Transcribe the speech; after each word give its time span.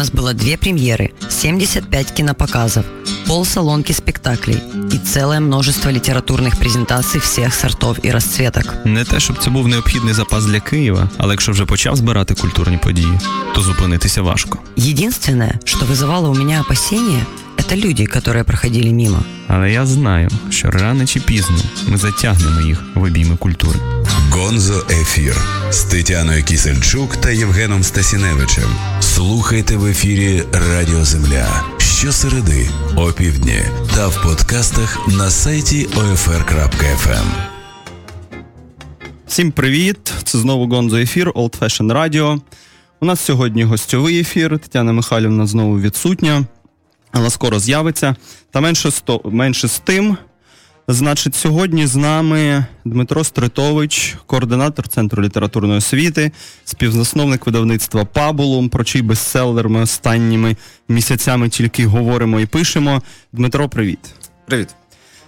нас 0.00 0.10
было 0.10 0.32
две 0.32 0.56
премьеры, 0.56 1.10
75 1.28 2.10
кинопоказов, 2.12 2.84
полсалонки 3.26 3.92
спектаклей 3.92 4.56
и 4.94 4.98
целое 4.98 5.40
множество 5.40 5.90
літературних 5.90 6.56
презентацій 6.56 7.18
всіх 7.18 7.54
сортов 7.54 7.96
і 8.02 8.10
розцветок. 8.10 8.74
Не 8.84 9.04
те, 9.04 9.20
щоб 9.20 9.38
це 9.38 9.50
був 9.50 9.68
необхідний 9.68 10.14
запас 10.14 10.44
для 10.44 10.60
Києва, 10.60 11.08
але 11.18 11.34
якщо 11.34 11.52
вже 11.52 11.64
почав 11.66 11.96
збирати 11.96 12.34
культурні 12.34 12.76
події, 12.76 13.18
то 13.54 13.62
зупинитися 13.62 14.22
важко. 14.22 14.58
Единственное, 14.76 15.58
что 15.64 15.86
вызывало 15.86 16.30
у 16.30 16.34
меня 16.34 16.60
опасения, 16.60 17.26
это 17.58 17.76
люди, 17.76 18.06
которые 18.06 18.44
проходили 18.44 18.92
мимо. 18.92 19.22
Але 19.48 19.72
я 19.72 19.86
знаю, 19.86 20.28
що 20.50 20.70
рано 20.70 21.06
чи 21.06 21.20
пізно 21.20 21.56
ми 21.88 21.96
затягнемо 21.96 22.60
їх 22.60 22.82
в 22.94 23.02
обійми 23.02 23.36
культури. 23.36 23.78
Гонзо 24.30 24.86
Ефір 24.90 25.36
з 25.70 25.80
Тетяною 25.80 26.44
Кісельчук 26.44 27.16
та 27.16 27.30
Євгеном 27.30 27.82
Стасіневичем. 27.84 28.70
Слухайте 29.15 29.77
в 29.77 29.85
ефірі 29.85 30.43
Радіо 30.51 31.03
Земля 31.05 31.63
щосереди, 31.77 32.69
опівдні 32.97 33.59
та 33.95 34.07
в 34.07 34.23
подкастах 34.23 35.07
на 35.07 35.29
сайті 35.29 35.85
OFR.FM. 35.85 37.25
Всім 39.27 39.51
привіт! 39.51 40.13
Це 40.23 40.37
знову 40.37 40.67
Гонзо 40.67 40.97
ефір 40.97 41.31
Old 41.31 41.59
Fashion 41.59 41.93
Radio. 41.93 42.41
У 43.01 43.05
нас 43.05 43.19
сьогодні 43.19 43.63
гостьовий 43.63 44.19
ефір. 44.19 44.59
Тетяна 44.59 44.93
Михайлівна 44.93 45.45
знову 45.47 45.79
відсутня, 45.79 46.45
але 47.11 47.29
скоро 47.29 47.59
з'явиться. 47.59 48.15
Та 48.51 48.61
менше, 48.61 48.91
сто, 48.91 49.21
менше 49.25 49.67
з 49.67 49.79
тим. 49.79 50.17
Значить, 50.87 51.35
сьогодні 51.35 51.87
з 51.87 51.95
нами 51.95 52.65
Дмитро 52.85 53.23
Стритович, 53.23 54.15
координатор 54.25 54.87
Центру 54.87 55.23
літературної 55.23 55.77
освіти, 55.77 56.31
співзасновник 56.65 57.45
видавництва 57.45 58.05
Пабулум, 58.05 58.69
про 58.69 58.83
чий 58.83 59.01
бестселер 59.01 59.69
ми 59.69 59.81
останніми 59.81 60.55
місяцями 60.89 61.49
тільки 61.49 61.85
говоримо 61.85 62.39
і 62.39 62.45
пишемо. 62.45 63.01
Дмитро, 63.33 63.69
привіт. 63.69 63.99
Привіт. 64.47 64.67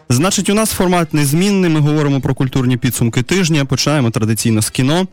Значить, 0.09 0.49
у 0.49 0.53
нас 0.53 0.71
формат 0.71 1.13
незмінний. 1.13 1.69
Ми 1.69 1.79
говоримо 1.79 2.21
про 2.21 2.33
культурні 2.33 2.77
підсумки 2.77 3.23
тижня. 3.23 3.65
Починаємо 3.65 4.09
традиційно 4.09 4.61
з 4.61 4.69
кіно. 4.69 5.07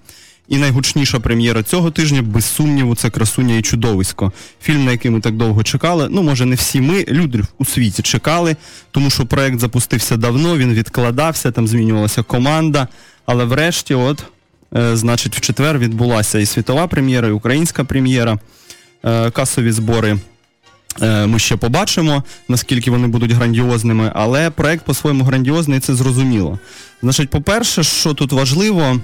І 0.48 0.58
найгучніша 0.58 1.20
прем'єра 1.20 1.62
цього 1.62 1.90
тижня, 1.90 2.22
без 2.22 2.44
сумніву, 2.44 2.94
це 2.94 3.10
красуня 3.10 3.56
і 3.56 3.62
чудовисько. 3.62 4.32
Фільм, 4.62 4.84
на 4.84 4.92
який 4.92 5.10
ми 5.10 5.20
так 5.20 5.36
довго 5.36 5.62
чекали. 5.62 6.08
Ну, 6.10 6.22
може, 6.22 6.46
не 6.46 6.54
всі 6.54 6.80
ми, 6.80 7.04
люди 7.08 7.42
у 7.58 7.64
світі 7.64 8.02
чекали, 8.02 8.56
тому 8.90 9.10
що 9.10 9.26
проект 9.26 9.60
запустився 9.60 10.16
давно, 10.16 10.56
він 10.56 10.72
відкладався, 10.74 11.50
там 11.50 11.68
змінювалася 11.68 12.22
команда. 12.22 12.88
Але 13.26 13.44
врешті, 13.44 13.94
от, 13.94 14.24
е, 14.76 14.96
значить, 14.96 15.36
в 15.36 15.40
четвер 15.40 15.78
відбулася 15.78 16.38
і 16.38 16.46
світова 16.46 16.86
прем'єра, 16.86 17.28
і 17.28 17.32
українська 17.32 17.84
прем'єра. 17.84 18.38
Е, 19.04 19.30
касові 19.30 19.72
збори. 19.72 20.18
Е, 21.02 21.26
Ми 21.26 21.38
ще 21.38 21.56
побачимо, 21.56 22.24
наскільки 22.48 22.90
вони 22.90 23.06
будуть 23.06 23.32
грандіозними, 23.32 24.12
але 24.14 24.50
проект 24.50 24.84
по-своєму 24.84 25.24
грандіозний, 25.24 25.80
це 25.80 25.94
зрозуміло. 25.94 26.58
Значить, 27.02 27.30
по-перше, 27.30 27.82
що 27.82 28.14
тут 28.14 28.32
важливо, 28.32 29.00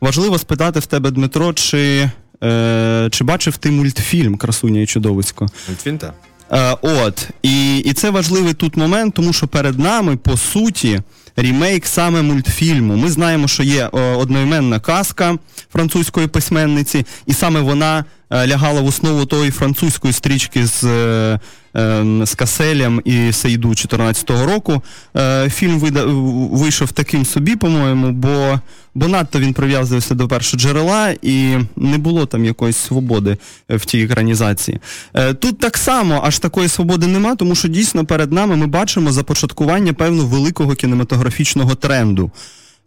важливо 0.00 0.38
спитати 0.38 0.80
в 0.80 0.86
тебе, 0.86 1.10
Дмитро, 1.10 1.52
чи, 1.52 2.10
е, 2.44 3.08
чи 3.10 3.24
бачив 3.24 3.56
ти 3.56 3.70
мультфільм 3.70 4.36
Красуня 4.36 4.80
і 4.80 4.86
чудовисько? 4.86 5.46
Мультфільм, 5.68 5.98
так. 5.98 6.14
Е, 6.52 6.76
от, 6.82 7.28
і, 7.42 7.78
і 7.78 7.92
це 7.92 8.10
важливий 8.10 8.54
тут 8.54 8.76
момент, 8.76 9.14
тому 9.14 9.32
що 9.32 9.46
перед 9.46 9.78
нами, 9.78 10.16
по 10.16 10.36
суті, 10.36 11.00
рімейк 11.36 11.86
саме 11.86 12.22
мультфільму. 12.22 12.96
Ми 12.96 13.10
знаємо, 13.10 13.48
що 13.48 13.62
є 13.62 13.90
е, 13.94 14.14
одноіменна 14.14 14.80
казка 14.80 15.38
французької 15.72 16.26
письменниці, 16.26 17.06
і 17.26 17.32
саме 17.32 17.60
вона 17.60 18.04
лягала 18.32 18.80
в 18.80 18.86
основу 18.86 19.26
тої 19.26 19.50
французької 19.50 20.12
стрічки 20.12 20.66
з, 20.66 20.84
е, 20.84 21.40
е, 21.76 22.04
з 22.26 22.34
Каселем 22.34 23.02
і 23.04 23.32
Сейду 23.32 23.68
14-го 23.68 24.46
року. 24.46 24.82
Е, 25.16 25.50
фільм 25.50 25.78
вида, 25.78 26.04
вийшов 26.52 26.92
таким 26.92 27.24
собі, 27.24 27.56
по-моєму, 27.56 28.12
бо, 28.12 28.60
бо 28.94 29.08
надто 29.08 29.38
він 29.38 29.52
прив'язувався 29.52 30.14
до 30.14 30.28
першого 30.28 30.60
джерела 30.60 31.14
і 31.22 31.56
не 31.76 31.98
було 31.98 32.26
там 32.26 32.44
якоїсь 32.44 32.76
свободи 32.76 33.36
е, 33.70 33.76
в 33.76 33.84
тій 33.84 34.02
екранізації. 34.02 34.78
Е, 35.14 35.34
Тут 35.34 35.58
так 35.58 35.76
само 35.76 36.20
аж 36.24 36.38
такої 36.38 36.68
свободи 36.68 37.06
нема, 37.06 37.36
тому 37.36 37.54
що 37.54 37.68
дійсно 37.68 38.04
перед 38.04 38.32
нами 38.32 38.56
ми 38.56 38.66
бачимо 38.66 39.12
започаткування 39.12 39.92
певно 39.92 40.26
великого 40.26 40.74
кінематографічного 40.74 41.74
тренду. 41.74 42.30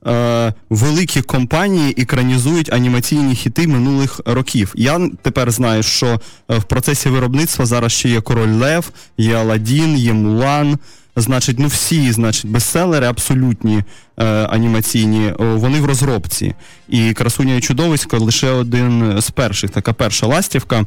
Е, 0.08 0.54
великі 0.70 1.22
компанії 1.22 1.96
екранізують 1.98 2.74
анімаційні 2.74 3.36
хіти 3.36 3.68
минулих 3.68 4.22
років. 4.26 4.74
Я 4.76 5.10
тепер 5.22 5.52
знаю, 5.52 5.84
що 5.84 6.20
е, 6.50 6.58
в 6.58 6.64
процесі 6.64 7.10
виробництва 7.10 7.66
зараз 7.66 7.92
ще 7.92 8.10
є 8.10 8.22
Король 8.22 8.54
Лев, 8.54 8.92
є 9.18 9.36
Аладдін, 9.36 9.98
є 9.98 10.14
Мулан. 10.14 10.78
Значить, 11.16 11.60
ну 11.60 11.68
всі, 11.68 12.12
значить, 12.12 12.52
бестселери 12.52 13.08
абсолютні 13.08 13.84
е, 14.18 14.26
анімаційні, 14.26 15.34
вони 15.40 15.82
в 15.82 15.86
розробці. 15.86 16.56
І 16.90 17.14
Красуня 17.14 17.56
і 17.56 17.62
чудовисько 17.62 18.20
лише 18.20 18.50
один 18.50 19.22
з 19.22 19.32
перших, 19.32 19.70
така 19.70 19.94
перша 19.94 20.28
ластівка. 20.28 20.86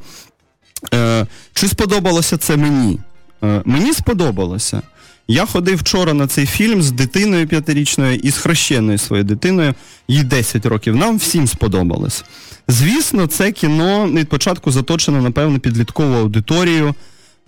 Е, 0.95 1.27
чи 1.53 1.69
сподобалося 1.69 2.37
це 2.37 2.57
мені? 2.57 2.99
Е, 3.45 3.63
мені 3.65 3.93
сподобалося. 3.93 4.83
Я 5.29 5.47
ходив 5.47 5.79
вчора 5.79 6.15
на 6.15 6.27
цей 6.27 6.47
фільм 6.47 6.83
з 6.83 6.91
дитиною 6.91 7.49
п'ятирічною 7.49 8.15
і 8.17 8.31
з 8.31 8.37
хрещеною 8.37 8.99
своєю 8.99 9.25
дитиною, 9.25 9.75
їй 10.09 10.25
10 10.25 10.67
років. 10.67 10.97
Нам 10.97 11.17
всім 11.17 11.47
сподобалось. 11.47 12.25
Звісно, 12.69 13.27
це 13.27 13.53
кіно 13.53 14.09
від 14.09 14.29
початку 14.29 14.71
заточено, 14.71 15.23
напевно, 15.23 15.59
підліткову 15.59 16.15
аудиторію. 16.15 16.95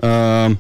Е, 0.05 0.50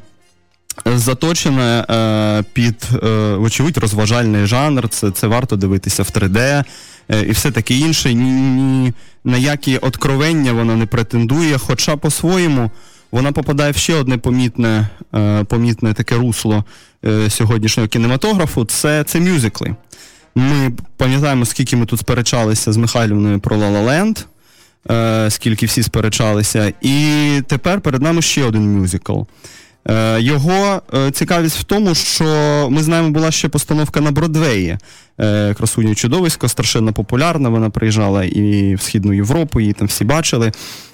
заточене 0.86 1.84
е, 1.90 2.44
під, 2.52 2.88
е, 3.02 3.34
вочевидь, 3.34 3.78
розважальний 3.78 4.46
жанр. 4.46 4.88
Це, 4.88 5.10
це 5.10 5.26
варто 5.26 5.56
дивитися 5.56 6.02
в 6.02 6.06
3D 6.06 6.64
е, 7.08 7.22
і 7.22 7.30
все 7.30 7.50
таке 7.50 7.74
інше. 7.74 8.14
Ні, 8.14 8.30
ні 8.30 8.92
на 9.24 9.36
які 9.36 9.78
откровення 9.78 10.52
вона 10.52 10.76
не 10.76 10.86
претендує, 10.86 11.58
хоча 11.58 11.96
по-своєму 11.96 12.70
вона 13.10 13.32
попадає 13.32 13.72
в 13.72 13.76
ще 13.76 13.94
одне 13.94 14.18
помітне, 14.18 14.88
е, 15.14 15.44
помітне 15.44 15.94
таке 15.94 16.14
русло 16.14 16.64
е, 17.04 17.30
сьогоднішнього 17.30 17.88
кінематографу. 17.88 18.64
Це, 18.64 19.04
це 19.04 19.20
мюзикли. 19.20 19.74
Ми 20.34 20.72
пам'ятаємо, 20.96 21.44
скільки 21.44 21.76
ми 21.76 21.86
тут 21.86 22.00
сперечалися 22.00 22.72
з 22.72 22.76
Михайлівною 22.76 23.40
про 23.40 23.56
La 23.56 23.86
Land, 23.86 24.24
е, 24.90 25.30
скільки 25.30 25.66
всі 25.66 25.82
сперечалися. 25.82 26.72
І 26.80 27.42
тепер 27.46 27.80
перед 27.80 28.02
нами 28.02 28.22
ще 28.22 28.44
один 28.44 28.78
мюзикл. 28.78 29.20
Його 30.18 30.82
цікавість 31.12 31.58
в 31.58 31.64
тому, 31.64 31.94
що 31.94 32.24
ми 32.70 32.82
знаємо, 32.82 33.10
була 33.10 33.30
ще 33.30 33.48
постановка 33.48 34.00
на 34.00 34.10
Бродвеї. 34.10 34.78
Е, 35.20 35.54
Красуня 35.54 35.94
чудовисько, 35.94 36.48
страшенно 36.48 36.92
популярна. 36.92 37.48
Вона 37.48 37.70
приїжджала 37.70 38.24
і 38.24 38.74
в 38.74 38.82
Східну 38.82 39.12
Європу, 39.12 39.60
її 39.60 39.72
там 39.72 39.88
всі 39.88 40.04
бачили. 40.04 40.52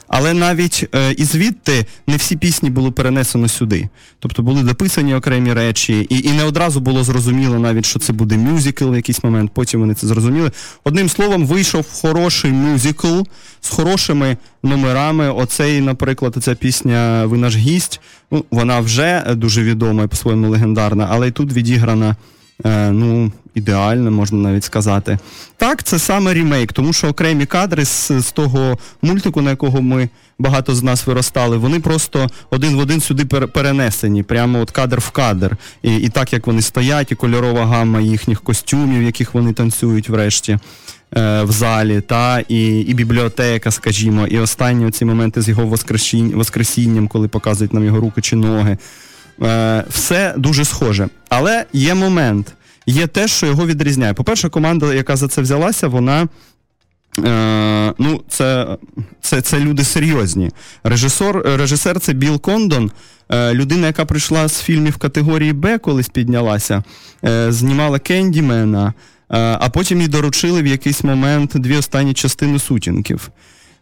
Але 0.09 0.35
навіть 0.35 0.89
е, 0.95 1.13
і 1.13 1.25
звідти 1.25 1.87
не 2.07 2.17
всі 2.17 2.37
пісні 2.37 2.71
було 2.71 2.93
перенесено 2.93 3.49
сюди. 3.49 3.89
Тобто 4.19 4.43
були 4.43 4.63
дописані 4.63 5.15
окремі 5.15 5.53
речі, 5.53 6.07
і, 6.11 6.29
і 6.29 6.33
не 6.33 6.45
одразу 6.45 6.81
було 6.81 7.05
зрозуміло 7.05 7.59
навіть, 7.59 7.87
що 7.87 7.99
це 7.99 8.13
буде 8.13 8.37
мюзикл 8.37 8.91
в 8.91 8.97
якийсь 8.97 9.25
момент, 9.25 9.51
потім 9.55 9.81
вони 9.81 9.95
це 9.95 10.07
зрозуміли. 10.07 10.51
Одним 10.85 11.09
словом, 11.09 11.47
вийшов 11.47 11.87
хороший 12.03 12.53
мюзикл 12.53 13.21
з 13.61 13.69
хорошими 13.69 14.37
номерами. 14.63 15.31
Оцей, 15.31 15.81
наприклад, 15.81 16.37
ця 16.41 16.55
пісня 16.55 17.27
Ви 17.27 17.39
наш 17.39 17.57
гість. 17.57 18.01
Ну, 18.31 18.45
вона 18.51 18.81
вже 18.81 19.25
дуже 19.37 19.63
відома 19.63 20.03
і 20.03 20.07
по-своєму 20.07 20.49
легендарна, 20.49 21.09
але 21.11 21.29
й 21.29 21.31
тут 21.31 21.53
відіграна. 21.53 22.17
Е, 22.67 22.91
ну, 22.91 23.33
ідеально, 23.55 24.11
можна 24.11 24.39
навіть 24.39 24.65
сказати. 24.65 25.19
Так, 25.57 25.83
це 25.83 25.99
саме 25.99 26.35
рімейк, 26.35 26.73
тому 26.73 26.93
що 26.93 27.09
окремі 27.09 27.47
кадри 27.47 27.85
з, 27.85 28.11
з 28.21 28.33
того 28.33 28.79
мультику, 29.03 29.43
на 29.43 29.51
якого 29.51 29.83
ми 29.83 30.09
багато 30.39 30.75
з 30.75 30.83
нас 30.83 31.07
виростали, 31.07 31.57
вони 31.57 31.81
просто 31.81 32.27
один 32.51 32.77
в 32.77 32.79
один 32.79 33.01
сюди 33.01 33.25
перенесені, 33.25 34.23
прямо 34.23 34.61
от 34.61 34.71
кадр 34.71 34.99
в 35.01 35.11
кадр. 35.11 35.57
І, 35.83 35.97
і 35.97 36.09
так 36.09 36.33
як 36.33 36.47
вони 36.47 36.63
стоять, 36.63 37.13
і 37.13 37.15
кольорова 37.15 37.67
гамма 37.67 38.01
їхніх 38.01 38.41
костюмів, 38.43 39.03
яких 39.03 39.35
вони 39.35 39.53
танцюють 39.53 40.09
врешті. 40.09 40.59
е, 41.17 41.43
В 41.43 41.53
залі, 41.53 42.01
та, 42.01 42.41
і 42.49 42.81
і 42.81 42.95
бібліотека, 42.95 43.71
скажімо, 43.71 44.27
і 44.27 44.39
останні 44.39 44.91
ці 44.91 45.05
моменти 45.05 45.43
з 45.43 45.49
його 45.49 45.67
воскресінням, 46.35 47.09
коли 47.09 47.29
показують 47.29 47.73
нам 47.73 47.85
його 47.85 48.01
руки 48.01 48.21
чи 48.21 48.37
ноги. 48.37 48.79
Е, 49.43 49.85
все 49.89 50.35
дуже 50.37 50.65
схоже. 50.65 51.09
Але 51.29 51.65
є 51.73 51.95
момент, 51.95 52.53
є 52.87 53.07
те, 53.07 53.29
що 53.29 53.47
його 53.47 53.67
відрізняє. 53.67 54.13
По-перше, 54.13 54.49
команда, 54.49 54.95
яка 54.95 55.17
за 55.17 55.29
це 55.29 55.43
взялася, 55.43 55.89
вона. 55.89 56.29
Е, 57.25 57.95
ну, 57.99 58.21
Це 58.29 58.77
це, 59.21 59.41
це 59.41 59.61
люди 59.61 59.85
серйозні. 59.85 60.51
Режисер 60.85 61.43
режисер 61.57 62.01
це 62.01 62.13
Біл 62.13 62.41
Кондон, 62.41 62.91
е, 63.29 63.55
людина, 63.55 63.87
яка 63.87 64.05
прийшла 64.05 64.49
з 64.49 64.63
фільмів 64.63 64.97
категорії 64.97 65.53
Б, 65.53 65.79
колись 65.79 66.09
піднялася, 66.09 66.83
е, 67.25 67.53
знімала 67.53 67.99
Кендімена, 67.99 68.87
е, 68.87 68.93
а 69.61 69.69
потім 69.69 70.01
їй 70.01 70.09
доручили 70.09 70.63
в 70.63 70.67
якийсь 70.67 71.05
момент 71.05 71.51
дві 71.55 71.77
останні 71.77 72.15
частини 72.15 72.59
сутінків. 72.59 73.31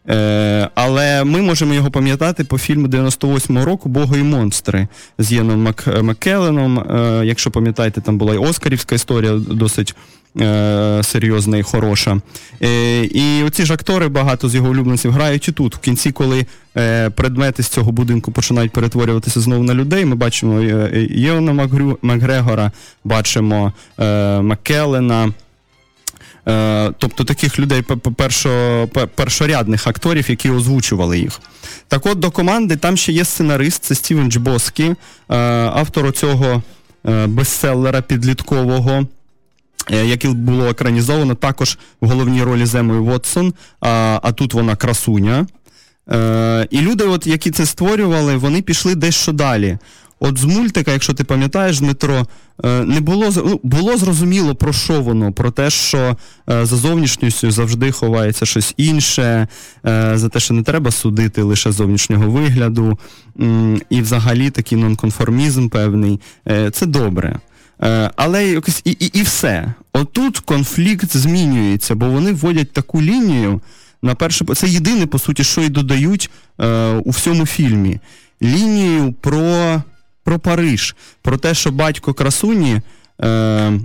Е, 0.08 0.68
Але 0.74 1.24
ми 1.24 1.42
можемо 1.42 1.74
його 1.74 1.90
пам'ятати 1.90 2.44
по 2.44 2.58
фільму 2.58 2.86
98-го 2.86 3.64
року 3.64 3.88
Бого 3.88 4.16
і 4.16 4.22
монстри 4.22 4.88
з 5.18 5.32
Єном 5.32 5.62
Мак... 5.62 6.02
Маккеленом. 6.02 6.78
Е, 6.78 7.22
Якщо 7.26 7.50
пам'ятаєте, 7.50 8.00
там 8.00 8.18
була 8.18 8.34
і 8.34 8.38
Оскарівська 8.38 8.94
історія 8.94 9.32
досить 9.32 9.94
е, 10.40 11.00
серйозна 11.02 11.56
і 11.58 11.62
хороша. 11.62 12.20
Е, 12.62 13.04
І 13.04 13.42
оці 13.42 13.64
ж 13.64 13.74
актори 13.74 14.08
багато 14.08 14.48
з 14.48 14.54
його 14.54 14.70
улюбленців 14.70 15.12
грають 15.12 15.48
і 15.48 15.52
тут. 15.52 15.74
В 15.74 15.78
кінці, 15.78 16.12
коли 16.12 16.46
е, 16.76 17.10
предмети 17.10 17.62
з 17.62 17.68
цього 17.68 17.92
будинку 17.92 18.32
починають 18.32 18.72
перетворюватися 18.72 19.40
знову 19.40 19.62
на 19.64 19.74
людей, 19.74 20.04
ми 20.04 20.14
бачимо 20.14 20.60
е, 20.60 21.08
Єона 21.10 21.52
Макгрю... 21.52 21.98
Макгрегора, 22.02 22.72
бачимо 23.04 23.72
е, 23.98 24.40
Маккелена. 24.40 25.32
Е, 26.48 26.92
тобто 26.98 27.24
таких 27.24 27.58
людей 27.58 27.82
першо, 28.16 28.88
першорядних 29.14 29.86
акторів, 29.86 30.30
які 30.30 30.50
озвучували 30.50 31.18
їх. 31.18 31.40
Так 31.88 32.06
от 32.06 32.18
до 32.18 32.30
команди 32.30 32.76
там 32.76 32.96
ще 32.96 33.12
є 33.12 33.24
сценарист, 33.24 33.84
це 33.84 33.94
Стівен 33.94 34.30
Джбоскі, 34.32 34.84
е, 34.84 34.96
автор 35.74 36.12
цього 36.12 36.62
е, 37.08 37.26
бестселера 37.26 38.02
підліткового. 38.02 39.06
Яке 39.90 40.28
було 40.28 40.66
екранізовано 40.68 41.34
також 41.34 41.78
в 42.00 42.08
головній 42.08 42.42
ролі 42.42 42.66
Земою 42.66 43.04
Вотсон, 43.04 43.54
а 43.80 44.20
а 44.22 44.32
тут 44.32 44.54
вона 44.54 44.76
красуня. 44.76 45.46
Е, 46.10 46.66
І 46.70 46.80
люди, 46.80 47.04
от, 47.04 47.26
які 47.26 47.50
це 47.50 47.66
створювали, 47.66 48.36
вони 48.36 48.62
пішли 48.62 48.94
дещо 48.94 49.32
далі. 49.32 49.78
От 50.24 50.38
з 50.38 50.44
мультика, 50.44 50.92
якщо 50.92 51.14
ти 51.14 51.24
пам'ятаєш, 51.24 51.80
Дмитро, 51.80 52.26
е, 52.64 52.84
не 52.84 53.00
було 53.00 53.30
ну, 53.36 53.60
було 53.62 53.96
зрозуміло 53.96 54.54
про 54.54 54.72
що 54.72 55.02
воно, 55.02 55.32
про 55.32 55.50
те, 55.50 55.70
що 55.70 56.16
е, 56.50 56.66
за 56.66 56.76
зовнішністю 56.76 57.50
завжди 57.50 57.92
ховається 57.92 58.46
щось 58.46 58.74
інше, 58.76 59.48
е, 59.86 60.12
за 60.14 60.28
те, 60.28 60.40
що 60.40 60.54
не 60.54 60.62
треба 60.62 60.90
судити 60.90 61.42
лише 61.42 61.72
зовнішнього 61.72 62.30
вигляду, 62.30 62.98
і 63.90 64.00
взагалі 64.00 64.50
такий 64.50 64.78
нонконформізм 64.78 65.68
певний. 65.68 66.20
Це 66.72 66.86
добре. 66.86 67.38
Але 68.16 68.48
якось 68.48 68.82
і, 68.84 68.90
і, 68.90 69.10
і 69.18 69.22
все. 69.22 69.74
Отут 69.92 70.38
конфлікт 70.38 71.16
змінюється, 71.16 71.94
бо 71.94 72.06
вони 72.06 72.32
вводять 72.32 72.72
таку 72.72 73.02
лінію. 73.02 73.60
На 74.02 74.14
перше, 74.14 74.44
це 74.54 74.68
єдине, 74.68 75.06
по 75.06 75.18
суті, 75.18 75.44
що 75.44 75.60
й 75.60 75.68
додають 75.68 76.30
у 77.04 77.10
всьому 77.10 77.46
фільмі. 77.46 78.00
Лінію 78.42 79.14
про 79.20 79.82
про 80.24 80.38
Париж, 80.38 80.96
про 81.22 81.36
те, 81.36 81.54
що 81.54 81.70
батько 81.70 82.14
красуні 82.14 82.80
е, 83.20 83.80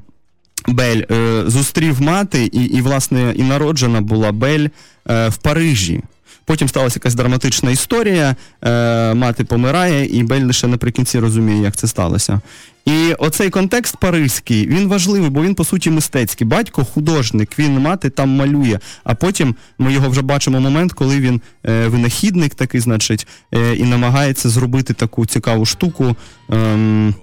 Бель 0.67 1.01
е, 1.11 1.43
зустрів 1.47 2.01
мати, 2.01 2.43
і, 2.45 2.63
і, 2.63 2.81
власне, 2.81 3.33
і 3.35 3.43
народжена 3.43 4.01
була 4.01 4.31
Бель 4.31 4.67
е, 5.09 5.29
в 5.29 5.37
Парижі. 5.37 6.01
Потім 6.47 6.69
сталася 6.69 6.97
якась 6.97 7.15
драматична 7.15 7.71
історія, 7.71 8.35
е, 8.61 9.13
мати 9.13 9.43
помирає, 9.43 10.05
і 10.05 10.23
Бель 10.23 10.41
лише 10.41 10.67
наприкінці 10.67 11.19
розуміє, 11.19 11.61
як 11.61 11.75
це 11.75 11.87
сталося. 11.87 12.41
І 12.85 13.13
оцей 13.13 13.49
контекст 13.49 13.97
паризький, 13.97 14.67
він 14.67 14.87
важливий, 14.87 15.29
бо 15.29 15.41
він, 15.41 15.55
по 15.55 15.63
суті, 15.63 15.89
мистецький. 15.89 16.47
Батько 16.47 16.85
художник, 16.85 17.59
він 17.59 17.79
мати 17.79 18.09
там 18.09 18.29
малює, 18.29 18.79
а 19.03 19.15
потім 19.15 19.55
ми 19.79 19.93
його 19.93 20.09
вже 20.09 20.21
бачимо 20.21 20.59
момент, 20.59 20.93
коли 20.93 21.19
він 21.19 21.41
е, 21.65 21.87
винахідник 21.87 22.55
такий, 22.55 22.81
значить, 22.81 23.27
е, 23.53 23.75
і 23.75 23.83
намагається 23.83 24.49
зробити 24.49 24.93
таку 24.93 25.25
цікаву 25.25 25.65
штуку. 25.65 26.15
Ем, 26.49 27.15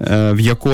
е, 0.00 0.32
в 0.32 0.40
яко, 0.40 0.70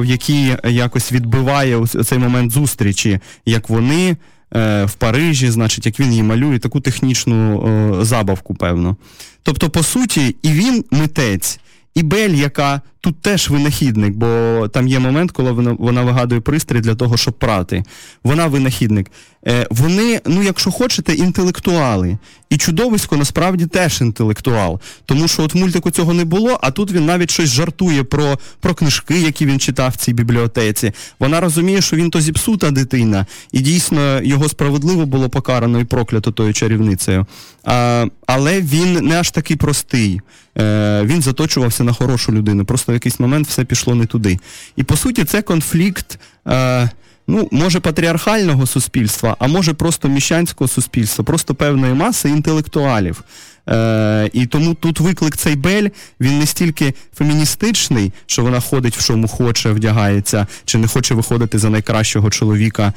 в 0.00 0.04
якій 0.04 0.56
якось 0.64 1.12
відбиває 1.12 1.86
цей 1.86 2.18
момент 2.18 2.52
зустрічі, 2.52 3.20
як 3.46 3.68
вони 3.68 4.16
в 4.58 4.90
Парижі, 4.98 5.50
значить, 5.50 5.86
як 5.86 6.00
він 6.00 6.10
її 6.10 6.22
малює, 6.22 6.58
таку 6.58 6.80
технічну 6.80 7.66
е, 8.00 8.04
забавку, 8.04 8.54
певно. 8.54 8.96
Тобто, 9.42 9.70
по 9.70 9.82
суті, 9.82 10.36
і 10.42 10.52
він 10.52 10.84
митець, 10.90 11.60
і 11.94 12.02
Бель, 12.02 12.30
яка 12.30 12.80
тут 13.00 13.20
теж 13.22 13.50
винахідник, 13.50 14.14
бо 14.14 14.68
там 14.68 14.88
є 14.88 14.98
момент, 14.98 15.30
коли 15.30 15.52
вона 15.52 15.76
вона 15.78 16.02
вигадує 16.02 16.40
пристрій 16.40 16.80
для 16.80 16.94
того, 16.94 17.16
щоб 17.16 17.34
прати. 17.34 17.82
Вона 18.24 18.46
винахідник. 18.46 19.10
Е, 19.48 19.66
Вони, 19.70 20.20
ну 20.26 20.42
якщо 20.42 20.70
хочете, 20.70 21.14
інтелектуали. 21.14 22.18
І 22.50 22.56
чудовисько 22.56 23.16
насправді 23.16 23.66
теж 23.66 24.00
інтелектуал. 24.00 24.80
Тому 25.04 25.28
що 25.28 25.42
от 25.42 25.54
мультику 25.54 25.90
цього 25.90 26.14
не 26.14 26.24
було, 26.24 26.58
а 26.62 26.70
тут 26.70 26.92
він 26.92 27.06
навіть 27.06 27.30
щось 27.30 27.48
жартує 27.50 28.04
про 28.04 28.38
про 28.60 28.74
книжки, 28.74 29.20
які 29.20 29.46
він 29.46 29.60
читав 29.60 29.90
в 29.90 29.96
цій 29.96 30.12
бібліотеці. 30.12 30.92
Вона 31.18 31.40
розуміє, 31.40 31.80
що 31.82 31.96
він 31.96 32.10
то 32.10 32.20
зіпсута 32.20 32.70
дитина, 32.70 33.26
і 33.52 33.60
дійсно 33.60 34.22
його 34.22 34.48
справедливо 34.48 35.06
було 35.06 35.28
покарано 35.28 35.80
і 35.80 35.84
проклято 35.84 36.30
тою 36.30 36.54
чарівницею. 36.54 37.26
А, 37.64 38.06
Але 38.26 38.60
він 38.60 38.92
не 38.92 39.20
аж 39.20 39.30
такий 39.30 39.56
простий. 39.56 40.20
Е, 40.58 41.02
Він 41.04 41.22
заточувався 41.22 41.84
на 41.84 41.92
хорошу 41.92 42.32
людину. 42.32 42.64
Просто 42.64 42.92
в 42.92 42.94
якийсь 42.94 43.20
момент 43.20 43.46
все 43.46 43.64
пішло 43.64 43.94
не 43.94 44.06
туди. 44.06 44.38
І 44.76 44.82
по 44.82 44.96
суті, 44.96 45.24
це 45.24 45.42
конфлікт. 45.42 46.18
Е, 46.48 46.90
ну, 47.30 47.48
може, 47.50 47.80
патріархального 47.80 48.66
суспільства, 48.66 49.36
а 49.38 49.46
може 49.46 49.74
просто 49.74 50.08
міщанського 50.08 50.68
суспільства, 50.68 51.24
просто 51.24 51.54
певної 51.54 51.94
маси 51.94 52.28
інтелектуалів. 52.28 53.22
Е, 53.68 54.30
І 54.32 54.46
тому 54.46 54.74
тут 54.74 55.00
виклик 55.00 55.36
цей 55.36 55.56
Бель, 55.56 55.88
він 56.20 56.38
не 56.38 56.46
стільки 56.46 56.94
феміністичний, 57.14 58.12
що 58.26 58.42
вона 58.42 58.60
ходить 58.60 58.96
в 58.96 59.06
чому 59.06 59.28
хоче, 59.28 59.70
вдягається, 59.70 60.46
чи 60.64 60.78
не 60.78 60.86
хоче 60.86 61.14
виходити 61.14 61.58
за 61.58 61.70
найкращого 61.70 62.30
чоловіка 62.30 62.86
е, 62.86 62.92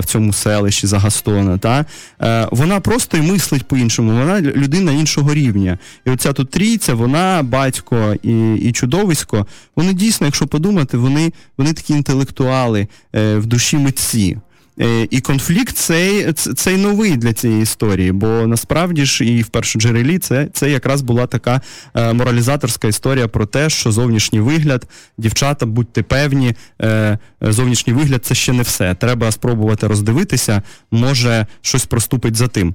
в 0.00 0.04
цьому 0.04 0.32
селищі 0.32 0.86
за 0.86 0.98
Гастона. 0.98 1.58
Та? 1.58 1.84
Е, 2.22 2.48
Вона 2.50 2.80
просто 2.80 3.16
й 3.16 3.22
мислить 3.22 3.68
по-іншому, 3.68 4.12
вона 4.12 4.40
людина 4.40 4.92
іншого 4.92 5.34
рівня. 5.34 5.78
І 6.06 6.10
оця 6.10 6.32
тут 6.32 6.50
трійця, 6.50 6.94
вона, 6.94 7.42
батько 7.42 8.14
і 8.22 8.54
і 8.54 8.72
чудовисько, 8.72 9.46
вони 9.76 9.92
дійсно, 9.92 10.26
якщо 10.26 10.46
подумати, 10.46 10.96
вони 10.96 11.32
вони 11.58 11.72
такі 11.72 11.92
інтелектуали 11.92 12.88
е, 13.14 13.36
в 13.36 13.46
душі 13.46 13.76
митці. 13.78 14.36
Е, 14.80 15.06
і 15.10 15.20
конфлікт 15.20 15.76
цей 15.76 16.32
цей 16.32 16.76
новий 16.76 17.16
для 17.16 17.32
цієї 17.32 17.62
історії, 17.62 18.12
бо 18.12 18.26
насправді 18.26 19.04
ж 19.04 19.24
і 19.24 19.42
в 19.42 19.46
першоджерелі 19.46 20.18
це 20.18 20.48
це 20.52 20.70
якраз 20.70 21.02
була 21.02 21.26
така 21.26 21.60
е, 21.94 22.12
моралізаторська 22.12 22.88
історія 22.88 23.28
про 23.28 23.46
те, 23.46 23.70
що 23.70 23.92
зовнішній 23.92 24.40
вигляд, 24.40 24.88
дівчата, 25.18 25.66
будьте 25.66 26.02
певні, 26.02 26.54
е, 26.82 27.18
зовнішній 27.40 27.92
вигляд 27.92 28.24
це 28.24 28.34
ще 28.34 28.52
не 28.52 28.62
все. 28.62 28.94
Треба 28.94 29.32
спробувати 29.32 29.86
роздивитися, 29.86 30.62
може 30.90 31.46
щось 31.60 31.86
проступить 31.86 32.36
за 32.36 32.48
тим. 32.48 32.74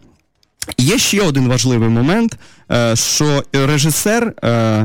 Є 0.77 0.97
ще 0.97 1.21
один 1.21 1.47
важливий 1.47 1.89
момент, 1.89 2.37
що 2.93 3.43
режисер, 3.53 4.33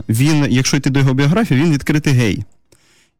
він, 0.08 0.46
якщо 0.50 0.76
йти 0.76 0.90
до 0.90 1.00
його 1.00 1.14
біографії, 1.14 1.60
він 1.60 1.72
відкритий 1.72 2.12
гей. 2.12 2.44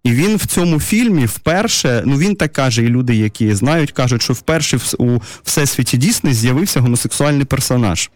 І 0.05 0.13
він 0.13 0.37
в 0.37 0.47
цьому 0.47 0.81
фільмі 0.81 1.27
вперше, 1.27 2.03
ну 2.07 2.19
він 2.19 2.37
так 2.37 2.53
каже, 2.53 2.83
і 2.83 2.89
люди, 2.89 3.15
які 3.17 3.55
знають, 3.55 3.93
кажуть, 3.93 4.23
що 4.23 4.33
вперше 4.33 4.79
у 4.99 5.19
всесвіті 5.45 5.97
Дісней 5.97 6.35
з'явився 6.35 6.81
гомосексуальний 6.81 7.45
персонаж. 7.45 8.11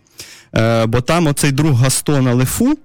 Е, 0.55 0.87
Бо 0.87 1.01
там 1.01 1.27
оцей 1.27 1.53
друг 1.53 1.73
Гастона 1.73 2.35
Лефу. 2.35 2.79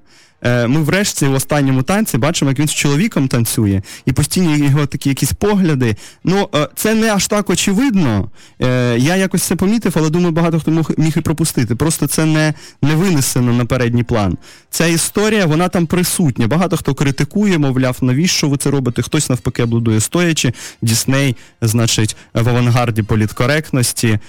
Е, 0.44 0.68
ми 0.68 0.82
врешті 0.82 1.26
в 1.26 1.34
останньому 1.34 1.84
танці 1.84 2.18
бачимо, 2.18 2.52
як 2.52 2.60
він 2.60 2.68
з 2.68 2.74
чоловіком 2.74 3.28
танцює, 3.28 3.82
і 4.06 4.12
постійні 4.12 4.58
його 4.58 4.86
такі 4.86 5.10
якісь 5.10 5.34
погляди. 5.34 5.96
Ну, 6.24 6.50
е, 6.56 6.68
це 6.76 6.96
не 6.96 7.14
аж 7.14 7.28
так 7.28 7.50
очевидно. 7.50 8.30
Е, 8.62 8.98
я 9.00 9.16
якось 9.16 9.44
це 9.44 9.56
помітив, 9.56 9.94
але 9.96 10.10
думаю, 10.10 10.32
багато 10.32 10.60
хто 10.60 10.72
міг 10.98 11.14
і 11.18 11.22
пропустити. 11.22 11.76
Просто 11.76 12.08
це 12.08 12.26
не 12.26 12.54
не 12.82 12.96
винесено 12.96 13.54
на 13.54 13.66
передній 13.66 14.04
план. 14.04 14.38
Ця 14.70 14.86
історія, 14.86 15.46
вона 15.46 15.70
там 15.70 15.86
присутня. 15.86 16.48
Багато 16.48 16.78
хто 16.78 16.94
критикує, 16.96 17.58
мовляв, 17.58 17.98
навіщо 18.02 18.50
ви 18.50 18.58
це 18.58 18.72
робите? 18.72 19.02
Хтось 19.02 19.30
навпаки 19.30 19.66
блудує 19.66 20.00
стоячи. 20.00 20.54
Дісней, 20.82 21.36
значить, 21.62 22.16
в 22.34 22.50
авангарді 22.50 23.04
політкоректності, 23.04 24.20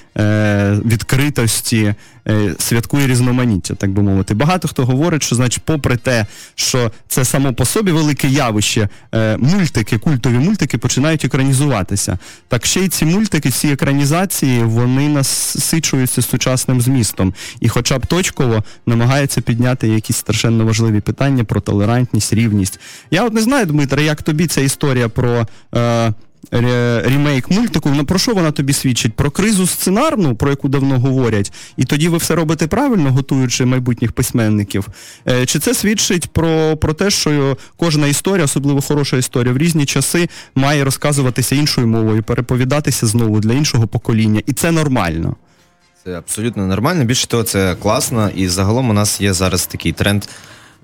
відкритості, 0.85 1.94
святкує 2.59 3.06
різноманіття, 3.06 3.75
так 3.75 3.90
би 3.90 4.02
мовити. 4.02 4.35
Багато 4.35 4.68
хто 4.68 4.85
говорить, 4.85 5.23
що, 5.23 5.37
значить, 5.37 5.62
попри 5.64 5.97
те, 6.04 6.26
що 6.54 6.92
це 7.08 7.25
само 7.25 7.54
по 7.54 7.64
собі 7.64 7.92
велике 7.92 8.28
явище, 8.28 8.88
е, 9.14 9.37
мультики, 9.37 9.99
культові 9.99 10.38
мультики 10.38 10.78
починають 10.78 11.25
екранізуватися. 11.25 12.18
Так 12.49 12.66
ще 12.66 12.80
й 12.80 12.88
ці 12.88 13.04
мультики, 13.04 13.50
ці 13.50 13.68
екранізації, 13.68 14.62
вони 14.62 15.08
насичуються 15.08 16.23
сучасним 16.23 16.80
змістом. 16.80 17.34
І 17.61 17.68
хоча 17.68 17.99
б 17.99 18.06
точково 18.06 18.64
намагаються 18.87 19.40
підняти 19.40 19.88
якісь 19.88 20.16
страшенно 20.16 20.64
важливі 20.64 21.00
питання 21.00 21.44
про 21.44 21.61
толерантність, 21.61 22.32
рівність. 22.32 22.80
Я 23.11 23.25
от 23.25 23.32
не 23.32 23.40
знаю, 23.40 23.66
Дмитре, 23.66 24.04
як 24.04 24.23
тобі 24.23 24.46
ця 24.46 24.61
історія 24.61 25.08
про. 25.08 25.46
Е, 25.75 26.12
ремейк 26.50 27.50
мультику, 27.50 27.90
ну 27.94 28.04
про 28.04 28.18
що 28.18 28.34
вона 28.34 28.50
тобі 28.50 28.72
свідчить? 28.72 29.14
Про 29.14 29.30
кризу 29.30 29.66
сценарну, 29.66 30.34
про 30.34 30.50
яку 30.50 30.68
давно 30.68 30.98
говорять, 30.98 31.52
і 31.76 31.84
тоді 31.84 32.08
ви 32.08 32.16
все 32.16 32.34
робите 32.34 32.66
правильно, 32.66 33.12
готуючи 33.12 33.64
майбутніх 33.64 34.12
письменників. 34.12 34.88
Е, 35.28 35.46
чи 35.46 35.58
це 35.58 35.74
свідчить 35.74 36.30
про 36.32 36.76
про 36.76 36.92
те, 36.92 37.10
що 37.10 37.56
кожна 37.76 38.06
історія, 38.06 38.44
особливо 38.44 38.80
хороша 38.80 39.16
історія, 39.16 39.52
в 39.52 39.58
різні 39.58 39.86
часи 39.86 40.28
має 40.54 40.84
розказуватися 40.84 41.54
іншою 41.54 41.86
мовою, 41.86 42.22
переповідатися 42.22 43.06
знову 43.06 43.40
для 43.40 43.52
іншого 43.52 43.86
покоління, 43.86 44.42
і 44.46 44.52
це 44.52 44.70
нормально? 44.70 45.36
Це 46.04 46.18
абсолютно 46.18 46.66
нормально. 46.66 47.04
Більше 47.04 47.26
того, 47.26 47.42
це 47.42 47.76
класно, 47.82 48.30
і 48.34 48.48
загалом 48.48 48.90
у 48.90 48.92
нас 48.92 49.20
є 49.20 49.32
зараз 49.32 49.66
такий 49.66 49.92
тренд. 49.92 50.24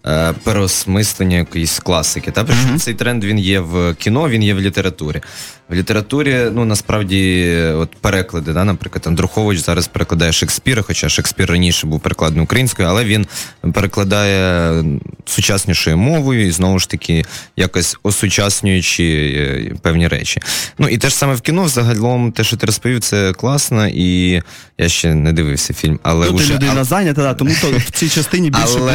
Е, 0.06 0.32
переосмислення 0.44 1.36
якоїсь 1.36 1.78
класики. 1.78 2.30
Та 2.30 2.44
mm-hmm. 2.44 2.78
цей 2.78 2.94
тренд 2.94 3.24
він 3.24 3.38
є 3.38 3.60
в 3.60 3.94
кіно, 3.94 4.28
він 4.28 4.42
є 4.42 4.54
в 4.54 4.60
літературі. 4.60 5.20
В 5.68 5.74
літературі, 5.74 6.46
ну 6.52 6.64
насправді, 6.64 7.50
от 7.74 7.90
переклади, 8.00 8.52
да, 8.52 8.64
наприклад, 8.64 9.04
Андрухович 9.06 9.58
зараз 9.58 9.88
перекладає 9.88 10.32
Шекспіра, 10.32 10.82
хоча 10.82 11.08
Шекспір 11.08 11.50
раніше 11.50 11.86
був 11.86 12.00
перекладений 12.00 12.44
українською, 12.44 12.88
але 12.88 13.04
він 13.04 13.26
перекладає 13.72 14.84
сучаснішою 15.24 15.96
мовою 15.96 16.46
і 16.46 16.50
знову 16.50 16.78
ж 16.78 16.88
таки 16.88 17.24
якось 17.56 17.96
осучаснюючи 18.02 19.04
е, 19.36 19.74
певні 19.82 20.08
речі. 20.08 20.40
Ну 20.78 20.88
і 20.88 20.98
те 20.98 21.08
ж 21.08 21.14
саме 21.14 21.34
в 21.34 21.40
кіно, 21.40 21.68
загалом, 21.68 22.32
те, 22.32 22.44
що 22.44 22.56
ти 22.56 22.66
розповів, 22.66 23.00
це 23.00 23.32
класно, 23.32 23.88
і 23.88 24.42
я 24.78 24.88
ще 24.88 25.14
не 25.14 25.32
дивився 25.32 25.74
фільм. 25.74 25.98
Але 26.02 26.26
ну, 26.26 26.32
ти 26.32 26.42
вже... 26.42 26.54
людина 26.54 26.84
зайнята, 26.84 27.22
да, 27.22 27.34
тому 27.34 27.50
то 27.60 27.70
в 27.78 27.90
цій 27.90 28.08
частині 28.08 28.50
більше 28.50 28.78
але... 28.80 28.92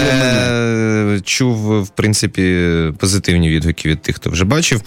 чув, 1.23 1.83
в 1.83 1.89
принципі, 1.89 2.65
позитивні 2.97 3.49
відгуки 3.49 3.89
від 3.89 4.01
тих, 4.01 4.15
хто 4.15 4.29
вже 4.29 4.45
бачив. 4.45 4.81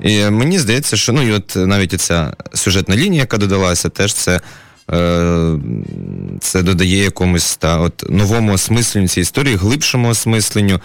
І 0.00 0.24
Мені 0.30 0.58
здається, 0.58 0.96
що 0.96 1.12
ну 1.12 1.22
і 1.22 1.32
от 1.32 1.56
навіть 1.56 2.00
ця 2.00 2.36
сюжетна 2.54 2.96
лінія, 2.96 3.20
яка 3.22 3.36
додалася, 3.36 3.88
теж 3.88 4.14
це. 4.14 4.40
Е, 4.92 5.54
це 6.40 6.62
додає 6.62 7.04
якомусь 7.04 7.56
та 7.56 7.78
от 7.78 8.04
новому 8.10 8.52
осмисленню 8.52 9.08
цієї 9.08 9.22
історії, 9.22 9.56
глибшому 9.56 10.08
осмисленню. 10.08 10.80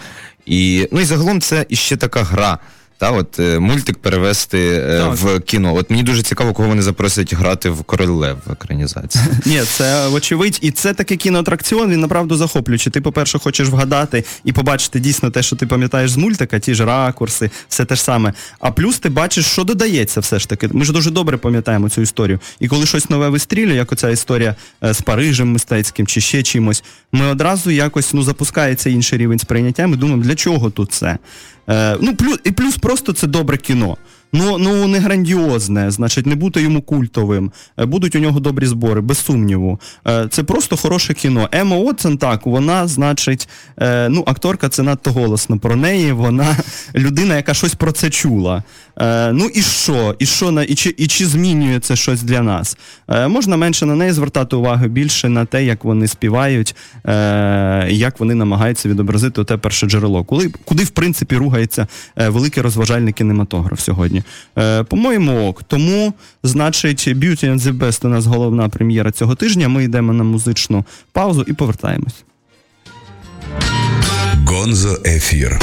І 0.46 0.88
ну 0.92 1.00
і 1.00 1.04
загалом 1.04 1.40
це 1.40 1.66
іще 1.68 1.96
така 1.96 2.22
гра. 2.22 2.58
Та 2.98 3.10
от 3.10 3.38
е, 3.38 3.58
мультик 3.58 3.98
перевести 3.98 4.58
е, 4.58 4.98
так. 4.98 5.14
в 5.14 5.40
кіно. 5.40 5.74
От 5.74 5.90
мені 5.90 6.02
дуже 6.02 6.22
цікаво, 6.22 6.52
кого 6.52 6.68
вони 6.68 6.82
запросять 6.82 7.34
грати 7.34 7.70
в 7.70 7.82
Король 7.82 8.08
Лев 8.08 8.36
в 8.46 8.52
екранізації. 8.52 9.24
Ні, 9.46 9.60
це 9.60 10.08
очевидь, 10.08 10.58
і 10.62 10.70
це 10.70 10.94
такий 10.94 11.16
кіноатракціон, 11.16 11.90
він 11.90 12.00
направду 12.00 12.36
захоплюючий. 12.36 12.92
Ти, 12.92 13.00
по-перше, 13.00 13.38
хочеш 13.38 13.68
вгадати 13.68 14.24
і 14.44 14.52
побачити 14.52 15.00
дійсно 15.00 15.30
те, 15.30 15.42
що 15.42 15.56
ти 15.56 15.66
пам'ятаєш 15.66 16.10
з 16.10 16.16
мультика, 16.16 16.58
ті 16.58 16.74
ж 16.74 16.84
ракурси, 16.84 17.50
все 17.68 17.84
те 17.84 17.94
ж 17.94 18.02
саме. 18.02 18.32
А 18.60 18.70
плюс 18.70 18.98
ти 18.98 19.08
бачиш, 19.08 19.46
що 19.46 19.64
додається 19.64 20.20
все 20.20 20.38
ж 20.38 20.48
таки. 20.48 20.68
Ми 20.72 20.84
ж 20.84 20.92
дуже 20.92 21.10
добре 21.10 21.36
пам'ятаємо 21.36 21.88
цю 21.88 22.00
історію. 22.00 22.40
І 22.60 22.68
коли 22.68 22.86
щось 22.86 23.10
нове 23.10 23.28
вистрілює, 23.28 23.76
як 23.76 23.92
оця 23.92 24.10
історія 24.10 24.54
е, 24.84 24.94
з 24.94 25.00
Парижем 25.00 25.52
мистецьким 25.52 26.06
чи 26.06 26.20
ще 26.20 26.42
чимось, 26.42 26.84
ми 27.12 27.26
одразу 27.26 27.70
якось 27.70 28.14
ну 28.14 28.22
запускається 28.22 28.90
інший 28.90 29.18
рівень 29.18 29.38
сприйняття. 29.38 29.86
Ми 29.86 29.96
думаємо, 29.96 30.22
для 30.22 30.34
чого 30.34 30.70
тут 30.70 30.92
це? 30.92 31.18
Е, 31.68 31.96
ну, 32.00 32.14
плюс, 32.14 32.38
І 32.44 32.50
плюс 32.50 32.76
просто 32.76 33.12
це 33.12 33.26
добре 33.26 33.56
кіно. 33.56 33.96
Ну 34.32 34.58
ну 34.58 34.88
не 34.88 34.98
грандіозне, 34.98 35.90
значить, 35.90 36.26
не 36.26 36.34
бути 36.34 36.62
йому 36.62 36.82
культовим. 36.82 37.52
Е, 37.78 37.84
будуть 37.84 38.16
у 38.16 38.18
нього 38.18 38.40
добрі 38.40 38.66
збори, 38.66 39.00
без 39.00 39.18
сумніву. 39.18 39.80
Е, 40.06 40.28
це 40.30 40.42
просто 40.42 40.76
хороше 40.76 41.14
кіно. 41.14 41.48
Ема 41.52 41.76
Отсен, 41.76 42.18
так, 42.18 42.46
вона, 42.46 42.86
значить, 42.86 43.48
ну, 44.08 44.24
акторка 44.26 44.68
це 44.68 44.82
надто 44.82 45.12
голосно 45.12 45.58
про 45.58 45.76
неї. 45.76 46.12
Вона 46.12 46.56
людина, 46.94 47.36
яка 47.36 47.54
щось 47.54 47.74
про 47.74 47.92
це 47.92 48.10
чула. 48.10 48.62
Ну 49.32 49.50
і 49.54 49.62
що? 49.62 50.14
І 50.18 50.26
що 50.26 50.62
і 50.62 50.74
чи 50.74 50.94
і 50.96 51.06
чи 51.06 51.26
змінює 51.26 51.80
це 51.80 51.96
щось 51.96 52.22
для 52.22 52.40
нас? 52.42 52.76
Можна 53.28 53.56
менше 53.56 53.86
на 53.86 53.94
неї 53.94 54.12
звертати 54.12 54.56
увагу, 54.56 54.86
більше 54.86 55.28
на 55.28 55.44
те, 55.44 55.64
як 55.64 55.84
вони 55.84 56.08
співають, 56.08 56.74
як 57.88 58.20
вони 58.20 58.34
намагаються 58.34 58.88
відобразити 58.88 59.44
те 59.44 59.56
перше 59.56 59.86
джерело. 59.86 60.24
Куди, 60.24 60.52
куди 60.64 60.84
в 60.84 60.90
принципі, 60.90 61.36
ругається 61.36 61.86
великий 62.16 62.62
розважальний 62.62 63.12
кінематограф 63.12 63.80
сьогодні. 63.80 64.22
Е, 64.58 64.82
По-моєму, 64.82 65.48
ок. 65.48 65.62
Тому, 65.62 66.12
значить, 66.42 67.08
Beauty 67.08 67.44
and 67.44 67.58
the 67.58 67.78
Best 67.78 68.06
у 68.06 68.08
нас 68.08 68.26
головна 68.26 68.68
прем'єра 68.68 69.10
цього 69.10 69.34
тижня. 69.34 69.68
Ми 69.68 69.84
йдемо 69.84 70.12
на 70.12 70.24
музичну 70.24 70.84
паузу 71.12 71.44
і 71.48 71.52
повертаємось. 71.52 72.24
Гонзо 74.46 74.98
ефір. 75.04 75.58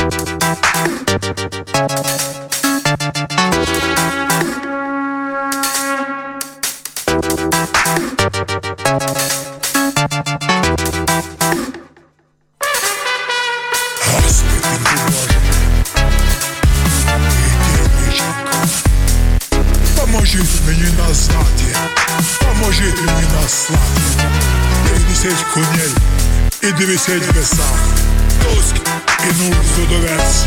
десять 25.23 25.45
коней 25.55 25.95
і 26.63 26.73
двісять 26.73 27.35
весах, 27.35 27.79
Туськ 28.43 28.75
і 29.25 29.43
нуль 29.43 29.55
судовець, 29.77 30.45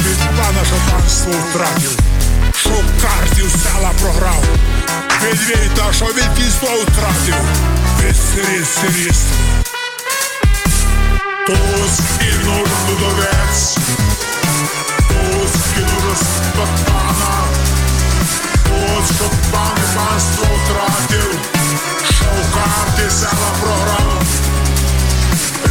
Від 0.00 0.18
пана 0.18 0.64
шатанство 0.64 1.32
втратив, 1.32 1.98
що 2.56 2.70
картів 3.02 3.50
села 3.62 3.90
програв, 4.02 4.44
від 5.22 5.40
війта, 5.40 5.92
що 5.92 6.04
від 6.04 6.34
післо 6.36 6.68
втратив, 6.82 7.34
від 8.00 8.16
сиріс 8.16 8.68
сиріст. 8.68 9.26
Туськ 11.46 12.02
і 12.20 12.46
нуль 12.46 12.66
судовець, 12.86 13.76
Туськ 15.08 15.66
і 15.76 15.80
нуль 15.80 16.14
пана, 16.86 17.44
Туськ, 18.64 19.14
що 19.14 19.24
пан 19.52 19.78
панство 19.96 20.46
втратив, 20.64 21.38
що 22.04 22.24
карти 22.54 23.10
села 23.10 23.50
програв. 23.60 24.22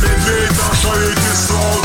Видно, 0.02 0.64
що 0.82 0.90
і 0.90 1.16
тісно 1.16 1.60
втратив, 1.72 1.85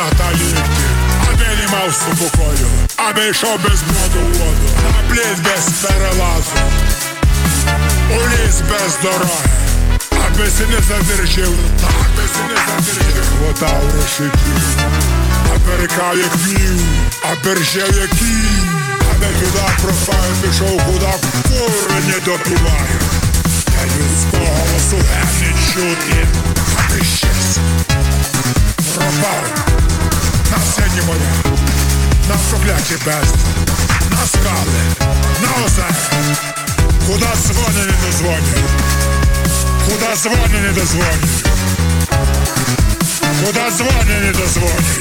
колінах 0.00 0.10
та 0.18 0.32
лікті, 0.32 0.86
аби 1.28 1.56
не 1.60 1.68
мав 1.72 1.94
спокою, 1.94 2.68
аби 2.96 3.28
йшов 3.28 3.60
без 3.62 3.82
броду 3.82 4.26
воду, 4.26 4.68
на 4.84 5.08
пліт 5.08 5.42
без 5.44 5.68
перелазу, 5.68 6.56
у 8.10 8.14
ліс 8.14 8.60
без 8.70 8.98
дороги, 9.02 9.50
аби 10.26 10.50
си 10.50 10.66
не 10.66 10.80
задержив, 10.88 11.54
аби 11.88 12.22
си 12.22 12.42
не 12.48 12.56
задержив, 12.66 13.24
вода 13.40 13.72
в 13.72 14.02
решеті 14.02 14.38
перекає 15.66 16.24
гнів, 16.34 16.80
а 17.22 17.46
берже 17.46 17.80
який, 17.80 18.60
а 19.00 19.18
не 19.18 19.26
туди 19.40 19.66
моя, 31.11 31.55
на 32.29 32.35
прокляті 32.49 32.93
без, 33.05 33.33
на 34.11 34.27
скали, 34.27 34.81
на 35.41 35.65
озера, 35.65 35.95
куди 37.07 37.25
дзвони 37.35 37.85
не 37.85 38.05
дозвонять, 38.05 38.43
куди 39.85 40.15
дзвони 40.15 40.59
не 40.61 40.71
дозвонять, 40.71 41.45
куди 43.45 43.71
дзвони 43.77 44.19
не 44.21 44.31
дозвонять. 44.31 44.99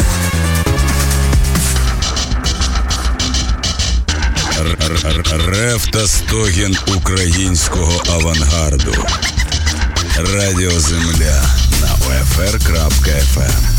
Рев 5.47 5.87
та 5.87 6.09
стогін 6.09 6.76
українського 6.97 8.02
авангарду. 8.07 8.95
Радіо 10.17 10.81
Земля 10.81 11.43
на 11.81 11.88
OFR.FM. 11.88 13.70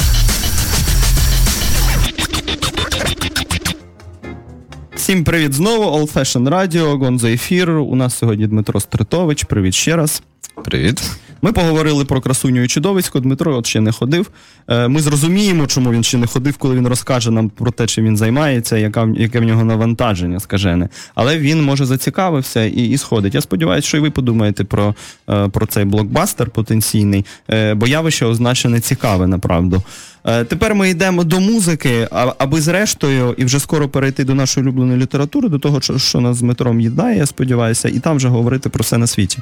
Всім 5.12 5.24
привіт 5.24 5.54
знову, 5.54 6.00
Old 6.00 6.14
Fashion 6.14 6.50
Radio, 6.50 6.98
Гонзо 6.98 7.28
ефір. 7.28 7.70
У 7.70 7.96
нас 7.96 8.18
сьогодні 8.18 8.48
Дмитро 8.48 8.80
Стритович. 8.80 9.44
Привіт 9.44 9.74
ще 9.74 9.96
раз. 9.96 10.24
Привіт. 10.64 11.02
Ми 11.42 11.52
поговорили 11.52 12.06
про 12.06 12.22
красуню 12.22 12.64
і 12.64 12.68
чудовисько. 12.68 13.20
Дмитро 13.20 13.58
от 13.58 13.66
ще 13.66 13.82
не 13.82 13.92
ходив. 13.92 14.32
Е, 14.68 14.88
Ми 14.88 15.00
зрозуміємо, 15.00 15.68
чому 15.68 15.92
він 15.92 16.04
ще 16.04 16.18
не 16.18 16.28
ходив, 16.28 16.58
коли 16.58 16.76
він 16.76 16.88
розкаже 16.88 17.32
нам 17.32 17.50
про 17.50 17.72
те, 17.72 17.88
чим 17.88 18.06
він 18.06 18.18
займається, 18.18 18.78
яка, 18.78 19.10
яке 19.16 19.40
в 19.40 19.44
нього 19.44 19.64
навантаження, 19.64 20.40
скажене. 20.40 20.90
Але 21.16 21.40
він 21.40 21.64
може 21.64 21.86
зацікавився 21.86 22.64
і, 22.64 22.90
і 22.90 22.98
сходить. 22.98 23.36
Я 23.36 23.42
сподіваюся, 23.42 23.88
що 23.88 23.98
і 23.98 24.00
ви 24.00 24.12
подумаєте 24.12 24.64
про, 24.64 24.96
е, 25.30 25.48
про 25.48 25.66
цей 25.66 25.86
блокбастер 25.86 26.50
потенційний, 26.50 27.26
е, 27.50 27.74
бо 27.74 27.88
явище 27.88 28.26
означене 28.26 28.80
цікаве, 28.80 29.28
направду. 29.28 29.84
Е, 30.26 30.44
Тепер 30.44 30.76
ми 30.76 30.90
йдемо 30.90 31.24
до 31.24 31.40
музики, 31.40 32.08
аби 32.38 32.62
зрештою, 32.62 33.36
і 33.38 33.46
вже 33.46 33.60
скоро 33.60 33.90
перейти 33.90 34.24
до 34.24 34.36
нашої 34.36 34.66
улюбленої 34.66 35.00
літератури, 35.00 35.50
до 35.50 35.60
того, 35.60 35.82
що- 35.82 36.22
нас 36.22 36.38
з 36.38 36.40
Дмитром 36.42 36.82
їдає, 36.82 37.18
я 37.18 37.26
сподіваюся, 37.26 37.90
і 37.90 38.00
там 38.00 38.16
вже 38.18 38.28
говорити 38.28 38.70
про 38.70 38.82
все 38.82 38.98
на 38.98 39.08
світі. 39.08 39.40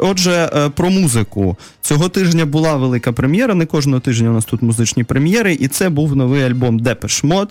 Отже, 0.00 0.50
е, 0.56 0.68
про 0.68 0.90
музику. 0.90 1.56
Цього 1.80 2.08
тижня 2.08 2.44
була 2.46 2.76
велика 2.76 3.12
прем'єра, 3.12 3.54
не 3.54 3.66
кожного 3.66 4.00
тижня 4.00 4.30
у 4.30 4.32
нас 4.32 4.44
тут 4.44 4.62
музичні 4.62 5.04
прем'єри, 5.04 5.54
і 5.60 5.68
це 5.68 5.88
був 5.88 6.16
новий 6.16 6.42
альбом 6.42 6.80
Depeche 6.80 7.26
Mode, 7.26 7.50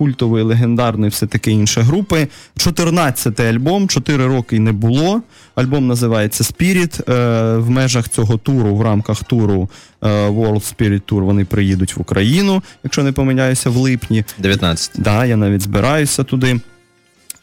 культовий, 0.00 0.42
легендарний, 0.42 1.10
все 1.10 1.26
таке 1.26 1.50
інше 1.50 1.80
групи. 1.80 2.28
14-й 2.56 3.48
альбом, 3.48 3.88
4 3.88 4.26
роки 4.26 4.60
не 4.60 4.72
було. 4.72 5.22
Альбом 5.54 5.86
називається 5.86 6.44
Spirit. 6.44 7.12
Е, 7.12 7.56
В 7.58 7.70
межах 7.70 8.08
цього 8.08 8.38
туру, 8.38 8.74
в 8.76 8.82
рамках 8.82 9.24
туру 9.24 9.70
е, 10.02 10.08
World 10.28 10.74
Spirit 10.74 11.02
Tour 11.02 11.20
вони 11.20 11.44
приїдуть 11.44 11.96
в 11.96 12.00
Україну, 12.00 12.62
якщо 12.84 13.02
не 13.02 13.12
помиляюся, 13.12 13.70
в 13.70 13.76
липні. 13.76 14.24
19. 14.38 14.90
Да, 14.94 15.26
я 15.26 15.36
навіть 15.36 15.60
збираюся 15.62 16.24
туди. 16.24 16.60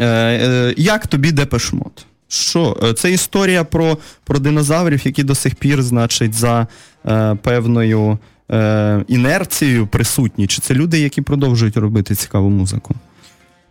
Е, 0.02 0.74
як 0.78 1.08
тобі 1.08 1.32
Депешмот? 1.32 2.06
Що? 2.28 2.94
Це 2.98 3.12
історія 3.12 3.64
про, 3.64 3.98
про 4.24 4.40
динозаврів, 4.40 5.02
які 5.06 5.24
до 5.24 5.36
сих 5.36 5.56
пір, 5.56 5.84
значить, 5.84 6.34
за 6.34 6.68
певною 7.42 8.18
е, 8.52 9.04
інерцією 9.08 9.88
присутні. 9.88 10.48
Чи 10.48 10.62
це 10.62 10.74
люди, 10.74 11.00
які 11.00 11.22
продовжують 11.22 11.78
робити 11.78 12.16
цікаву 12.16 12.50
музику? 12.50 12.96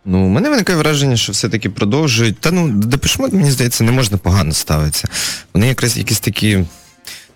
Ну, 0.05 0.25
у 0.25 0.29
мене 0.29 0.49
виникає 0.49 0.79
враження, 0.79 1.17
що 1.17 1.31
все-таки 1.31 1.69
продовжують. 1.69 2.39
Та 2.39 2.51
ну, 2.51 2.69
Депешмот, 2.69 3.33
мені 3.33 3.51
здається, 3.51 3.83
не 3.83 3.91
можна 3.91 4.17
погано 4.17 4.51
ставитися. 4.51 5.07
Вони 5.53 5.67
якраз 5.67 5.97
якісь 5.97 6.19
такі 6.19 6.65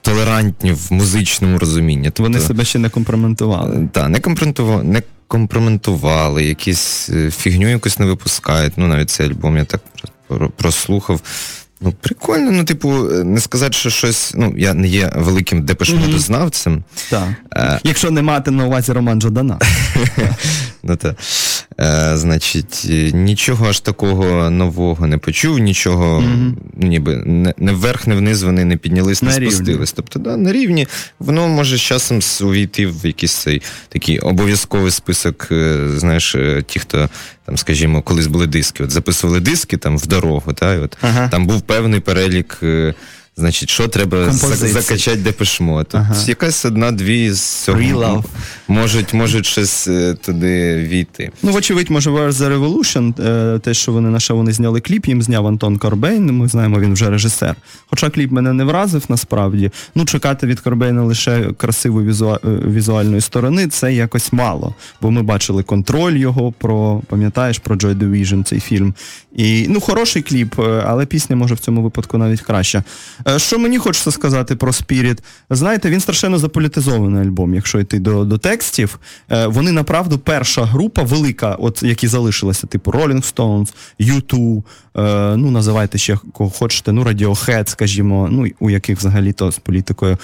толерантні 0.01 0.71
в 0.71 0.93
музичному 0.93 1.59
розумінні. 1.59 2.03
Тобто, 2.03 2.23
Вони 2.23 2.39
себе 2.39 2.65
ще 2.65 2.79
не 2.79 2.89
компроментували. 2.89 3.89
Так, 3.91 4.09
не 4.09 4.19
компроментували, 4.19 4.83
не 4.83 5.03
компроментували, 5.27 6.45
якісь 6.45 7.09
е, 7.09 7.31
фігню 7.31 7.69
якусь 7.69 7.99
не 7.99 8.05
випускають. 8.05 8.73
Ну, 8.77 8.87
навіть 8.87 9.09
цей 9.09 9.27
альбом 9.27 9.57
я 9.57 9.65
так 9.65 9.81
прослухав. 10.57 11.21
Ну, 11.83 11.93
прикольно, 12.01 12.51
ну, 12.51 12.63
типу, 12.63 13.09
е, 13.11 13.23
не 13.23 13.39
сказати, 13.41 13.73
що 13.73 13.89
щось. 13.89 14.33
Ну, 14.35 14.53
я 14.57 14.73
не 14.73 14.87
є 14.87 15.11
великим 15.15 15.65
депешмодознавцем. 15.65 16.83
Так. 17.09 17.29
Е, 17.55 17.79
Якщо 17.83 18.11
не 18.11 18.21
мати 18.21 18.51
на 18.51 18.65
увазі 18.65 18.91
Роман 18.91 19.21
Жадана. 19.21 19.59
Ну, 20.83 20.95
та. 20.95 21.15
Е, 21.79 22.17
значить, 22.17 22.87
нічого 23.13 23.69
аж 23.69 23.79
такого 23.79 24.49
нового 24.49 25.07
не 25.07 25.17
почув, 25.17 25.59
нічого, 25.59 26.23
ну, 26.75 26.87
ніби 26.87 27.15
не, 27.15 27.53
не 27.57 27.71
вверх, 27.71 28.07
не 28.07 28.15
вниз 28.15 28.43
вони 28.43 28.65
не 28.65 28.77
піднялись, 28.77 29.21
не 29.21 29.29
На 29.29 29.39
рівні. 29.39 29.51
спустились. 29.51 29.91
Тобто, 29.91 30.19
да, 30.19 30.37
на 30.37 30.51
рівні 30.51 30.87
воно 31.19 31.47
може 31.47 31.77
з 31.77 31.81
часом 31.81 32.19
увійти 32.41 32.87
в 32.87 33.05
якийсь 33.05 33.33
цей 33.33 33.61
такий 33.89 34.19
обов'язковий 34.19 34.91
список, 34.91 35.47
знаєш, 35.95 36.35
ті, 36.67 36.79
хто 36.79 37.09
там, 37.51 37.57
скажімо, 37.57 38.01
колись 38.01 38.27
були 38.27 38.47
диски. 38.47 38.83
От 38.83 38.91
записували 38.91 39.39
диски 39.39 39.77
там 39.77 39.97
в 39.97 40.07
дорогу, 40.07 40.53
та, 40.53 40.73
і 40.73 40.77
от, 40.79 40.97
Ага. 41.01 41.27
там 41.27 41.47
був 41.47 41.61
певний 41.61 41.99
перелік. 41.99 42.59
Значить, 43.37 43.69
що 43.69 43.87
треба 43.87 44.31
закачати 44.31 45.17
депешмо. 45.17 45.83
Тут 45.83 45.95
Ага. 45.95 46.15
якась 46.27 46.65
одна-дві 46.65 47.31
з 47.31 47.41
цього 47.41 48.23
можуть, 48.67 49.13
можуть 49.13 49.45
щось 49.45 49.87
е, 49.87 50.13
туди 50.13 50.77
війти. 50.77 51.31
Ну, 51.43 51.51
вочевидь, 51.51 51.89
може, 51.89 52.09
Where's 52.09 52.31
the 52.31 52.59
Revolution, 52.59 53.25
е, 53.27 53.59
те, 53.59 53.73
що 53.73 53.91
вони 53.91 54.09
на 54.09 54.19
що 54.19 54.35
вони 54.35 54.51
зняли 54.51 54.81
кліп, 54.81 55.07
їм 55.07 55.21
зняв 55.21 55.47
Антон 55.47 55.77
Корбейн, 55.77 56.25
ми 56.25 56.47
знаємо, 56.47 56.79
він 56.79 56.93
вже 56.93 57.09
режисер. 57.09 57.55
Хоча 57.89 58.09
кліп 58.09 58.31
мене 58.31 58.53
не 58.53 58.63
вразив 58.63 59.03
насправді. 59.09 59.71
Ну, 59.95 60.05
чекати 60.05 60.47
від 60.47 60.59
Корбейна 60.59 61.03
лише 61.03 61.51
красивої 61.57 62.07
візуа... 62.07 62.35
е, 62.35 62.47
візуальної 62.47 63.21
сторони, 63.21 63.67
це 63.67 63.93
якось 63.93 64.33
мало. 64.33 64.75
Бо 65.01 65.11
ми 65.11 65.23
бачили 65.23 65.63
контроль 65.63 66.15
його 66.15 66.51
про, 66.51 67.01
пам'ятаєш, 67.07 67.59
про 67.59 67.75
Joy 67.75 67.95
Division, 67.97 68.43
цей 68.43 68.59
фільм. 68.59 68.93
І 69.35 69.65
ну, 69.69 69.81
хороший 69.81 70.21
кліп, 70.21 70.59
але 70.85 71.05
пісня 71.05 71.35
може 71.35 71.55
в 71.55 71.59
цьому 71.59 71.81
випадку 71.83 72.17
навіть 72.17 72.41
краща. 72.41 72.83
Е, 73.27 73.39
Що 73.39 73.59
мені 73.59 73.77
хочеться 73.77 74.11
сказати 74.11 74.55
про 74.55 74.73
Спіріт? 74.73 75.23
Знаєте, 75.49 75.89
він 75.89 75.99
страшенно 75.99 76.37
заполітизований 76.37 77.27
альбом, 77.27 77.55
якщо 77.55 77.79
йти 77.79 77.99
до, 77.99 78.25
до 78.25 78.37
текстів. 78.37 78.99
Е, 79.31 79.47
Вони 79.47 79.71
направду 79.71 80.19
перша 80.19 80.65
група 80.65 81.03
велика, 81.03 81.55
от 81.59 81.83
які 81.83 82.07
залишилися, 82.07 82.67
типу 82.67 82.91
Rolling 82.91 83.33
Stones, 83.35 83.73
U2, 83.99 84.63
е, 84.97 85.37
ну 85.37 85.51
називайте 85.51 85.97
ще 85.97 86.17
кого 86.33 86.49
хочете, 86.49 86.91
ну 86.91 87.03
Radiohead, 87.03 87.69
скажімо, 87.69 88.27
ну 88.31 88.47
у 88.59 88.69
яких 88.69 88.97
взагалі 88.97 89.33
то 89.33 89.51
з 89.51 89.59
політикою 89.59 90.17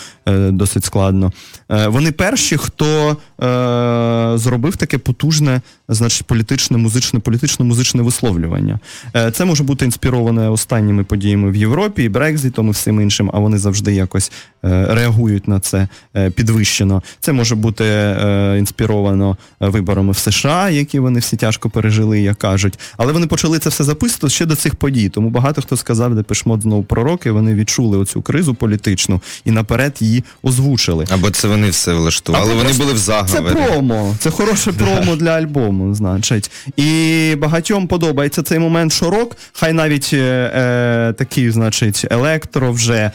досить 0.52 0.86
складно. 0.86 1.32
Е, 1.72 1.88
Вони 1.88 2.12
перші, 2.12 2.58
хто 2.58 3.18
е, 3.44 4.38
зробив 4.38 4.76
таке 4.76 4.98
потужне, 4.98 5.62
значить, 5.90 6.28
політичне, 6.28 6.78
музичне, 6.78 7.20
політично 7.20 7.66
музичне 7.66 8.02
висловлювання. 8.02 8.80
Е, 9.16 9.32
Це 9.32 9.46
може 9.46 9.64
бути 9.64 9.86
інспіроване 9.86 10.50
останніми 10.50 11.04
подіями 11.04 11.52
в 11.52 11.56
Європі, 11.56 12.04
і 12.04 12.10
Брекзитом, 12.10 12.68
і 12.68 12.72
всім 12.72 13.02
іншим, 13.02 13.32
а 13.34 13.40
вони 13.40 13.58
завжди 13.58 13.94
якось 13.94 14.32
е, 14.66 14.88
реагують 14.90 15.48
на 15.48 15.60
це 15.60 15.88
е, 16.16 16.30
підвищено. 16.30 17.04
Це 17.20 17.34
може 17.34 17.56
бути 17.56 17.84
е, 17.86 18.56
інспіровано 18.60 19.38
е, 19.62 19.68
виборами 19.68 20.12
в 20.12 20.18
США, 20.18 20.70
які 20.70 21.00
вони 21.00 21.20
всі 21.20 21.38
тяжко 21.38 21.70
пережили, 21.70 22.22
як 22.22 22.38
кажуть. 22.38 22.80
Але 22.98 23.14
вони 23.14 23.28
почали 23.28 23.60
це 23.60 23.70
все 23.70 23.84
записувати 23.84 24.34
ще 24.36 24.46
до 24.46 24.56
цих 24.56 24.76
подій. 24.76 25.10
Тому 25.10 25.30
багато 25.30 25.62
хто 25.62 25.78
сказав, 25.78 26.16
де 26.16 26.24
пишмот 26.24 26.62
знову 26.62 26.84
пророки, 26.84 27.32
вони 27.32 27.54
відчули 27.56 27.98
оцю 27.98 28.22
кризу 28.22 28.54
політичну 28.54 29.22
і 29.46 29.52
наперед 29.52 29.98
її 30.00 30.24
озвучили. 30.44 31.06
Або 31.10 31.30
це 31.32 31.48
вони 31.58 31.70
все 31.70 31.94
влаштували, 31.94 32.54
вони 32.54 32.74
були 32.74 32.94
в 32.94 33.00
Це 33.00 33.42
промо, 33.42 34.16
це 34.20 34.30
хороше 34.30 34.72
промо 34.72 35.16
для 35.16 35.30
альбому, 35.30 35.96
значить. 35.96 36.52
І 36.78 37.34
багатьом 37.38 37.88
подобається 37.88 38.44
цей 38.44 38.60
момент, 38.60 38.94
що 38.94 39.10
рок, 39.10 39.38
хай 39.54 39.74
навіть 39.74 40.10
е, 40.14 40.52
е, 40.56 41.14
такий, 41.14 41.52
значить, 41.52 42.06
електро 42.12 42.72
вже 42.72 43.12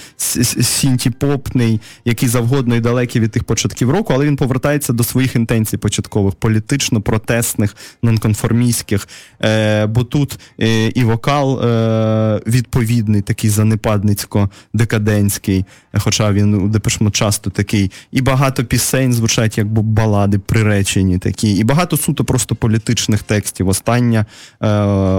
сінті-попний, 0.62 1.80
який 2.04 2.28
завгодно 2.28 2.76
і 2.76 2.80
далекий 2.80 3.22
від 3.22 3.30
тих 3.30 3.44
початків 3.44 3.90
року, 3.90 4.12
але 4.16 4.26
він 4.26 4.36
повертається 4.36 4.92
до 4.92 5.04
своїх 5.04 5.36
інтенцій 5.36 5.76
початкових, 5.76 6.34
політично-протестних, 6.34 7.76
нонконформістських. 8.02 9.08
Е, 9.44 9.86
бо 9.86 10.04
тут 10.04 10.38
е, 10.60 10.86
і 10.86 11.04
вокал 11.04 11.64
е, 11.64 12.40
відповідний, 12.46 13.22
такий 13.22 13.50
занепадницько-декадентський, 13.50 15.64
хоча 15.98 16.32
він 16.32 16.54
у 16.54 16.68
Депешмо 16.68 17.10
часто 17.10 17.50
такий, 17.50 17.90
і 18.12 18.22
багато 18.32 18.64
пісень 18.64 19.12
звучать 19.12 19.58
як 19.58 19.66
балади 19.66 20.38
приречені 20.38 21.18
такі, 21.18 21.52
і 21.56 21.64
багато 21.64 21.96
суто 21.96 22.24
просто 22.24 22.42
просто 22.42 22.54
політичних 22.54 23.22
текстів. 23.22 23.68
Остання 23.68 24.26
е, 24.62 24.68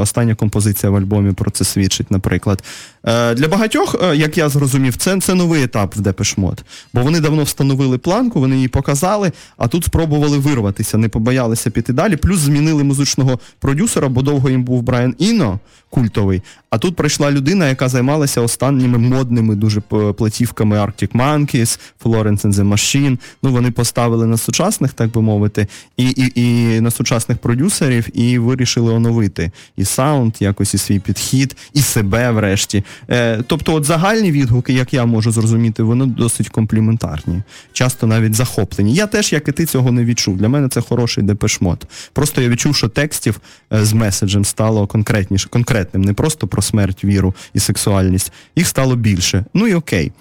остання 0.01 0.35
композиція 0.35 0.91
в 0.91 0.95
альбомі 0.95 1.31
про 1.33 1.51
це 1.51 1.63
свідчить, 1.63 2.11
наприклад. 2.11 2.63
Е, 3.05 3.35
Для 3.35 3.47
багатьох, 3.47 3.95
е, 4.03 4.15
як 4.15 4.37
я 4.37 4.49
зрозумів, 4.49 4.95
це, 4.95 5.19
це 5.19 5.33
новий 5.33 5.63
етап 5.63 5.95
в 5.95 6.01
Депешмот. 6.01 6.63
Бо 6.93 7.01
вони 7.01 7.19
давно 7.19 7.43
встановили 7.43 7.97
планку, 7.97 8.39
вони 8.39 8.55
її 8.55 8.67
показали, 8.67 9.31
а 9.57 9.67
тут 9.67 9.85
спробували 9.85 10.37
вирватися, 10.37 10.97
не 10.97 11.09
побоялися 11.09 11.69
піти 11.69 11.93
далі. 11.93 12.15
Плюс 12.15 12.39
змінили 12.39 12.83
музичного 12.83 13.39
продюсера, 13.59 14.09
бо 14.09 14.21
довго 14.21 14.49
їм 14.49 14.63
був 14.63 14.81
Брайан 14.81 15.15
Іно, 15.17 15.59
культовий. 15.93 16.41
А 16.69 16.77
тут 16.77 16.95
прийшла 16.95 17.31
людина, 17.31 17.69
яка 17.69 17.89
займалася 17.89 18.41
останніми 18.41 18.97
модними 18.97 19.55
дуже 19.55 19.81
платівками 20.17 20.77
Arctic 20.77 21.11
Monkeys, 21.11 21.79
Florence 22.03 22.41
and 22.41 22.53
the 22.53 22.67
Machine. 22.69 23.17
Ну, 23.43 23.51
вони 23.51 23.71
поставили 23.71 24.27
на 24.27 24.37
сучасних, 24.37 24.93
так 24.93 25.11
би 25.11 25.21
мовити, 25.21 25.67
і, 25.97 26.09
і, 26.09 26.31
і 26.35 26.81
на 26.81 26.91
сучасних 26.91 27.37
продюсерів, 27.37 28.19
і 28.19 28.39
вирішили 28.39 28.93
оновити 28.93 29.51
і 29.77 29.85
саунд, 29.85 30.35
якось 30.39 30.73
і 30.73 30.77
свій 30.77 30.99
підхід, 30.99 31.57
і 31.73 31.81
себе 31.81 32.31
врешті. 32.31 32.83
Е, 33.09 33.43
тобто, 33.47 33.73
от 33.73 33.83
загальні 33.83 34.31
відгуки, 34.31 34.73
як 34.73 34.93
я 34.93 35.05
можу 35.05 35.31
зрозуміти, 35.31 35.83
вони 35.83 36.05
досить 36.05 36.49
компліментарні, 36.49 37.43
часто 37.73 38.07
навіть 38.07 38.33
захоплені. 38.33 38.93
Я 38.93 39.07
теж, 39.07 39.33
як 39.33 39.47
і 39.47 39.51
ти, 39.51 39.65
цього 39.65 39.91
не 39.91 40.05
відчув. 40.05 40.37
Для 40.37 40.49
мене 40.49 40.69
це 40.69 40.81
хороший 40.81 41.23
депешмот. 41.23 41.85
Просто 42.13 42.41
я 42.41 42.49
відчув, 42.49 42.75
що 42.75 42.89
текстів 42.89 43.39
е, 43.73 43.85
з 43.85 43.93
меседжем 43.93 44.45
стало 44.45 44.87
конкретніше, 44.87 45.49
конкретним, 45.83 46.01
не 46.01 46.13
просто 46.13 46.47
про 46.47 46.61
смерть, 46.61 47.03
віру 47.03 47.33
і 47.53 47.59
сексуальність. 47.59 48.31
Їх 48.55 48.67
стало 48.67 48.95
більше. 48.95 49.45
Ну 49.53 49.67
і 49.67 49.73
окей. 49.73 50.11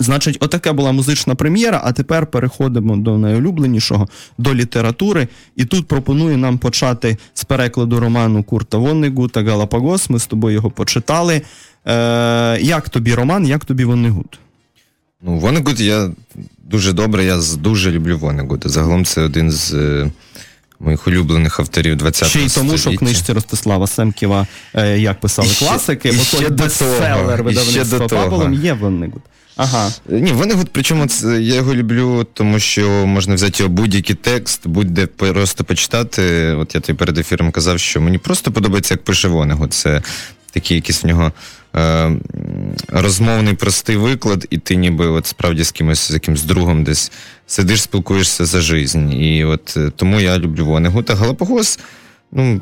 Значить, 0.00 0.36
отака 0.40 0.72
була 0.72 0.92
музична 0.92 1.34
прем'єра, 1.34 1.80
а 1.84 1.92
тепер 1.92 2.26
переходимо 2.26 2.96
до 2.96 3.18
найулюбленішого, 3.18 4.08
до 4.38 4.54
літератури. 4.54 5.28
І 5.56 5.64
тут 5.64 5.88
пропоную 5.88 6.38
нам 6.38 6.58
почати 6.58 7.16
з 7.34 7.44
перекладу 7.44 8.00
роману 8.00 8.42
Курта 8.42 8.78
Воннегута 8.78 9.42
Галапагос. 9.42 10.10
Ми 10.10 10.18
з 10.18 10.26
тобою 10.26 10.54
його 10.54 10.70
почитали. 10.70 11.42
Е, 11.86 12.58
як 12.60 12.88
тобі 12.88 13.14
роман, 13.14 13.46
як 13.46 13.64
тобі 13.64 13.84
Воннегут? 13.84 14.38
Ну, 15.22 15.38
Вонегут 15.38 15.80
я 15.80 16.10
дуже 16.64 16.92
добре, 16.92 17.24
я 17.24 17.40
дуже 17.58 17.90
люблю 17.90 18.18
Вонегута. 18.18 18.68
Загалом 18.68 19.04
це 19.04 19.22
один 19.22 19.50
з 19.50 19.74
е, 19.74 20.10
моїх 20.80 21.06
улюблених 21.06 21.60
авторів 21.60 21.96
20-го 21.96 22.30
Ще 22.30 22.40
й 22.40 22.48
тому, 22.48 22.78
що 22.78 22.90
в 22.90 22.96
книжці 22.96 23.32
Ростислава 23.32 23.86
Семківа, 23.86 24.46
е, 24.74 24.98
як 24.98 25.20
писали 25.20 25.48
І 25.48 25.50
ще- 25.50 25.66
класики, 25.66 26.08
і 26.08 26.12
ще 26.12 26.48
до 26.48 26.64
бестселер 26.64 27.42
видавництва. 27.42 28.08
Павлом 28.08 28.54
є 28.54 28.72
Воннегут. 28.72 29.22
Ага. 29.56 29.88
Е, 30.12 30.20
Ні, 30.20 30.32
Вонегут, 30.32 30.68
причому 30.72 31.06
це, 31.06 31.42
я 31.42 31.54
його 31.54 31.74
люблю, 31.74 32.26
тому 32.34 32.58
що 32.58 32.88
можна 33.06 33.34
взяти 33.34 33.62
його 33.62 33.74
будь-який 33.74 34.16
текст, 34.16 34.66
будь-де 34.66 35.06
просто 35.06 35.64
почитати. 35.64 36.52
От 36.54 36.74
я 36.74 36.80
тобі 36.80 36.98
перед 36.98 37.18
ефіром 37.18 37.50
казав, 37.50 37.80
що 37.80 38.00
мені 38.00 38.18
просто 38.18 38.52
подобається, 38.52 38.94
як 38.94 39.04
пише 39.04 39.28
Вонегут. 39.28 39.72
Це 39.74 40.02
такий 40.50 40.74
якийсь 40.74 41.04
в 41.04 41.06
нього 41.06 41.32
е, 41.76 42.10
розмовний 42.88 43.54
простий 43.54 43.96
виклад, 43.96 44.46
і 44.50 44.58
ти 44.58 44.76
ніби 44.76 45.06
от 45.06 45.26
справді 45.26 45.64
з 45.64 45.72
кимось, 45.72 46.08
з 46.08 46.10
якимсь 46.10 46.42
другом 46.42 46.84
десь 46.84 47.12
сидиш, 47.46 47.82
спілкуєшся 47.82 48.44
за 48.44 48.60
жизнь. 48.60 49.12
І 49.12 49.44
от 49.44 49.74
е, 49.76 49.90
тому 49.96 50.20
я 50.20 50.38
люблю 50.38 50.66
Вонегута. 50.66 51.14
Галапагос, 51.14 51.78
ну. 52.32 52.60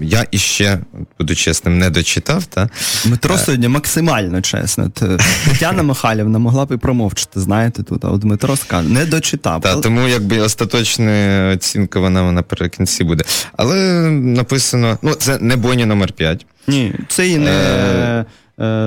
Я 0.00 0.26
іще, 0.30 0.78
буду 1.18 1.34
чесним, 1.34 1.78
не 1.78 1.90
дочитав, 1.90 2.44
та 2.44 2.68
Дмитро 3.04 3.38
сьогодні 3.38 3.68
максимально 3.68 4.40
чесно. 4.40 4.88
Тетяна 5.44 5.82
Михайлівна 5.82 6.38
могла 6.38 6.64
б 6.64 6.72
і 6.72 6.76
промовчити, 6.76 7.40
знаєте, 7.40 7.82
тут, 7.82 8.04
а 8.04 8.08
от 8.08 8.20
Дмитро 8.20 8.56
скаже, 8.56 8.88
не 8.88 9.06
дочитав. 9.06 9.60
Та, 9.60 9.72
Але- 9.72 9.82
тому 9.82 10.08
якби 10.08 10.38
остаточна 10.38 11.50
оцінка 11.54 12.00
вона 12.00 12.32
наприкінці 12.32 13.04
буде. 13.04 13.24
Але 13.56 13.76
написано, 14.10 14.98
ну, 15.02 15.14
це 15.14 15.38
не 15.38 15.56
Боні 15.56 15.84
номер 15.86 16.12
5. 16.12 16.46
Ні, 16.66 16.94
це 17.08 17.28
і 17.28 17.38
не, 17.38 17.50
е, 17.50 18.24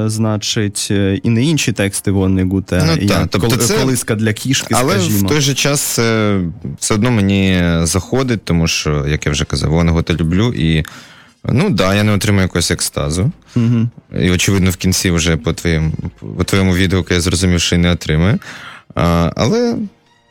значить, 0.08 0.88
е, 0.92 1.20
і 1.24 1.30
не 1.30 1.44
інші 1.44 1.72
тексти 1.72 2.12
Воннегута, 2.12 2.84
Ну, 2.88 3.02
як 3.02 3.20
та, 3.20 3.26
тобто 3.26 3.58
це- 3.58 3.78
колиска 3.78 4.16
для 4.16 4.34
кішки, 4.34 4.74
Але 4.78 4.94
скажімо. 4.94 5.20
в 5.20 5.30
той 5.30 5.42
же 5.42 5.54
час 5.54 6.00
все 6.80 6.94
одно 6.94 7.12
мені 7.12 7.64
заходить, 7.84 8.44
тому 8.44 8.68
що, 8.68 9.06
як 9.08 9.26
я 9.26 9.32
вже 9.32 9.46
казав, 9.46 9.72
Вонегута 9.72 10.14
люблю 10.14 10.54
і. 10.54 10.84
Ну 11.50 11.70
да, 11.70 11.96
я 11.96 12.04
не 12.04 12.12
отримую 12.12 12.42
якогось 12.42 12.72
екстазу. 12.72 13.32
Угу. 13.56 13.88
І, 14.20 14.32
очевидно, 14.32 14.70
в 14.72 14.76
кінці 14.76 15.12
вже 15.12 15.38
по 15.38 15.54
твоєму, 15.54 15.92
по 16.38 16.44
твоєму 16.44 16.76
відгуку 16.76 17.14
я 17.14 17.22
зрозумів, 17.22 17.62
що 17.62 17.76
і 17.76 17.80
не 17.80 17.92
отримую. 17.92 18.40
А, 18.96 19.32
але 19.36 19.76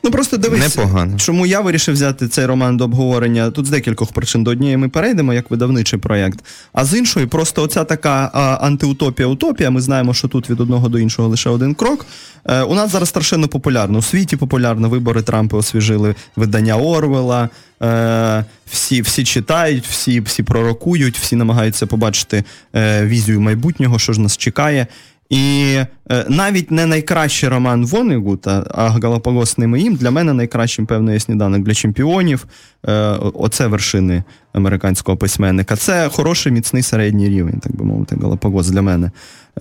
Ну 0.05 0.11
просто 0.11 0.37
дивись, 0.37 0.77
Непогано. 0.77 1.19
чому 1.19 1.47
я 1.47 1.61
вирішив 1.61 1.95
взяти 1.95 2.29
цей 2.29 2.47
роман 2.47 2.77
до 2.77 2.85
обговорення. 2.85 3.51
Тут 3.51 3.67
з 3.67 3.71
декількох 3.71 4.12
причин 4.12 4.45
до 4.45 4.51
однієї 4.51 4.77
ми 4.77 4.88
перейдемо 4.88 5.35
як 5.35 5.51
видавничий 5.51 5.99
проєкт. 5.99 6.45
А 6.73 6.85
з 6.85 6.99
іншої, 6.99 7.27
просто 7.27 7.62
оця 7.62 7.85
така 7.85 8.31
а, 8.35 8.40
антиутопія-утопія. 8.40 9.71
Ми 9.71 9.81
знаємо, 9.81 10.14
що 10.14 10.29
тут 10.29 10.51
від 10.51 10.61
одного 10.61 10.88
до 10.88 10.99
іншого 10.99 11.29
лише 11.29 11.51
один 11.51 11.75
крок. 11.75 12.07
Е, 12.45 12.62
у 12.62 12.75
нас 12.75 12.93
зараз 12.93 13.09
страшенно 13.09 13.49
популярно. 13.49 13.99
У 13.99 14.03
світі 14.03 14.37
популярно. 14.37 14.88
Вибори 14.88 15.23
Трампа 15.23 15.57
освіжили 15.57 16.14
видання 16.37 16.77
Орвела. 16.77 17.49
Е, 17.83 18.45
всі, 18.71 19.03
всі 19.03 19.25
читають, 19.25 19.87
всі, 19.87 20.21
всі 20.21 20.43
пророкують, 20.43 21.19
всі 21.19 21.37
намагаються 21.37 21.87
побачити 21.87 22.45
е, 22.75 23.07
візію 23.07 23.40
майбутнього, 23.40 23.99
що 23.99 24.12
ж 24.12 24.21
нас 24.21 24.37
чекає. 24.37 24.87
І 25.31 25.77
е, 26.11 26.25
навіть 26.29 26.71
не 26.71 26.87
найкращий 26.87 27.49
роман 27.49 27.87
Вонегута, 27.87 28.67
а 28.71 28.89
Галапагос 28.89 29.59
не 29.59 29.67
моїм, 29.67 29.95
для 29.95 30.11
мене 30.11 30.33
найкращим, 30.33 30.87
певно, 30.87 31.13
є 31.13 31.21
сніданок 31.21 31.63
для 31.63 31.75
чемпіонів. 31.75 32.47
Е, 32.87 32.93
оце 33.35 33.67
вершини 33.67 34.23
американського 34.55 35.17
письменника. 35.17 35.77
Це 35.77 36.09
хороший 36.09 36.53
міцний 36.53 36.83
середній 36.83 37.29
рівень, 37.29 37.61
так 37.62 37.77
би 37.77 37.85
мовити, 37.85 38.17
Галапагос 38.23 38.71
для 38.71 38.83
мене. 38.83 39.11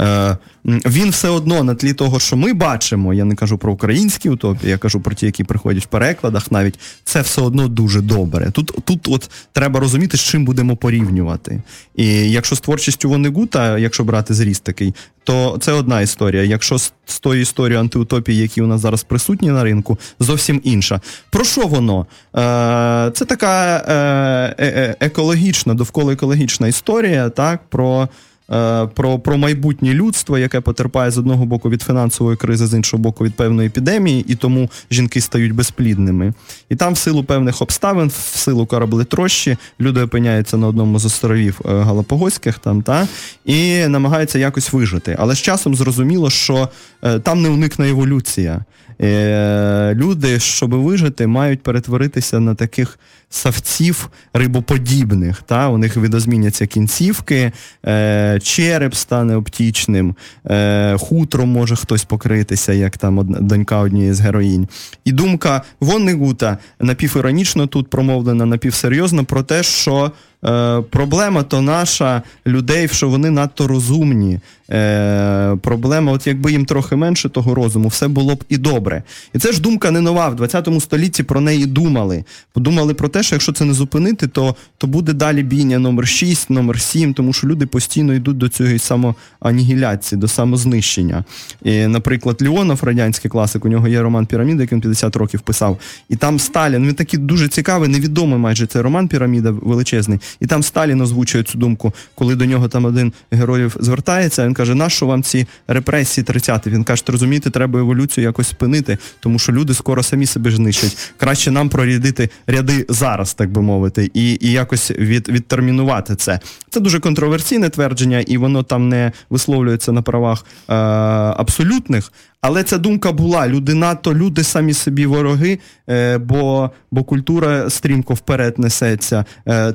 Е, 0.01 0.37
він 0.65 1.09
все 1.09 1.29
одно 1.29 1.63
на 1.63 1.75
тлі 1.75 1.93
того, 1.93 2.19
що 2.19 2.37
ми 2.37 2.53
бачимо, 2.53 3.13
я 3.13 3.25
не 3.25 3.35
кажу 3.35 3.57
про 3.57 3.73
українські 3.73 4.29
утопії, 4.29 4.71
я 4.71 4.77
кажу 4.77 4.99
про 4.99 5.15
ті, 5.15 5.25
які 5.25 5.43
приходять 5.43 5.83
в 5.83 5.87
перекладах 5.87 6.51
навіть, 6.51 6.79
це 7.03 7.21
все 7.21 7.41
одно 7.41 7.67
дуже 7.67 8.01
добре. 8.01 8.51
Тут, 8.51 8.71
тут 8.85 9.07
от 9.07 9.29
треба 9.51 9.79
розуміти, 9.79 10.17
з 10.17 10.21
чим 10.21 10.45
будемо 10.45 10.75
порівнювати. 10.75 11.61
І 11.95 12.31
якщо 12.31 12.55
з 12.55 12.59
творчістю 12.59 13.09
Вонегута, 13.09 13.77
якщо 13.77 14.03
брати 14.03 14.33
зріст 14.33 14.63
такий, 14.63 14.93
то 15.23 15.57
це 15.61 15.71
одна 15.71 16.01
історія. 16.01 16.43
Якщо 16.43 16.77
з, 16.77 16.93
з 17.05 17.19
тою 17.19 17.41
історією 17.41 17.79
антиутопії, 17.79 18.37
які 18.41 18.61
у 18.61 18.67
нас 18.67 18.81
зараз 18.81 19.03
присутні 19.03 19.49
на 19.49 19.63
ринку, 19.63 19.99
зовсім 20.19 20.61
інша. 20.63 21.01
Про 21.29 21.45
що 21.45 21.61
воно? 21.61 22.05
Е, 22.35 23.11
це 23.13 23.25
така 23.25 23.77
е, 23.77 24.65
е, 24.65 24.82
екологічна, 24.99 25.73
довкола 25.73 26.13
екологічна 26.13 26.67
історія, 26.67 27.29
так, 27.29 27.59
про. 27.69 28.09
е, 28.51 28.87
Про, 28.93 29.19
про 29.19 29.37
майбутнє 29.37 29.93
людство, 29.93 30.37
яке 30.37 30.61
потерпає 30.61 31.11
з 31.11 31.17
одного 31.17 31.45
боку 31.45 31.69
від 31.69 31.81
фінансової 31.81 32.37
кризи, 32.37 32.67
з 32.67 32.73
іншого 32.73 33.03
боку 33.03 33.25
від 33.25 33.35
певної 33.35 33.67
епідемії, 33.67 34.25
і 34.27 34.35
тому 34.35 34.69
жінки 34.91 35.21
стають 35.21 35.51
безплідними. 35.55 36.33
І 36.69 36.75
там, 36.75 36.93
в 36.93 36.97
силу 36.97 37.23
певних 37.23 37.61
обставин, 37.61 38.07
в 38.07 38.37
силу 38.37 38.65
кораблетрощі, 38.65 39.57
люди 39.79 40.01
опиняються 40.01 40.57
на 40.57 40.67
одному 40.67 40.99
з 40.99 41.05
островів 41.05 41.59
е, 41.65 41.69
Галапагоських 41.69 42.59
там, 42.59 42.81
та, 42.81 43.07
і 43.45 43.87
намагаються 43.87 44.39
якось 44.39 44.73
вижити. 44.73 45.15
Але 45.19 45.35
з 45.35 45.39
часом 45.39 45.75
зрозуміло, 45.75 46.29
що 46.29 46.69
е, 47.03 47.19
там 47.19 47.41
не 47.41 47.49
уникне 47.49 47.89
еволюція. 47.89 48.65
Е, 49.01 49.93
люди, 49.95 50.39
щоб 50.39 50.75
вижити, 50.75 51.27
мають 51.27 51.63
перетворитися 51.63 52.39
на 52.39 52.55
таких 52.55 52.99
савців 53.29 54.09
рибоподібних. 54.33 55.41
Та? 55.41 55.69
У 55.69 55.77
них 55.77 55.95
видозміняться 55.95 56.67
кінцівки, 56.67 57.51
е, 57.85 58.39
череп 58.43 58.95
стане 58.95 59.35
оптічним, 59.35 60.15
е, 60.45 60.97
хутром 60.97 61.49
може 61.49 61.75
хтось 61.75 62.03
покритися, 62.03 62.73
як 62.73 62.97
там 62.97 63.17
одна, 63.17 63.39
донька 63.39 63.79
однієї 63.79 64.13
з 64.13 64.19
героїнь. 64.19 64.67
І 65.05 65.11
думка 65.11 65.61
Воннегута 65.79 66.57
напівіронічно 66.79 67.67
тут 67.67 67.89
промовлена, 67.89 68.45
напівсерйозно 68.45 69.25
про 69.25 69.43
те, 69.43 69.63
що 69.63 70.11
е, 70.45 70.81
проблема 70.81 71.43
то 71.43 71.61
наша 71.61 72.21
людей, 72.47 72.87
що 72.87 73.09
вони 73.09 73.29
надто 73.29 73.67
розумні. 73.67 74.39
Е, 74.71 75.55
проблема, 75.61 76.11
от 76.11 76.27
якби 76.27 76.51
їм 76.51 76.65
трохи 76.65 76.95
менше 76.95 77.29
того 77.29 77.55
розуму, 77.55 77.87
все 77.87 78.07
було 78.07 78.35
б 78.35 78.43
і 78.49 78.57
добре. 78.57 79.03
І 79.33 79.39
це 79.39 79.51
ж 79.51 79.61
думка 79.61 79.91
не 79.91 80.01
нова. 80.01 80.29
В 80.29 80.35
20 80.35 80.69
столітті 80.79 81.23
про 81.23 81.41
неї 81.41 81.65
думали. 81.65 82.23
Подумали 82.53 82.93
про 82.93 83.09
те, 83.09 83.23
що 83.23 83.35
якщо 83.35 83.51
це 83.51 83.65
не 83.65 83.73
зупинити, 83.73 84.27
то, 84.27 84.55
то 84.77 84.87
буде 84.87 85.13
далі 85.13 85.43
бійня 85.43 85.79
номер 85.79 86.07
6, 86.07 86.49
номер 86.49 86.81
7, 86.81 87.13
тому 87.13 87.33
що 87.33 87.47
люди 87.47 87.65
постійно 87.65 88.13
йдуть 88.13 88.37
до 88.37 88.49
цієї 88.49 88.79
самоанігіляції, 88.79 90.19
до 90.21 90.27
самознищення. 90.27 91.23
І, 91.63 91.87
наприклад, 91.87 92.41
Леонов, 92.41 92.83
радянський 92.83 93.31
класик, 93.31 93.65
у 93.65 93.69
нього 93.69 93.87
є 93.87 94.01
роман 94.01 94.25
Піраміда, 94.25 94.61
який 94.61 94.75
він 94.75 94.81
50 94.81 95.15
років 95.15 95.41
писав. 95.41 95.77
І 96.09 96.15
там 96.15 96.39
Сталін, 96.39 96.87
він 96.87 96.93
такий 96.93 97.19
дуже 97.19 97.47
цікавий, 97.47 97.89
невідомий 97.89 98.39
майже 98.39 98.65
цей 98.65 98.81
роман 98.81 99.07
Піраміда 99.07 99.51
величезний. 99.51 100.19
І 100.39 100.47
там 100.47 100.63
Сталін 100.63 101.01
озвучує 101.01 101.43
цю 101.43 101.57
думку, 101.57 101.93
коли 102.15 102.35
до 102.35 102.45
нього 102.45 102.67
там 102.67 102.85
один 102.85 103.13
героїв 103.31 103.77
звертається, 103.79 104.45
він 104.45 104.53
каже, 104.53 104.75
нащо 104.75 105.05
вам 105.05 105.23
ці 105.23 105.47
репресії 105.67 106.25
30 106.25 106.67
Він 106.67 106.83
каже, 106.83 107.03
розумієте, 107.07 107.49
треба 107.49 107.79
еволюцію 107.79 108.23
якось 108.23 108.47
спинити, 108.47 108.97
тому 109.19 109.39
що 109.39 109.51
люди 109.51 109.73
скоро 109.73 110.03
самі 110.03 110.25
себе 110.25 110.51
знищать. 110.51 111.13
Краще 111.17 111.51
нам 111.51 111.69
прорядити 111.69 112.29
ряди 112.47 112.85
зараз, 112.89 113.33
так 113.33 113.51
би 113.51 113.61
мовити, 113.61 114.11
і 114.13 114.37
і 114.41 114.51
якось 114.51 114.91
від, 114.91 115.29
відтермінувати 115.29 116.15
це. 116.15 116.39
Це 116.69 116.79
дуже 116.79 116.99
контроверсійне 116.99 117.69
твердження, 117.69 118.19
і 118.19 118.37
воно 118.37 118.63
там 118.63 118.89
не 118.89 119.11
висловлюється 119.29 119.91
на 119.91 120.01
правах 120.01 120.45
е, 120.69 120.73
абсолютних. 120.73 122.11
Але 122.43 122.63
ця 122.63 122.77
думка 122.77 123.11
була. 123.11 123.47
Люди 123.47 123.73
НАТО, 123.73 124.13
люди 124.13 124.43
самі 124.43 124.73
собі 124.73 125.05
вороги, 125.05 125.59
е, 125.89 126.17
бо 126.17 126.71
бо 126.91 127.03
культура 127.03 127.69
стрімко 127.69 128.13
вперед 128.13 128.59
несеться, 128.59 129.25
е, 129.47 129.73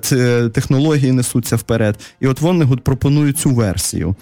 технології 0.48 1.12
несуться 1.12 1.56
вперед. 1.56 1.98
І 2.20 2.26
от 2.26 2.40
вони 2.40 2.66
пропонують 2.66 3.38
цю 3.38 3.50
версію. 3.50 4.16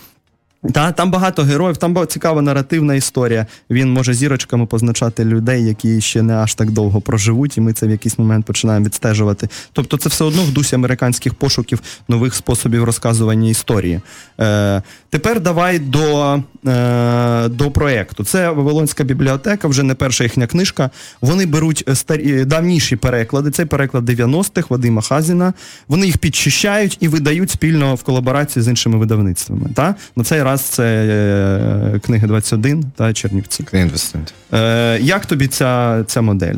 Та, 0.72 0.92
Там 0.92 1.10
багато 1.10 1.42
героїв, 1.42 1.76
там 1.76 2.06
цікава 2.06 2.42
наративна 2.42 2.94
історія. 2.94 3.46
Він 3.70 3.92
може 3.92 4.14
зірочками 4.14 4.66
позначати 4.66 5.24
людей, 5.24 5.64
які 5.64 6.00
ще 6.00 6.22
не 6.22 6.34
аж 6.34 6.54
так 6.54 6.70
довго 6.70 7.00
проживуть, 7.00 7.56
і 7.56 7.60
ми 7.60 7.72
це 7.72 7.86
в 7.86 7.90
якийсь 7.90 8.18
момент 8.18 8.46
починаємо 8.46 8.86
відстежувати. 8.86 9.48
Тобто 9.72 9.96
це 9.96 10.08
все 10.08 10.24
одно 10.24 10.42
в 10.42 10.52
дусі 10.52 10.74
американських 10.74 11.34
пошуків 11.34 11.80
нових 12.08 12.34
способів 12.34 12.84
розказування 12.84 13.48
історії. 13.48 14.00
Е, 14.40 14.82
Тепер 15.10 15.40
давай 15.40 15.78
до 15.78 16.34
е, 16.66 17.48
до 17.48 17.70
проєкту. 17.70 18.24
Це 18.24 18.50
Вавилонська 18.50 19.04
бібліотека, 19.04 19.68
вже 19.68 19.82
не 19.82 19.94
перша 19.94 20.24
їхня 20.24 20.46
книжка. 20.46 20.90
Вони 21.20 21.46
беруть 21.46 21.84
старі 21.94 22.44
давніші 22.44 22.96
переклади. 22.96 23.50
Цей 23.50 23.66
переклад 23.66 24.10
90-х 24.10 24.70
Вадима 24.70 25.02
Хазіна. 25.02 25.52
Вони 25.88 26.06
їх 26.06 26.18
підчищають 26.18 26.96
і 27.00 27.08
видають 27.08 27.50
спільно 27.50 27.94
в 27.94 28.02
колаборації 28.02 28.62
з 28.62 28.68
іншими 28.68 28.98
видавництвами. 28.98 29.70
Та? 29.74 29.94
На 30.16 30.24
цей 30.24 30.42
раз 30.46 30.60
це 30.60 30.84
е, 30.84 31.98
книги 31.98 32.26
21 32.26 32.84
та 32.96 33.12
Чернівці. 33.12 33.62
Книги 33.62 33.86
21. 33.86 34.26
Е, 34.52 34.98
Як 35.02 35.26
тобі 35.26 35.46
ця, 35.46 36.04
ця 36.06 36.20
модель? 36.20 36.56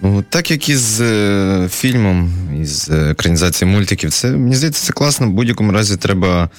Ну, 0.00 0.24
так 0.28 0.50
як 0.50 0.68
і 0.68 0.76
з 0.76 1.00
е, 1.00 1.68
фільмом, 1.68 2.32
із 2.62 2.90
е, 2.90 3.10
екранізації 3.10 3.70
мультиків, 3.70 4.10
це 4.10 4.30
мені 4.30 4.54
здається, 4.54 4.86
це 4.86 4.92
класно. 4.92 5.26
В 5.26 5.30
будь-якому 5.30 5.72
разі 5.72 5.96
треба 5.96 6.50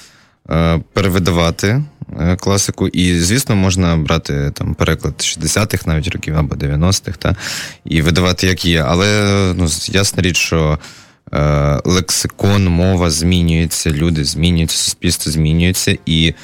е, 0.50 0.80
перевидавати 0.92 1.82
е, 2.20 2.36
класику. 2.36 2.88
І, 2.88 3.18
звісно, 3.18 3.56
можна 3.56 3.96
брати 3.96 4.50
там 4.54 4.74
переклад 4.74 5.14
60-х 5.18 5.86
навіть 5.86 6.08
років 6.08 6.36
або 6.36 6.54
90-х, 6.54 7.18
та, 7.18 7.36
і 7.84 8.02
видавати, 8.02 8.46
як 8.46 8.64
є. 8.64 8.82
Але 8.82 9.32
ну, 9.56 9.68
ясна 9.88 10.22
річ, 10.22 10.36
що 10.36 10.78
е, 11.32 11.80
лексикон, 11.84 12.68
мова 12.68 13.10
змінюється, 13.10 13.90
люди 13.90 14.24
змінюються, 14.24 14.76
суспільство 14.76 15.32
змінюється. 15.32 15.98
і 16.06 16.34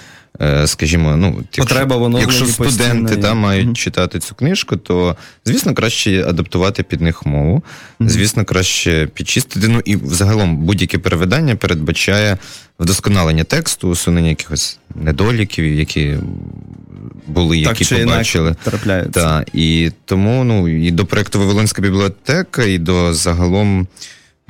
Е, 0.40 0.66
скажімо, 0.66 1.16
ну 1.16 1.44
Потреба 1.56 1.96
воно 1.96 2.20
якщо 2.20 2.46
студенти 2.46 3.16
та, 3.16 3.34
мають 3.34 3.68
mm-hmm. 3.68 3.74
читати 3.74 4.18
цю 4.18 4.34
книжку, 4.34 4.76
то 4.76 5.16
звісно 5.44 5.74
краще 5.74 6.24
адаптувати 6.28 6.82
під 6.82 7.00
них 7.00 7.26
мову, 7.26 7.62
mm-hmm. 8.00 8.08
звісно, 8.08 8.44
краще 8.44 9.08
підчистити. 9.14 9.68
Ну 9.68 9.82
і 9.84 9.96
взагалом 9.96 10.56
будь-яке 10.56 10.98
переведення 10.98 11.56
передбачає 11.56 12.38
вдосконалення 12.78 13.44
тексту, 13.44 13.88
усунення 13.88 14.28
якихось 14.28 14.78
недоліків, 14.94 15.74
які 15.74 16.16
були, 17.26 17.64
так, 17.64 17.80
які 17.80 17.94
побачили. 17.94 18.56
Так, 19.12 19.48
І 19.52 19.90
тому 20.04 20.44
ну 20.44 20.68
і 20.68 20.90
до 20.90 21.06
проекту 21.06 21.38
Вавилонська 21.38 21.82
бібліотека, 21.82 22.64
і 22.64 22.78
до 22.78 23.14
загалом. 23.14 23.86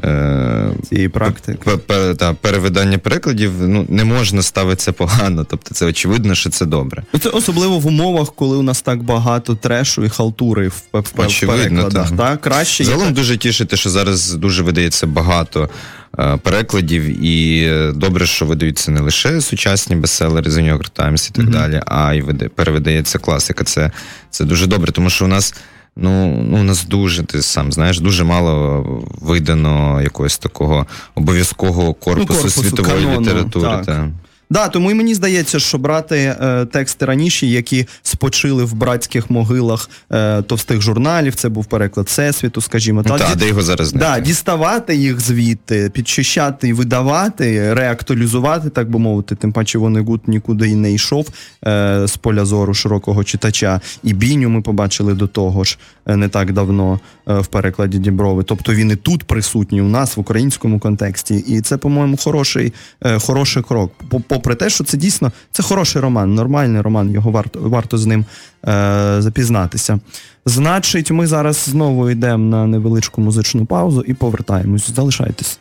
Е, 0.05 0.71
цієї 0.89 1.09
практики. 1.09 1.71
Та, 2.19 2.35
перевидання 2.35 2.99
перекладів 2.99 3.53
ну, 3.61 3.87
не 3.89 4.05
можна 4.05 4.43
ставитися 4.43 4.93
погано, 4.93 5.47
тобто 5.51 5.75
це 5.75 5.87
очевидно, 5.87 6.35
що 6.35 6.51
це 6.51 6.67
добре. 6.67 7.03
Ну, 7.13 7.21
це 7.21 7.29
особливо 7.29 7.79
в 7.79 7.87
умовах, 7.87 8.33
коли 8.35 8.57
у 8.57 8.63
нас 8.63 8.83
так 8.83 9.03
багато 9.03 9.55
трешу 9.55 10.05
і 10.05 10.09
халтури 10.09 10.69
в, 10.69 10.83
в, 10.93 11.05
очевидно, 11.17 11.83
перекладах. 11.83 12.09
Так. 12.09 12.19
Та? 12.19 12.37
Краще 12.37 12.85
Загалом 12.85 13.09
є... 13.09 13.15
дуже 13.15 13.37
тішити, 13.37 13.77
що 13.77 13.91
зараз 13.91 14.35
дуже 14.35 14.63
видається 14.63 15.07
багато 15.07 15.71
е, 16.19 16.37
перекладів, 16.43 17.25
і 17.25 17.71
добре, 17.95 18.27
що 18.27 18.47
видаються 18.47 18.91
не 18.91 19.01
лише 19.01 19.41
сучасні 19.41 19.97
бестселери 19.97 20.51
з 20.51 20.59
New 20.59 20.79
York 20.79 20.91
Times 20.97 21.31
і 21.31 21.33
так 21.33 21.45
mm-hmm. 21.45 21.51
далі, 21.51 21.83
а 21.87 22.15
й 22.15 22.23
перевидається 22.49 23.19
класика. 23.19 23.65
Це, 23.65 23.91
Це 24.31 24.45
дуже 24.45 24.67
добре, 24.67 24.93
тому 24.93 25.11
що 25.11 25.25
у 25.25 25.29
нас. 25.29 25.55
Ну, 25.97 26.43
ну, 26.49 26.61
у 26.61 26.63
нас 26.63 26.85
дуже, 26.85 27.23
ти 27.23 27.43
сам 27.43 27.73
знаєш, 27.73 28.01
дуже 28.01 28.25
мало 28.25 28.83
видано 29.21 30.03
якогось 30.03 30.39
такого 30.39 30.87
обов'язкового 31.15 31.95
корпусу, 31.95 32.27
ну, 32.29 32.37
корпусу 32.37 32.63
світової 32.63 33.05
канону, 33.05 33.21
літератури. 33.21 33.69
Так. 33.69 33.87
Та. 33.87 34.11
Да, 34.53 34.69
тому 34.69 34.91
і 34.91 34.95
мені 34.95 35.15
здається, 35.15 35.59
що 35.59 35.79
брати 35.79 36.17
е, 36.17 36.67
тексти 36.67 37.07
раніше, 37.07 37.47
які 37.47 37.87
спочили 38.03 38.65
в 38.65 38.75
братських 38.75 39.31
могилах 39.31 39.91
е, 40.13 40.43
товстих 40.43 40.81
журналів, 40.81 41.35
це 41.35 41.49
був 41.49 41.67
переклад 41.67 42.07
Всесвіту, 42.07 42.61
скажімо, 42.61 43.03
та, 43.03 43.19
та 43.19 43.35
де 43.35 43.49
його 43.49 43.63
зараз 43.63 43.93
да, 43.93 44.21
діставати 44.21 44.97
їх 44.97 45.21
звідти, 45.21 45.91
підчищати 45.95 46.69
і 46.69 46.73
видавати, 46.73 47.75
реактуалізувати, 47.75 48.71
так 48.71 48.91
би 48.91 48.99
мовити, 48.99 49.35
тим 49.35 49.53
паче 49.53 49.79
вони 49.79 50.01
гуд 50.01 50.21
нікуди 50.27 50.69
і 50.69 50.75
не 50.75 50.93
йшов 50.93 51.29
е, 51.67 52.03
з 52.07 52.17
поля 52.17 52.45
зору 52.45 52.75
широкого 52.75 53.25
читача. 53.25 53.81
І 54.03 54.13
біню 54.13 54.49
ми 54.49 54.63
побачили 54.63 55.15
до 55.15 55.27
того 55.27 55.65
ж 55.65 55.79
не 56.07 56.29
так 56.29 56.53
давно 56.53 57.01
е, 57.29 57.39
в 57.39 57.47
перекладі 57.47 57.99
Діброви. 57.99 58.43
Тобто 58.43 58.75
він 58.75 58.91
і 58.91 58.97
тут 58.97 59.25
присутній 59.25 59.81
у 59.81 59.89
нас 59.89 60.17
в 60.17 60.21
українському 60.21 60.79
контексті. 60.79 61.35
І 61.35 61.61
це, 61.61 61.77
по-моєму, 61.77 62.17
хороший, 62.17 62.73
е, 63.05 63.19
хороший 63.19 63.63
крок. 63.63 63.93
Попри 64.29 64.55
те, 64.55 64.71
що 64.71 64.85
це 64.85 64.97
дійсно 64.97 65.33
це 65.51 65.63
хороший 65.63 66.03
роман, 66.03 66.35
нормальний 66.35 66.81
роман, 66.81 67.11
його 67.11 67.31
варто 67.31 67.61
варто 67.61 67.99
з 67.99 68.07
ним 68.07 68.25
е, 68.69 69.17
запізнатися. 69.19 69.99
Значить, 70.47 71.11
ми 71.11 71.27
зараз 71.27 71.57
знову 71.57 72.11
йдемо 72.11 72.45
на 72.45 72.67
невеличку 72.67 73.21
музичну 73.21 73.65
паузу 73.65 74.05
і 74.07 74.15
повертаємось. 74.15 74.91
Залишайтесь. 74.91 75.59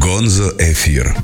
Гонзо 0.00 0.52
ефір. 0.60 1.16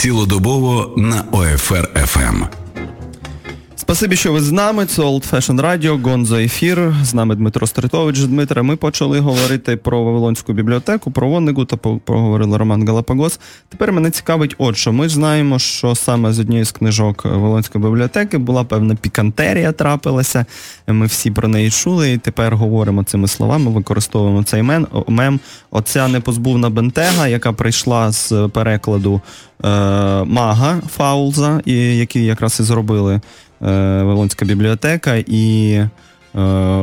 Цілодобово 0.00 0.94
на 0.96 1.24
ОФР 1.32 1.88
FM. 1.94 2.59
Спасибі, 3.90 4.16
що 4.16 4.32
ви 4.32 4.40
з 4.40 4.52
нами. 4.52 4.86
Це 4.86 5.02
Old 5.02 5.30
Fashion 5.30 5.60
Radio, 5.60 6.02
Гонзо 6.02 6.36
ефір. 6.36 6.94
З 7.02 7.14
нами 7.14 7.34
Дмитро 7.34 7.66
Стритович. 7.66 8.18
Дмитре, 8.18 8.62
ми 8.62 8.76
почали 8.76 9.20
говорити 9.20 9.76
про 9.76 10.04
Вавилонську 10.04 10.52
бібліотеку, 10.52 11.10
про 11.10 11.28
Воннегу 11.28 11.64
та 11.64 11.76
проговорили 11.76 12.58
Роман 12.58 12.88
Галапагос. 12.88 13.40
Тепер 13.68 13.92
мене 13.92 14.10
цікавить, 14.10 14.54
от 14.58 14.76
що 14.76 14.92
ми 14.92 15.08
знаємо, 15.08 15.58
що 15.58 15.94
саме 15.94 16.32
з 16.32 16.38
однієї 16.38 16.64
з 16.64 16.72
книжок 16.72 17.24
Вавилонської 17.24 17.84
бібліотеки 17.84 18.38
була 18.38 18.64
певна 18.64 18.94
пікантерія 18.94 19.72
трапилася. 19.72 20.46
Ми 20.86 21.06
всі 21.06 21.30
про 21.30 21.48
неї 21.48 21.70
чули, 21.70 22.12
і 22.12 22.18
тепер 22.18 22.56
говоримо 22.56 23.04
цими 23.04 23.28
словами, 23.28 23.70
використовуємо 23.70 24.42
цей 24.42 24.62
мен, 24.62 24.86
мем. 25.08 25.40
Оця 25.70 26.08
непозбувна 26.08 26.70
бентега, 26.70 27.28
яка 27.28 27.52
прийшла 27.52 28.12
з 28.12 28.48
перекладу 28.52 29.20
е, 29.64 29.68
Мага 30.24 30.80
Фаулза, 30.96 31.60
і 31.64 31.96
який 31.96 32.24
якраз 32.24 32.60
і 32.60 32.62
зробили. 32.62 33.20
Е, 33.62 34.02
Вавилонська 34.02 34.44
бібліотека 34.44 35.14
і 35.26 35.72
е, 35.72 35.88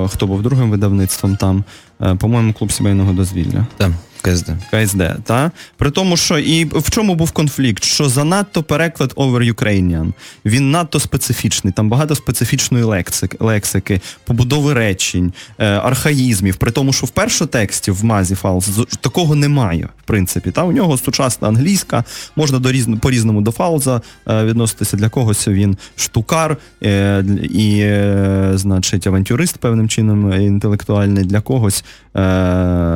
хто 0.08 0.28
був 0.28 0.42
другим 0.42 0.70
видавництвом 0.70 1.36
там, 1.36 1.63
е, 2.02 2.16
по-моєму, 2.16 2.54
клуб 2.54 2.72
сімейного 2.72 3.13
дозвілля. 3.13 3.66
Так. 3.78 3.92
КСД. 4.21 4.49
КСД, 4.71 5.03
та? 5.23 5.51
При 5.77 5.91
тому, 5.91 6.17
що 6.17 6.39
і 6.39 6.65
в 6.65 6.89
чому 6.89 7.15
був 7.15 7.32
конфлікт? 7.32 7.84
Що 7.84 8.10
занадто 8.10 8.63
переклад 8.63 9.13
over 9.15 9.53
Ukrainian, 9.53 10.13
він 10.45 10.71
надто 10.71 10.99
специфічний, 10.99 11.73
там 11.73 11.89
багато 11.89 12.15
специфічної 12.15 12.84
лексики, 12.84 13.38
лексики 13.39 14.01
побудови 14.25 14.73
речень, 14.73 15.34
е, 15.60 15.65
архаїзмів. 15.65 16.56
При 16.56 16.71
тому, 16.71 16.93
що 16.93 17.06
в 17.06 17.10
першотексті 17.10 17.91
в 17.91 18.06
Мазі 18.06 18.36
Фаулс 18.36 18.69
такого 19.01 19.36
немає, 19.36 19.89
в 20.03 20.08
принципі. 20.08 20.51
Та? 20.51 20.63
У 20.63 20.71
нього 20.71 20.97
сучасна 20.97 21.47
англійська, 21.47 22.03
можна 22.36 22.60
до 22.60 22.71
різно, 22.71 22.97
по-різному 22.97 23.41
до 23.41 23.51
Фаулза 23.52 24.02
е, 24.27 24.43
відноситися. 24.43 24.97
Для 24.97 25.10
когось 25.10 25.47
він 25.47 25.77
штукар 25.95 26.58
е, 26.84 27.23
і, 27.43 27.88
значить, 28.58 29.08
авантюрист 29.08 29.58
певним 29.58 29.89
чином 29.89 30.34
інтелектуальний, 30.34 31.23
для 31.23 31.41
когось 31.41 31.84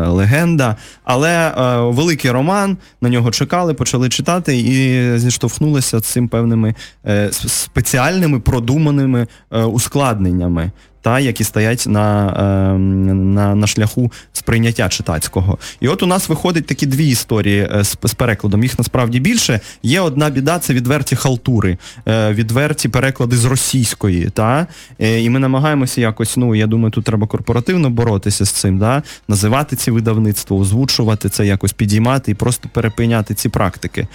легенда. 0.07 0.75
Але 1.13 1.47
е, 1.47 1.77
великий 1.91 2.31
роман, 2.31 2.77
на 3.01 3.09
нього 3.09 3.31
чекали, 3.31 3.73
почали 3.73 4.09
читати 4.09 4.57
і 4.59 5.19
зіштовхнулися 5.19 5.99
з 5.99 6.03
цим 6.03 6.27
певними 6.27 6.75
е, 7.05 7.29
спеціальними 7.31 8.39
продуманими 8.39 9.27
е, 9.51 9.63
ускладненнями 9.63 10.71
та 11.01 11.19
які 11.19 11.43
стоять 11.43 11.85
на 11.87 12.33
ем, 12.73 13.33
на, 13.33 13.55
на 13.55 13.67
шляху 13.67 14.11
сприйняття 14.33 14.89
читацького. 14.89 15.57
І 15.79 15.87
от 15.87 16.03
у 16.03 16.05
нас 16.05 16.29
виходить 16.29 16.65
такі 16.65 16.85
дві 16.85 17.07
історії 17.07 17.69
е, 17.75 17.83
з, 17.83 17.97
з 18.03 18.13
перекладом. 18.13 18.63
Їх 18.63 18.79
насправді 18.79 19.19
більше. 19.19 19.59
Є 19.83 20.01
одна 20.01 20.29
біда, 20.29 20.59
це 20.59 20.73
відверті 20.73 21.15
халтури, 21.15 21.77
е, 22.07 22.33
відверті 22.33 22.89
переклади 22.89 23.37
з 23.37 23.45
російської. 23.45 24.29
Та? 24.29 24.67
Е, 24.99 25.21
і 25.21 25.29
ми 25.29 25.39
намагаємося 25.39 26.01
якось, 26.01 26.37
ну 26.37 26.55
я 26.55 26.67
думаю, 26.67 26.91
тут 26.91 27.05
треба 27.05 27.27
корпоративно 27.27 27.89
боротися 27.89 28.45
з 28.45 28.49
цим, 28.49 28.77
да? 28.77 29.03
називати 29.27 29.75
ці 29.75 29.91
видавництва, 29.91 30.57
озвучувати 30.57 31.29
це, 31.29 31.45
якось 31.45 31.73
підіймати 31.73 32.31
і 32.31 32.35
просто 32.35 32.69
перепиняти 32.73 33.33
ці 33.33 33.49
практики. 33.49 34.07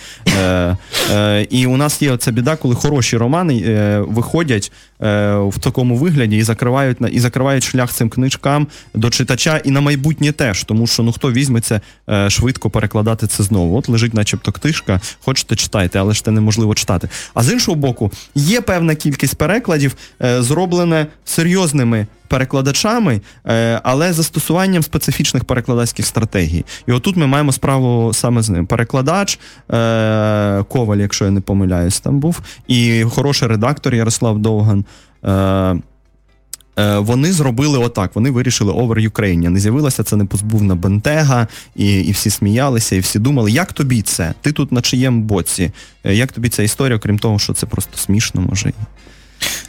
І 1.51 1.67
у 1.67 1.77
нас 1.77 2.03
є 2.03 2.13
оця 2.13 2.31
біда, 2.31 2.57
коли 2.57 2.75
хороші 2.75 3.17
романи 3.17 3.63
виходять 4.09 4.73
в 5.01 5.59
такому 5.61 5.97
вигляді 5.97 6.37
і 6.37 6.43
закривають 6.43 6.76
закривають 6.77 7.17
і 7.17 7.21
закривають 7.21 7.65
шлях 7.65 7.93
цим 7.93 8.09
книжкам 8.09 8.67
до 8.95 9.11
читача 9.11 9.61
і 9.65 9.71
на 9.71 9.81
майбутнє 9.81 10.33
теж, 10.33 10.65
тому 10.65 10.87
що 10.87 11.03
ну 11.03 11.13
хто 11.13 11.33
візьметься 11.33 11.81
е, 12.09 12.31
швидко 12.31 12.71
перекладати 12.71 13.27
це 13.27 13.43
знову. 13.43 13.79
От 13.79 13.89
лежить, 13.89 14.15
начебто, 14.15 14.53
книжка, 14.53 15.01
хочете 15.25 15.57
читайте, 15.57 15.99
але 15.99 16.15
ж 16.15 16.25
це 16.25 16.31
неможливо 16.31 16.75
читати. 16.75 17.09
А 17.35 17.43
з 17.43 17.53
іншого 17.53 17.77
боку, 17.77 18.13
є 18.35 18.61
певна 18.61 18.95
кількість 18.95 19.37
перекладів, 19.37 19.97
е, 20.23 20.43
зроблене 20.43 21.07
серйозними. 21.25 22.07
Перекладачами, 22.29 23.21
е, 23.47 23.81
але 23.83 24.13
застосуванням 24.13 24.83
специфічних 24.83 25.45
перекладацьких 25.45 26.07
стратегій. 26.07 26.65
І 26.87 26.93
отут 26.93 27.17
ми 27.17 27.27
маємо 27.27 27.53
справу 27.53 28.13
саме 28.13 28.43
з 28.43 28.51
ним. 28.51 28.67
Перекладач 28.67 29.39
Коваль, 30.69 30.97
якщо 30.97 31.25
я 31.25 31.31
не 31.31 31.41
помиляюсь, 31.41 32.01
там 32.01 32.19
був, 32.19 32.41
і 32.69 33.05
хороший 33.11 33.49
редактор 33.49 33.95
Ярослав 33.95 34.39
Довган. 34.39 34.85
Е, 36.79 36.99
вони 36.99 37.33
зробили 37.33 37.79
отак, 37.79 38.11
вони 38.15 38.31
вирішили 38.31 38.73
over 38.73 39.11
Ukraine. 39.11 39.49
Не 39.49 39.61
з'явилася 39.61 40.03
це 40.03 40.17
непозбувна 40.17 40.75
бентега, 40.75 41.49
і 41.77 42.01
і 42.01 42.13
всі 42.13 42.31
сміялися, 42.31 42.97
і 42.97 43.01
всі 43.01 43.19
думали, 43.19 43.51
як 43.51 43.73
тобі 43.73 44.03
це? 44.03 44.35
Ти 44.41 44.53
тут 44.53 44.73
на 44.73 44.81
чиєму 44.81 45.21
боці? 45.21 45.73
Е, 46.05 46.15
як 46.15 46.33
тобі 46.33 46.49
ця 46.49 46.63
історія, 46.63 46.99
крім 46.99 47.19
того, 47.19 47.39
що 47.39 47.53
це 47.53 47.67
просто 47.67 47.99
смішно, 47.99 48.41
може? 48.41 48.73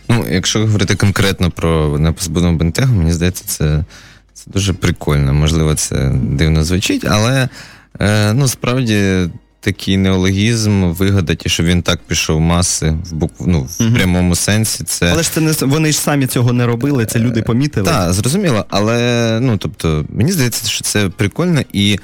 Ну, 0.09 0.25
якщо 0.31 0.59
говорити 0.59 0.95
конкретно 0.95 1.51
про 1.51 1.99
непозбувну 1.99 2.55
бентегу, 2.55 2.93
мені 2.95 3.13
здається, 3.13 3.43
це, 3.45 3.85
це 4.33 4.51
дуже 4.51 4.73
прикольно. 4.73 5.33
Можливо, 5.33 5.75
це 5.75 6.11
дивно 6.23 6.63
звучить, 6.63 7.05
але 7.09 7.49
е, 7.99 8.33
ну, 8.33 8.47
справді 8.47 9.29
такий 9.67 9.97
неологізм 9.97 10.91
вигадати, 10.91 11.49
щоб 11.49 11.65
він 11.65 11.81
так 11.81 11.99
пішов 12.07 12.41
маси 12.41 12.97
в 13.09 13.13
букв, 13.13 13.47
ну, 13.47 13.61
в 13.61 13.83
угу. 13.83 13.93
прямому 13.93 14.35
сенсі. 14.35 14.83
Це... 14.83 15.11
Але 15.11 15.23
ж 15.23 15.31
це 15.31 15.41
не 15.41 15.51
вони 15.61 15.91
ж 15.91 15.99
самі 15.99 16.27
цього 16.27 16.53
не 16.53 16.65
робили, 16.65 17.05
це 17.05 17.19
люди 17.19 17.41
помітили. 17.41 17.87
Так, 17.87 18.13
зрозуміло, 18.13 18.65
але 18.69 19.39
ну 19.41 19.57
тобто, 19.57 20.05
мені 20.09 20.31
здається, 20.31 20.69
що 20.69 20.83
це 20.83 21.09
прикольно, 21.09 21.61
і 21.73 21.99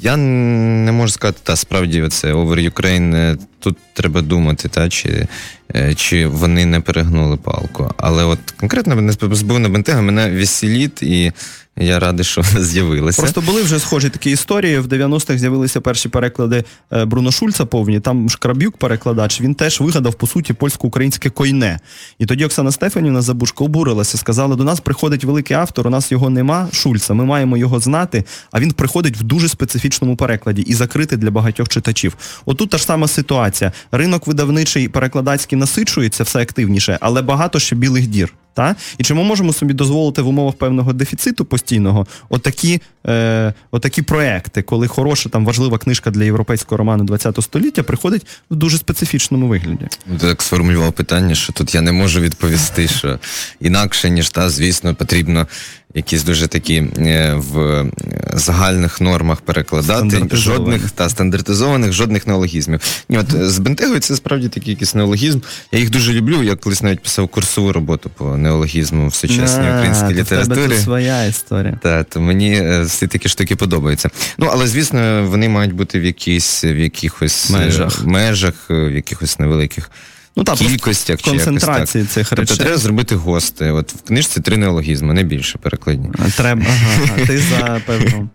я 0.00 0.16
не 0.16 0.92
можу 0.92 1.12
сказати, 1.12 1.38
та 1.42 1.56
справді 1.56 2.08
це 2.08 2.34
Over 2.34 2.70
Ukraine, 2.70 3.38
тут 3.58 3.76
треба 3.92 4.22
думати, 4.22 4.68
та, 4.68 4.88
чи 4.88 5.26
е, 5.74 5.94
чи 5.94 6.26
вони 6.26 6.66
не 6.66 6.80
перегнули 6.80 7.36
палку. 7.36 7.90
Але 7.96 8.24
от 8.24 8.38
конкретно 8.60 8.94
не 8.94 9.12
збивна 9.12 9.68
бентега 9.68 10.00
мене 10.00 10.30
веселіт 10.30 11.02
і 11.02 11.32
я 11.76 11.98
радий, 11.98 12.24
що 12.24 12.40
вона 12.40 12.64
з'явилася. 12.64 13.22
Просто 13.22 13.40
були 13.40 13.62
вже 13.62 13.78
схожі 13.78 14.10
такі 14.10 14.30
історії. 14.30 14.78
В 14.78 14.86
90-х 14.86 15.38
з'явилися 15.38 15.80
перші 15.80 16.08
переклади 16.08 16.64
е, 16.92 17.04
Бруно 17.04 17.32
Шульца 17.32 17.64
повні. 17.64 18.00
Там 18.00 18.30
Шкрабюк, 18.30 18.76
перекладач, 18.76 19.40
він 19.40 19.54
теж 19.54 19.80
вигадав, 19.80 20.14
по 20.14 20.26
суті, 20.26 20.52
польсько-українське 20.52 21.30
койне. 21.30 21.80
І 22.18 22.26
тоді 22.26 22.44
Оксана 22.44 22.72
Стефанівна 22.72 23.22
Забушко 23.22 23.64
обурилася, 23.64 24.18
сказала, 24.18 24.56
до 24.56 24.64
нас 24.64 24.80
приходить 24.80 25.24
великий 25.24 25.56
автор, 25.56 25.86
у 25.86 25.90
нас 25.90 26.12
його 26.12 26.30
нема, 26.30 26.68
Шульца, 26.72 27.14
ми 27.14 27.24
маємо 27.24 27.56
його 27.56 27.80
знати, 27.80 28.24
а 28.50 28.60
він 28.60 28.72
приходить 28.72 29.16
в 29.16 29.22
дуже 29.22 29.48
специфічному 29.48 29.81
перекладі 30.16 30.62
і 30.62 30.74
закрити 30.74 31.16
для 31.16 31.30
багатьох 31.30 31.68
читачів. 31.68 32.16
Отут 32.46 32.70
та 32.70 32.78
ж 32.78 32.84
сама 32.84 33.08
ситуація. 33.08 33.72
Ринок 33.92 34.26
видавничий 34.26 34.88
перекладацький 34.88 35.58
насичується 35.58 36.24
все 36.24 36.38
активніше, 36.38 36.98
але 37.00 37.22
багато 37.22 37.58
ще 37.58 37.76
білих 37.76 38.06
дір. 38.06 38.34
Та? 38.54 38.76
І 38.98 39.04
чи 39.04 39.14
ми 39.14 39.22
можемо 39.22 39.52
собі 39.52 39.74
дозволити 39.74 40.22
в 40.22 40.28
умовах 40.28 40.54
певного 40.54 40.92
дефіциту 40.92 41.44
постійного 41.44 42.06
отакі 42.28 42.80
е, 43.06 43.54
отакі 43.70 44.02
проекти, 44.02 44.62
коли 44.62 44.88
хороша 44.88 45.28
там 45.28 45.44
важлива 45.44 45.78
книжка 45.78 46.10
для 46.10 46.24
європейського 46.24 46.76
роману 46.76 47.18
ХХ 47.18 47.42
століття 47.42 47.82
приходить 47.82 48.26
в 48.50 48.54
дуже 48.54 48.78
специфічному 48.78 49.48
вигляді? 49.48 49.86
Ну, 50.06 50.18
ти 50.18 50.26
так 50.26 50.42
сформулював 50.42 50.92
питання, 50.92 51.34
що 51.34 51.52
тут 51.52 51.74
я 51.74 51.80
не 51.80 51.92
можу 51.92 52.20
відповісти, 52.20 52.88
що 52.88 53.18
інакше 53.60 54.10
ніж 54.10 54.30
та, 54.30 54.50
звісно, 54.50 54.94
потрібно 54.94 55.46
якісь 55.94 56.24
дуже 56.24 56.46
такі 56.46 56.74
е, 56.98 57.34
в 57.34 57.58
е, 57.58 57.90
загальних 58.34 59.00
нормах 59.00 59.40
перекладати, 59.40 60.28
жодних 60.32 60.90
та 60.90 61.08
стандартизованих, 61.08 61.92
жодних 61.92 62.26
неологізмів. 62.26 62.80
Ні, 63.08 63.18
от 63.18 63.30
з 63.30 63.58
бентегою 63.58 64.00
це 64.00 64.16
справді 64.16 64.48
такий 64.48 64.70
якийсь 64.70 64.94
неологізм. 64.94 65.40
Я 65.72 65.78
їх 65.78 65.90
дуже 65.90 66.12
люблю. 66.12 66.42
Я 66.42 66.56
колись 66.56 66.82
навіть 66.82 67.02
писав 67.02 67.28
курсову 67.28 67.72
роботу 67.72 68.10
по 68.16 68.36
неологізму 68.42 69.08
в 69.08 69.14
сучасній 69.14 69.70
українській 69.70 70.14
літературі. 70.14 70.76
Це 70.76 70.82
своя 70.82 71.24
історія. 71.24 71.78
Так, 71.82 72.06
то 72.08 72.20
мені 72.20 72.54
е, 72.54 72.82
всі 72.82 73.06
такі 73.06 73.28
штуки 73.28 73.56
подобаються. 73.56 74.10
Ну, 74.38 74.48
але 74.52 74.66
звісно, 74.66 75.26
вони 75.28 75.48
мають 75.48 75.72
бути 75.72 76.00
в 76.00 76.04
якісь 76.04 76.64
в 76.64 76.78
якихось 76.78 77.50
межах, 77.50 78.04
межах 78.04 78.54
в 78.70 78.94
якихось 78.94 79.38
невеликих 79.38 79.90
ну, 80.36 80.44
та, 80.44 80.54
кількостях 80.54 81.22
чи 81.22 81.30
концентрації 81.30 82.02
якось 82.02 82.14
так. 82.14 82.24
цих 82.24 82.28
тобто 82.28 82.42
речей. 82.42 82.56
Тобто 82.56 82.64
треба 82.64 82.78
зробити 82.78 83.14
гости. 83.14 83.70
От 83.70 83.92
в 83.92 84.02
книжці 84.02 84.40
три 84.40 84.56
неологізми, 84.56 85.14
не 85.14 85.22
більше 85.22 85.58
перекладні. 85.58 86.10
Треба, 86.36 86.62
ага, 86.68 87.26
ти 87.26 87.38
за 87.50 87.80
певно 87.86 88.28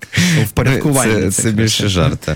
впорядкування. 0.45 1.31
Це, 1.31 1.41
це 1.41 1.51
більше 1.51 1.87
жарта. 1.87 2.35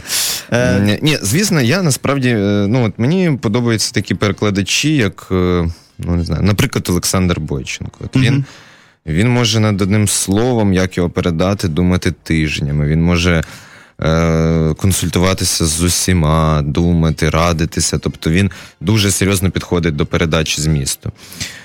Е... 0.51 0.99
Ні, 1.01 1.17
звісно, 1.22 1.61
я 1.61 1.82
насправді 1.82 2.30
е, 2.30 2.65
ну 2.69 2.86
от 2.86 2.93
мені 2.97 3.39
подобаються 3.41 3.91
такі 3.91 4.15
перекладачі, 4.15 4.95
як 4.95 5.28
е, 5.32 5.67
ну 6.06 6.16
не 6.16 6.24
знаю, 6.24 6.43
наприклад, 6.43 6.89
Олександр 6.89 7.39
Бойченко. 7.39 7.97
От 8.06 8.16
він. 8.16 8.45
Він 9.06 9.30
може 9.30 9.60
над 9.60 9.82
одним 9.82 10.08
словом, 10.08 10.74
як 10.74 10.97
його 10.97 11.10
передати, 11.10 11.68
думати 11.68 12.12
тижнями. 12.24 12.88
Він 12.88 13.04
може 13.04 13.43
консультуватися 14.78 15.66
з 15.66 15.82
усіма, 15.82 16.62
думати, 16.66 17.30
радитися. 17.30 17.97
Тобто 17.97 18.30
він 18.30 18.52
дуже 18.82 19.12
серйозно 19.12 19.52
підходить 19.52 19.95
до 19.95 20.06
передачі 20.06 20.62
змісту. 20.62 21.12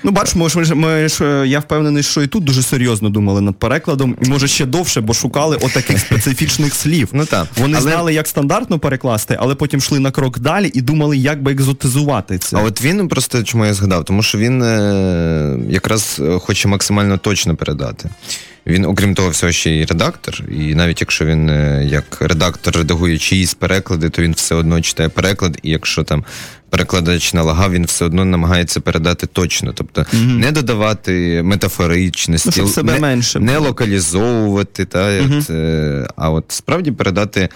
Ну, 0.03 0.11
бачимо, 0.11 0.47
ми 0.55 0.75
ми 0.75 1.09
ж, 1.09 1.43
я 1.47 1.59
впевнений, 1.59 2.03
що 2.03 2.21
і 2.21 2.27
тут 2.27 2.43
дуже 2.43 2.63
серйозно 2.63 3.09
думали 3.09 3.41
над 3.41 3.55
перекладом, 3.55 4.15
і 4.21 4.29
може 4.29 4.47
ще 4.47 4.65
довше, 4.65 5.01
бо 5.01 5.13
шукали 5.13 5.55
отаких 5.55 5.99
специфічних 5.99 6.73
слів. 6.73 7.09
Ну 7.13 7.25
так. 7.25 7.47
Вони 7.57 7.77
Але- 7.77 7.91
знали, 7.91 8.13
як 8.13 8.27
стандартно 8.27 8.79
перекласти, 8.79 9.37
але 9.39 9.55
потім 9.55 9.79
йшли 9.79 9.99
на 9.99 10.11
крок 10.11 10.39
далі 10.39 10.71
і 10.73 10.81
думали, 10.81 11.17
як 11.17 11.43
би 11.43 11.51
екзотизувати 11.51 12.37
це. 12.37 12.57
А 12.57 12.61
от 12.61 12.81
він 12.81 13.07
просто 13.07 13.43
чому 13.43 13.65
я 13.65 13.73
згадав, 13.73 14.05
тому 14.05 14.23
що 14.23 14.37
він 14.37 14.63
е, 14.63 15.57
якраз 15.69 16.21
е, 16.25 16.39
хоче 16.39 16.67
максимально 16.67 17.17
точно 17.17 17.55
передати. 17.55 18.09
Він, 18.67 18.85
окрім 18.85 19.15
того, 19.15 19.29
всього 19.29 19.51
ще 19.51 19.71
й 19.71 19.85
редактор, 19.85 20.43
і 20.51 20.75
навіть 20.75 21.01
якщо 21.01 21.25
він 21.25 21.49
е, 21.49 21.85
як 21.85 22.17
редактор 22.21 22.77
редагує 22.77 23.17
чиїсь 23.17 23.53
переклади, 23.53 24.09
то 24.09 24.21
він 24.21 24.33
все 24.33 24.55
одно 24.55 24.81
читає 24.81 25.09
переклад, 25.09 25.59
і 25.63 25.69
якщо 25.69 26.03
там 26.03 26.25
перекладач 26.69 27.33
налагав, 27.33 27.71
він 27.71 27.85
все 27.85 28.05
одно 28.05 28.25
намагається 28.25 28.79
передати 28.79 29.27
точно. 29.27 29.73
Тобто 29.73 30.05
не 30.13 30.51
додавати 30.51 31.41
метафоричності, 31.43 32.49
Ну, 32.49 32.51
щоб 32.51 32.67
себе 32.69 32.93
не, 32.93 32.99
менше 32.99 33.39
не 33.39 33.57
локалізовувати, 33.57 34.85
та, 34.85 35.21
от, 35.21 35.49
е, 35.49 36.07
а 36.15 36.29
от 36.29 36.45
справді 36.47 36.91
передати. 36.91 37.49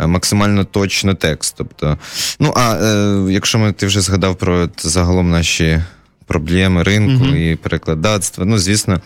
е, 0.00 0.06
Максимально 0.06 0.64
точно 0.64 1.14
текст. 1.14 1.54
Тобто, 1.58 1.98
ну 2.40 2.52
а 2.56 2.74
е, 2.74 3.32
якщо 3.32 3.58
ми 3.58 3.72
ти 3.72 3.86
вже 3.86 4.00
згадав 4.00 4.36
про 4.36 4.68
загалом 4.78 5.30
наші 5.30 5.82
проблеми 6.26 6.82
ринку 6.82 7.26
і 7.26 7.56
перекладацтва, 7.56 8.44
ну 8.44 8.58
звісно, 8.58 9.00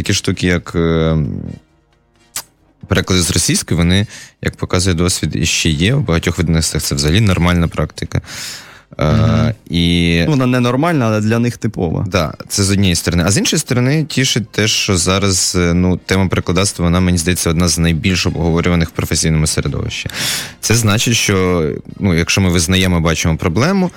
такі 0.00 0.14
штуки, 0.14 0.46
як 0.46 0.72
е, 0.74 1.16
переклади 2.86 3.22
з 3.22 3.30
російської, 3.30 3.78
вони, 3.78 4.06
як 4.42 4.56
показує 4.56 4.96
досвід, 4.96 5.36
і 5.36 5.46
ще 5.46 5.70
є. 5.70 5.94
В 5.94 6.00
багатьох 6.00 6.38
видавництвах 6.38 6.82
це 6.82 6.94
взагалі 6.94 7.20
нормальна 7.20 7.68
практика. 7.68 8.20
Е, 9.00 9.54
і 9.70 10.16
Ну, 10.24 10.30
Вона 10.30 10.46
ненормальна, 10.46 11.06
але 11.06 11.20
для 11.20 11.38
них 11.38 11.56
типова. 11.56 12.04
Да, 12.08 12.34
це 12.48 12.62
з 12.62 12.70
однієї 12.70 12.94
сторони. 12.94 13.24
А 13.26 13.30
з 13.30 13.38
іншої 13.38 13.60
сторони, 13.60 14.04
тішить 14.04 14.50
те, 14.50 14.68
що 14.68 14.96
зараз 14.96 15.56
е, 15.58 15.74
ну, 15.74 15.96
тема 15.96 16.28
перекладацтва, 16.28 16.84
вона, 16.84 17.00
мені 17.00 17.18
здається, 17.18 17.50
одна 17.50 17.68
з 17.68 17.78
найбільш 17.78 18.26
обговорюваних 18.26 18.88
в 18.88 18.92
професійному 18.92 19.46
середовищі. 19.46 20.08
Це 20.60 20.74
значить, 20.74 21.14
що 21.14 21.68
ну, 21.98 22.14
якщо 22.14 22.40
ми 22.40 22.50
визнаємо, 22.50 23.00
бачимо 23.00 23.36
проблему, 23.36 23.90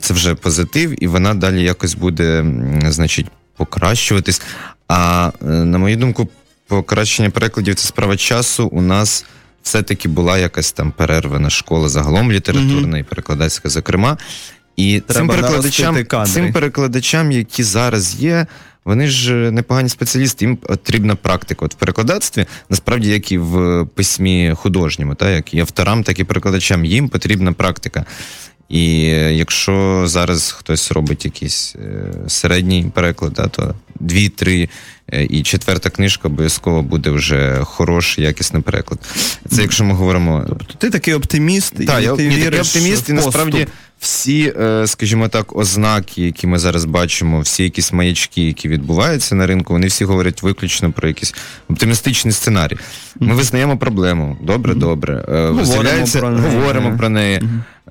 це 0.00 0.14
вже 0.14 0.34
позитив, 0.34 1.04
і 1.04 1.06
вона 1.06 1.34
далі 1.34 1.62
якось 1.62 1.94
буде, 1.94 2.44
значить, 2.88 3.26
покращуватись. 3.56 4.42
А 4.88 5.30
е, 5.42 5.46
на 5.46 5.78
мою 5.78 5.96
думку, 5.96 6.28
покращення 6.66 7.30
перекладів 7.30 7.74
це 7.74 7.88
справа 7.88 8.16
часу. 8.16 8.66
У 8.66 8.82
нас 8.82 9.24
все-таки 9.62 10.08
була 10.08 10.38
якась 10.38 10.72
там 10.72 10.92
перервана 10.92 11.50
школа 11.50 11.88
загалом 11.88 12.32
літературна 12.32 12.98
і 12.98 13.02
перекладацька, 13.02 13.68
зокрема. 13.68 14.18
І 14.76 15.02
цим 15.08 15.28
перекладачам, 15.28 16.06
цим 16.26 16.52
перекладачам, 16.52 17.32
які 17.32 17.62
зараз 17.62 18.14
є, 18.14 18.46
вони 18.84 19.08
ж 19.08 19.34
непогані 19.34 19.88
спеціалісти, 19.88 20.44
їм 20.44 20.56
потрібна 20.56 21.16
практика. 21.16 21.64
От 21.64 21.74
в 21.74 21.76
перекладацтві, 21.76 22.46
насправді, 22.68 23.08
як 23.08 23.32
і 23.32 23.38
в 23.38 23.84
письмі 23.94 24.54
художньому, 24.56 25.14
та, 25.14 25.30
як 25.30 25.54
і 25.54 25.60
авторам, 25.60 26.02
так 26.02 26.18
і 26.18 26.24
перекладачам, 26.24 26.84
їм 26.84 27.08
потрібна 27.08 27.52
практика. 27.52 28.04
І 28.68 29.04
е, 29.04 29.34
якщо 29.34 30.02
зараз 30.06 30.52
хтось 30.52 30.92
робить 30.92 31.24
якийсь 31.24 31.76
е, 31.76 32.12
середній 32.28 32.86
переклад, 32.94 33.48
то 33.50 33.74
дві-три 34.00 34.68
е, 35.12 35.24
і 35.24 35.42
четверта 35.42 35.90
книжка 35.90 36.28
обов'язково 36.28 36.82
буде 36.82 37.10
вже 37.10 37.58
хороший, 37.64 38.24
якісний 38.24 38.62
переклад. 38.62 39.00
Це 39.48 39.62
якщо 39.62 39.84
ми 39.84 39.94
говоримо 39.94 40.44
Тобто 40.48 40.74
ти 40.78 40.90
такий 40.90 41.14
оптиміст, 41.14 41.74
і 41.80 41.84
я 41.84 42.12
ти 42.16 42.28
ні, 42.28 42.36
такий 42.42 42.60
оптиміст, 42.60 43.08
в 43.08 43.10
і 43.10 43.12
насправді 43.12 43.66
всі, 43.98 44.54
скажімо 44.86 45.28
так, 45.28 45.56
ознаки, 45.56 46.22
які 46.22 46.46
ми 46.46 46.58
зараз 46.58 46.84
бачимо, 46.84 47.40
всі 47.40 47.62
якісь 47.62 47.92
маячки, 47.92 48.42
які 48.42 48.68
відбуваються 48.68 49.34
на 49.34 49.46
ринку, 49.46 49.72
вони 49.72 49.86
всі 49.86 50.04
говорять 50.04 50.42
виключно 50.42 50.92
про 50.92 51.08
якийсь 51.08 51.34
оптимістичний 51.68 52.34
сценарій. 52.34 52.76
Ми 53.20 53.34
визнаємо 53.34 53.76
проблему. 53.76 54.36
Добре, 54.42 54.74
добре. 54.74 55.24
Говоримо 55.28 56.06
про 56.06 56.30
неї. 56.30 56.54
говоримо 56.54 56.96
про 56.96 57.08
неї. 57.08 57.42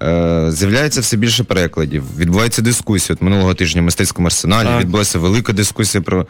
Е, 0.04 0.52
З'являється 0.52 1.02
все 1.02 1.18
більше 1.18 1.44
перекладів, 1.44 2.04
відбуваються 2.18 2.62
дискусії. 2.62 3.14
От 3.16 3.22
минулого 3.22 3.54
тижня 3.54 3.82
в 3.82 3.86
мистецькому 3.86 4.26
арсеналі 4.28 4.68
Так. 4.68 4.82
відбулася 4.82 5.20
велика 5.20 5.54
дискусія 5.54 6.02
про 6.02 6.22
е, 6.22 6.26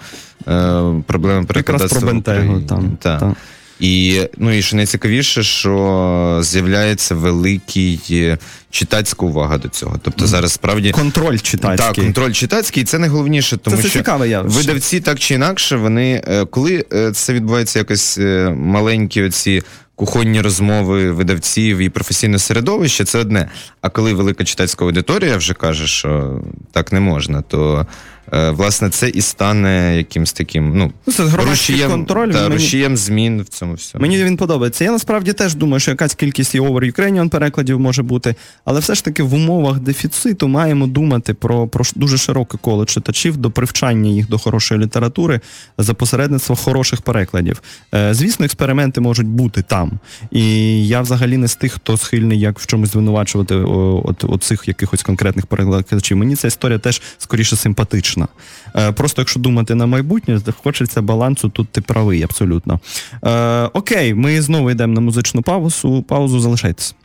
проблеми 1.08 1.40
Якраз 1.40 1.48
перекладацтва. 1.48 2.02
про. 2.02 2.22
Там, 2.62 2.98
Так. 3.02 3.20
там. 3.20 3.36
І 3.80 4.22
ну 4.38 4.52
і 4.54 4.62
що 4.62 4.76
найцікавіше, 4.76 5.44
що 5.44 6.40
з'являється 6.44 7.16
великий 7.16 8.00
е, 8.12 8.38
читацька 8.70 9.26
увага 9.26 9.58
до 9.58 9.68
цього. 9.70 10.00
Тобто 10.04 10.28
зараз 10.28 10.52
справді 10.52 10.92
Контроль 10.92 11.38
читацький. 11.38 11.88
так, 11.88 11.96
контроль 11.96 12.32
читацький, 12.32 12.84
і 12.84 12.86
це 12.86 13.00
найголовніше, 13.00 13.58
тому 13.58 13.78
це 13.78 13.84
що 13.84 14.00
цікаве 14.00 14.30
явище. 14.30 14.58
видавці 14.58 15.00
так 15.00 15.20
чи 15.20 15.34
інакше, 15.34 15.76
вони 15.76 16.22
е, 16.28 16.46
коли 16.46 16.86
це 17.14 17.34
відбувається 17.34 17.80
якось 17.80 18.20
маленькі 18.56 19.24
оці. 19.24 19.64
Кухонні 19.96 20.41
розмови 20.41 21.12
видавців 21.12 21.78
і 21.78 21.89
професійне 21.89 22.39
середовище 22.39 23.06
це 23.06 23.20
одне. 23.20 23.50
А 23.82 23.89
коли 23.89 24.14
велика 24.14 24.44
читацька 24.44 24.86
аудиторія 24.86 25.38
вже 25.38 25.54
каже, 25.54 25.88
що 25.88 26.41
так 26.72 26.91
не 26.94 27.00
можна, 27.00 27.41
то 27.41 27.88
е, 28.34 28.50
власне 28.50 28.89
це 28.89 29.10
і 29.10 29.22
стане 29.22 29.98
якимсь 29.98 30.34
таким 30.34 30.78
ну, 30.78 30.91
Ну, 31.08 31.14
це 31.14 31.24
рушієм, 31.24 31.91
контроль, 31.91 32.32
та, 32.32 32.44
мені- 32.44 32.54
рушієм 32.56 32.98
змін 32.98 33.41
в 33.41 33.48
цьому 33.48 33.74
всьому. 33.74 34.02
Мені 34.02 34.24
він 34.24 34.38
подобається. 34.38 34.84
Я 34.84 34.91
насправді 34.91 35.34
теж 35.34 35.56
думаю, 35.56 35.80
що 35.80 35.91
якась 35.91 36.16
кількість 36.16 36.56
і 36.56 36.60
over 36.60 37.00
Ukrainian 37.00 37.30
перекладів 37.30 37.80
може 37.80 38.04
бути, 38.04 38.36
але 38.66 38.80
все 38.80 38.96
ж 38.96 39.06
таки 39.06 39.24
в 39.24 39.34
умовах 39.34 39.80
дефіциту 39.80 40.48
маємо 40.48 40.88
думати 40.88 41.34
про, 41.34 41.68
про 41.68 41.84
дуже 41.96 42.18
широке 42.18 42.58
коло 42.62 42.86
читачів 42.86 43.38
до 43.38 43.52
привчання 43.52 44.10
їх 44.10 44.30
до 44.30 44.38
хорошої 44.38 44.82
літератури 44.82 45.39
за 45.78 45.94
посередництво 45.94 46.56
хороших 46.56 47.02
перекладів. 47.02 47.62
Е, 47.96 48.14
звісно, 48.14 48.46
експерименти 48.46 49.02
можуть 49.02 49.28
бути 49.28 49.62
там. 49.62 49.83
І 50.32 50.88
я 50.88 51.02
взагалі 51.02 51.38
не 51.38 51.48
з 51.48 51.56
тих, 51.56 51.74
хто 51.74 51.98
схильний 51.98 52.40
як 52.40 52.60
в 52.60 52.66
чомусь 52.66 52.92
звинувачувати 52.92 53.56
от, 53.56 54.24
от 54.24 54.44
цих 54.44 54.68
якихось 54.68 55.04
конкретних 55.04 55.46
перекладачів. 55.46 56.18
Мені 56.18 56.36
ця 56.36 56.48
історія 56.48 56.80
теж 56.80 57.02
скоріше 57.18 57.56
симпатична. 57.56 58.28
Е, 58.76 58.92
просто 58.92 59.22
якщо 59.22 59.40
думати 59.40 59.76
на 59.76 59.86
майбутнє, 59.86 60.40
хочеться 60.64 61.02
балансу, 61.02 61.50
тут 61.50 61.70
ти 61.70 61.82
правий 61.82 62.24
абсолютно. 62.24 62.80
Е, 63.26 63.64
окей, 63.74 64.14
ми 64.14 64.42
знову 64.42 64.72
йдемо 64.72 64.94
на 64.94 65.02
музичну 65.02 65.42
паузу. 65.42 66.04
Паузу 66.08 66.40
залишайтесь. 66.40 66.96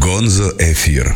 Гонзо 0.00 0.52
Ефір. 0.60 1.14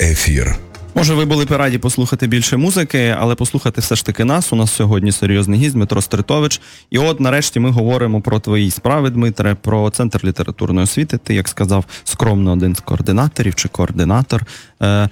Ефір. 0.00 0.56
Може, 0.96 1.14
ви 1.14 1.24
були 1.24 1.44
б 1.44 1.50
раді 1.50 1.78
послухати 1.78 2.26
більше 2.26 2.56
музики, 2.56 3.16
але 3.18 3.34
послухати 3.34 3.80
все 3.80 3.94
ж 3.96 4.06
таки 4.06 4.24
нас. 4.24 4.52
У 4.52 4.56
нас 4.56 4.72
сьогодні 4.74 5.12
серйозний 5.12 5.60
гість 5.60 5.74
Дмитро 5.74 6.02
Стритович. 6.02 6.60
І 6.90 6.98
от 6.98 7.20
нарешті 7.20 7.60
ми 7.60 7.70
говоримо 7.70 8.20
про 8.20 8.40
твої 8.40 8.70
справи, 8.70 9.10
Дмитре, 9.10 9.54
про 9.54 9.90
центр 9.90 10.20
літературної 10.24 10.84
освіти. 10.84 11.18
Ти, 11.18 11.34
як 11.34 11.48
сказав, 11.48 11.84
скромно 12.04 12.52
один 12.52 12.74
з 12.76 12.80
координаторів 12.80 13.54
чи 13.54 13.68
координатор. 13.68 14.42
Е, 14.82 15.08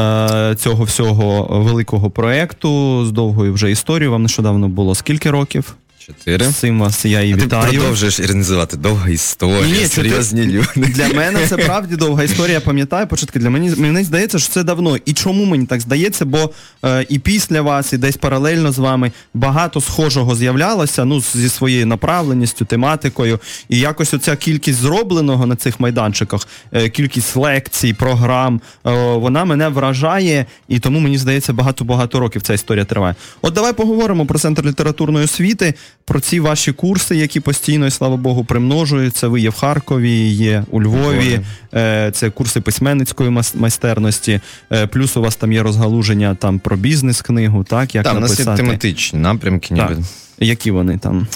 е, 0.00 0.54
Цього 0.58 0.84
всього 0.84 1.60
великого 1.62 2.10
проєкту 2.10 3.04
з 3.06 3.12
довгою 3.12 3.52
вже 3.52 3.70
історією. 3.70 4.12
Вам 4.12 4.22
нещодавно 4.22 4.68
було 4.68 4.94
скільки 4.94 5.30
років? 5.30 5.74
Чотири. 6.06 6.46
Вас 6.78 7.04
я 7.04 7.20
і 7.20 7.32
А 7.32 7.36
ти 7.36 7.42
вітаю. 7.44 7.72
продовжуєш 7.72 8.18
іронізувати. 8.20 8.76
Довга 8.76 9.08
історія, 9.08 9.80
Ні, 9.80 9.86
серйозні 9.86 10.42
чотири- 10.42 10.52
люди. 10.76 10.92
Для 10.92 11.08
мене 11.08 11.46
це 11.48 11.56
правді 11.56 11.96
довга 11.96 12.22
історія, 12.22 12.54
я 12.54 12.60
пам'ятаю 12.60 13.06
початки. 13.06 13.38
Для 13.38 13.50
мені 13.50 13.70
мені 13.76 14.04
здається, 14.04 14.38
що 14.38 14.52
це 14.52 14.62
давно. 14.62 14.96
І 15.04 15.12
чому 15.12 15.44
мені 15.44 15.66
так 15.66 15.80
здається? 15.80 16.24
Бо 16.24 16.50
е, 16.84 17.06
і 17.08 17.18
після 17.18 17.62
вас, 17.62 17.92
і 17.92 17.98
десь 17.98 18.16
паралельно 18.16 18.72
з 18.72 18.78
вами 18.78 19.12
багато 19.34 19.80
схожого 19.80 20.36
з'являлося, 20.36 21.04
ну 21.04 21.20
зі 21.20 21.48
своєю 21.48 21.86
направленістю, 21.86 22.64
тематикою. 22.64 23.40
І 23.68 23.78
якось 23.78 24.14
оця 24.14 24.36
кількість 24.36 24.78
зробленого 24.78 25.46
на 25.46 25.56
цих 25.56 25.80
майданчиках, 25.80 26.48
е, 26.72 26.88
кількість 26.88 27.36
лекцій, 27.36 27.92
програм, 27.92 28.60
е, 28.86 28.90
вона 29.14 29.44
мене 29.44 29.68
вражає, 29.68 30.46
і 30.68 30.78
тому 30.78 31.00
мені 31.00 31.18
здається, 31.18 31.52
багато-багато 31.52 32.20
років 32.20 32.42
ця 32.42 32.54
історія 32.54 32.84
триває. 32.84 33.14
От 33.42 33.54
давай 33.54 33.72
поговоримо 33.72 34.26
про 34.26 34.38
центр 34.38 34.64
літературної 34.66 35.24
освіти, 35.24 35.74
про 36.06 36.20
ці 36.20 36.40
ваші 36.40 36.72
курси, 36.72 37.16
які 37.16 37.40
постійно, 37.40 37.86
і 37.86 37.90
слава 37.90 38.16
Богу, 38.16 38.44
примножуються. 38.44 39.28
Ви 39.28 39.40
є 39.40 39.50
в 39.50 39.54
Харкові, 39.54 40.10
є 40.28 40.64
у 40.70 40.82
Львові. 40.82 41.40
Е, 41.74 42.10
Це 42.14 42.30
курси 42.30 42.60
письменницької 42.60 43.30
майстерності. 43.54 44.40
Е, 44.72 44.86
Плюс 44.86 45.16
у 45.16 45.22
вас 45.22 45.36
там 45.36 45.52
є 45.52 45.62
розгалуження 45.62 46.34
там 46.34 46.58
про 46.58 46.76
бізнес-книгу, 46.76 47.64
так? 47.64 47.94
Як 47.94 48.04
Так, 48.04 48.16
у 48.16 48.20
нас 48.20 48.30
є 48.30 48.44
написати. 48.44 48.62
тематичні 48.62 49.18
напрямки, 49.18 49.74
Так. 49.74 49.98
Які 50.38 50.70
вони 50.70 50.98
там? 50.98 51.26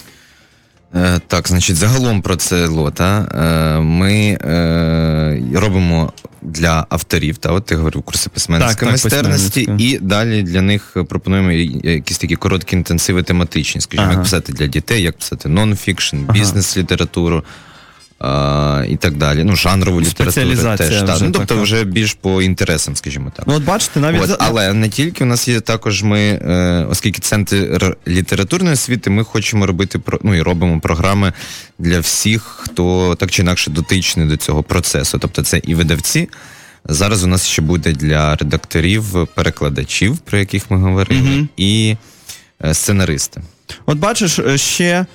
Е, 0.95 1.21
Так, 1.27 1.49
значить, 1.49 1.77
загалом 1.77 2.23
про 2.23 2.37
це 2.37 2.67
лота. 2.67 3.29
Е, 3.79 3.81
Ми 3.81 4.39
е, 4.45 5.43
робимо 5.55 6.13
для 6.43 6.87
авторів, 6.89 7.37
та 7.37 7.53
от 7.53 7.65
ти 7.67 7.77
говорив 7.77 8.03
курси 8.03 8.25
Так, 8.25 8.33
письменницької 8.35 8.75
так, 8.77 8.89
майстерності, 8.89 9.61
письменницька. 9.61 9.97
і 10.05 10.07
далі 10.07 10.43
для 10.43 10.63
них 10.63 10.97
пропонуємо 11.09 11.53
якісь 11.53 12.19
такі 12.19 12.37
короткі 12.37 12.77
інтенсиви 12.77 13.23
тематичні, 13.23 13.81
скажімо, 13.81 14.03
Ага. 14.03 14.13
як 14.13 14.23
писати 14.23 14.53
для 14.53 14.67
дітей, 14.67 15.03
як 15.03 15.19
писати 15.19 15.49
нон-фікшн, 15.49 16.33
бізнес-літературу. 16.33 17.45
А, 18.19 18.85
і 18.89 18.97
так 18.97 19.17
далі. 19.17 19.45
Ну, 19.45 19.57
жанрову 19.57 20.01
літературу 20.01 20.31
Спеціалізація 20.33 20.89
теж. 20.89 21.03
Та. 21.03 21.25
Ну, 21.25 21.31
тобто 21.33 21.47
така. 21.47 21.61
вже 21.61 21.85
більш 21.85 22.15
по 22.15 22.43
інтересам, 22.43 22.97
скажімо 22.97 23.33
так. 23.37 23.47
Ну, 23.47 23.55
от 23.55 23.65
бачите, 23.65 24.01
навіть 24.01 24.23
От, 24.23 24.37
але 24.39 24.73
не 24.73 24.89
тільки 24.89 25.25
у 25.25 25.27
нас 25.27 25.49
є 25.49 25.61
також 25.61 26.03
ми, 26.03 26.21
е, 26.21 26.87
оскільки 26.91 27.21
центр 27.21 27.97
літературної 28.09 28.75
освіти, 28.75 29.11
ми 29.11 29.25
хочемо 29.25 29.67
робити 29.67 29.99
про 29.99 30.19
ну 30.23 30.35
і 30.35 30.43
робимо 30.43 30.81
програми 30.81 31.33
для 31.79 32.01
всіх, 32.01 32.43
хто 32.43 33.15
так 33.15 33.31
чи 33.31 33.43
інакше 33.43 33.71
дотичний 33.71 34.27
до 34.27 34.37
цього 34.37 34.63
процесу. 34.63 35.19
Тобто 35.19 35.43
це 35.43 35.61
і 35.65 35.75
видавці. 35.75 36.29
Зараз 36.85 37.25
у 37.25 37.27
нас 37.27 37.47
ще 37.47 37.63
буде 37.63 37.93
для 37.93 38.37
редакторів, 38.37 39.29
перекладачів, 39.35 40.19
про 40.19 40.39
яких 40.39 40.71
ми 40.71 40.79
говорили, 40.79 41.21
Мгм. 41.21 41.49
і 41.57 41.97
е, 42.65 42.75
сценаристи. 42.75 43.41
От 43.87 43.99
бачиш, 43.99 44.39
е, 44.39 44.59
ще 44.59 45.07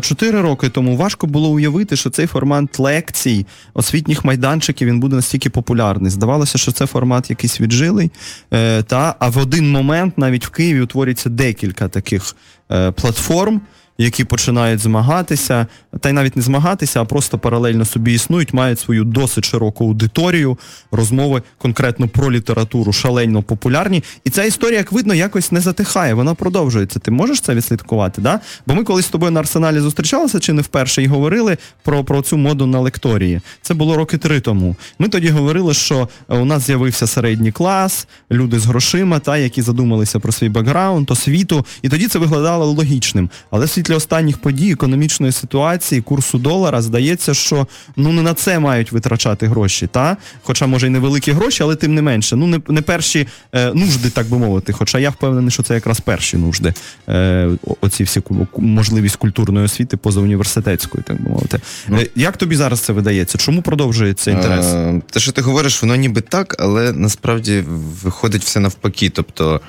чотири 0.00 0.40
роки 0.40 0.68
тому 0.68 0.96
важко 0.96 1.26
було 1.26 1.48
уявити, 1.48 1.96
що 1.96 2.10
цей 2.10 2.26
формат 2.26 2.78
лекцій, 2.78 3.46
освітніх 3.74 4.24
майданчиків 4.24 4.88
він 4.88 5.00
буде 5.00 5.16
настільки 5.16 5.50
популярний. 5.50 6.10
Здавалося, 6.10 6.58
що 6.58 6.72
це 6.72 6.86
формат 6.86 7.30
якийсь 7.30 7.60
віджилий. 7.60 8.10
Е, 8.52 8.82
та, 8.82 9.14
а 9.18 9.28
в 9.28 9.38
один 9.38 9.70
момент 9.70 10.18
навіть 10.18 10.46
в 10.46 10.50
Києві 10.50 10.80
утворюється 10.80 11.30
декілька 11.30 11.88
таких 11.88 12.36
е, 12.72 12.90
платформ. 12.90 13.60
Які 14.00 14.24
починають 14.24 14.80
змагатися, 14.80 15.66
та 16.00 16.08
й 16.08 16.12
навіть 16.12 16.36
не 16.36 16.42
змагатися, 16.42 17.02
а 17.02 17.04
просто 17.04 17.38
паралельно 17.38 17.84
собі 17.84 18.14
існують, 18.14 18.54
мають 18.54 18.80
свою 18.80 19.04
досить 19.04 19.44
широку 19.44 19.84
аудиторію, 19.84 20.58
розмови 20.90 21.42
конкретно 21.58 22.08
про 22.08 22.32
літературу 22.32 22.92
шалено 22.92 23.42
популярні. 23.42 24.04
І 24.24 24.30
ця 24.30 24.44
історія, 24.44 24.78
як 24.78 24.92
видно, 24.92 25.14
якось 25.14 25.52
не 25.52 25.60
затихає, 25.60 26.14
вона 26.14 26.34
продовжується. 26.34 26.98
Ти 26.98 27.10
можеш 27.10 27.40
це 27.40 27.54
відслідкувати? 27.54 28.22
Да? 28.22 28.40
Бо 28.66 28.74
ми 28.74 28.84
колись 28.84 29.06
з 29.06 29.08
тобою 29.08 29.32
на 29.32 29.40
арсеналі 29.40 29.80
зустрічалися 29.80 30.40
чи 30.40 30.52
не 30.52 30.62
вперше 30.62 31.02
і 31.02 31.06
говорили 31.06 31.56
про, 31.82 32.04
про 32.04 32.22
цю 32.22 32.36
моду 32.36 32.66
на 32.66 32.80
лекторії. 32.80 33.40
Це 33.62 33.74
було 33.74 33.96
роки 33.96 34.18
три 34.18 34.40
тому. 34.40 34.76
Ми 34.98 35.08
тоді 35.08 35.28
говорили, 35.28 35.74
що 35.74 36.08
у 36.28 36.44
нас 36.44 36.66
з'явився 36.66 37.06
середній 37.06 37.52
клас, 37.52 38.08
люди 38.30 38.58
з 38.58 38.66
грошима, 38.66 39.18
та, 39.18 39.36
які 39.36 39.62
задумалися 39.62 40.20
про 40.20 40.32
свій 40.32 40.48
бекграунд, 40.48 41.10
освіту, 41.10 41.66
і 41.82 41.88
тоді 41.88 42.08
це 42.08 42.18
виглядало 42.18 42.66
логічним. 42.66 43.30
Але 43.50 43.66
в 43.66 43.68
світлі 43.88 43.96
останніх 43.96 44.38
подій, 44.38 44.72
економічної 44.72 45.32
ситуації, 45.32 46.00
курсу 46.00 46.38
долара, 46.38 46.82
здається, 46.82 47.34
що 47.34 47.66
ну 47.96 48.12
не 48.12 48.22
на 48.22 48.34
це 48.34 48.58
мають 48.58 48.92
витрачати 48.92 49.46
гроші, 49.46 49.86
та? 49.86 50.16
Хоча, 50.42 50.66
може, 50.66 50.86
і 50.86 50.90
невеликі 50.90 51.32
гроші, 51.32 51.62
але 51.62 51.76
тим 51.76 51.94
не 51.94 52.02
менше. 52.02 52.36
Ну, 52.36 52.46
не, 52.46 52.60
не 52.68 52.82
перші 52.82 53.26
е, 53.52 53.72
нужди, 53.74 54.10
так 54.10 54.26
би 54.28 54.38
мовити. 54.38 54.72
Хоча 54.72 54.98
я 54.98 55.10
впевнений, 55.10 55.50
що 55.50 55.62
це 55.62 55.74
якраз 55.74 56.00
перші 56.00 56.36
нужди. 56.36 56.74
Е, 57.08 57.50
оці 57.80 58.04
всі 58.04 58.22
можливість 58.56 59.16
культурної 59.16 59.66
освіти 59.66 59.96
позауніверситетської, 59.96 61.04
так 61.06 61.22
би 61.22 61.30
мовити. 61.30 61.60
Е, 61.90 62.06
як 62.14 62.36
тобі 62.36 62.56
зараз 62.56 62.80
це 62.80 62.92
видається? 62.92 63.38
Чому 63.38 63.62
продовжується 63.62 64.30
інтерес? 64.30 64.66
Е, 64.66 65.02
Те, 65.10 65.20
що 65.20 65.32
ти 65.32 65.40
говориш, 65.42 65.82
воно 65.82 65.96
ніби 65.96 66.20
так, 66.20 66.56
але 66.58 66.92
насправді 66.92 67.64
виходить 68.02 68.42
все 68.42 68.60
навпаки. 68.60 69.10
Тобто, 69.10 69.60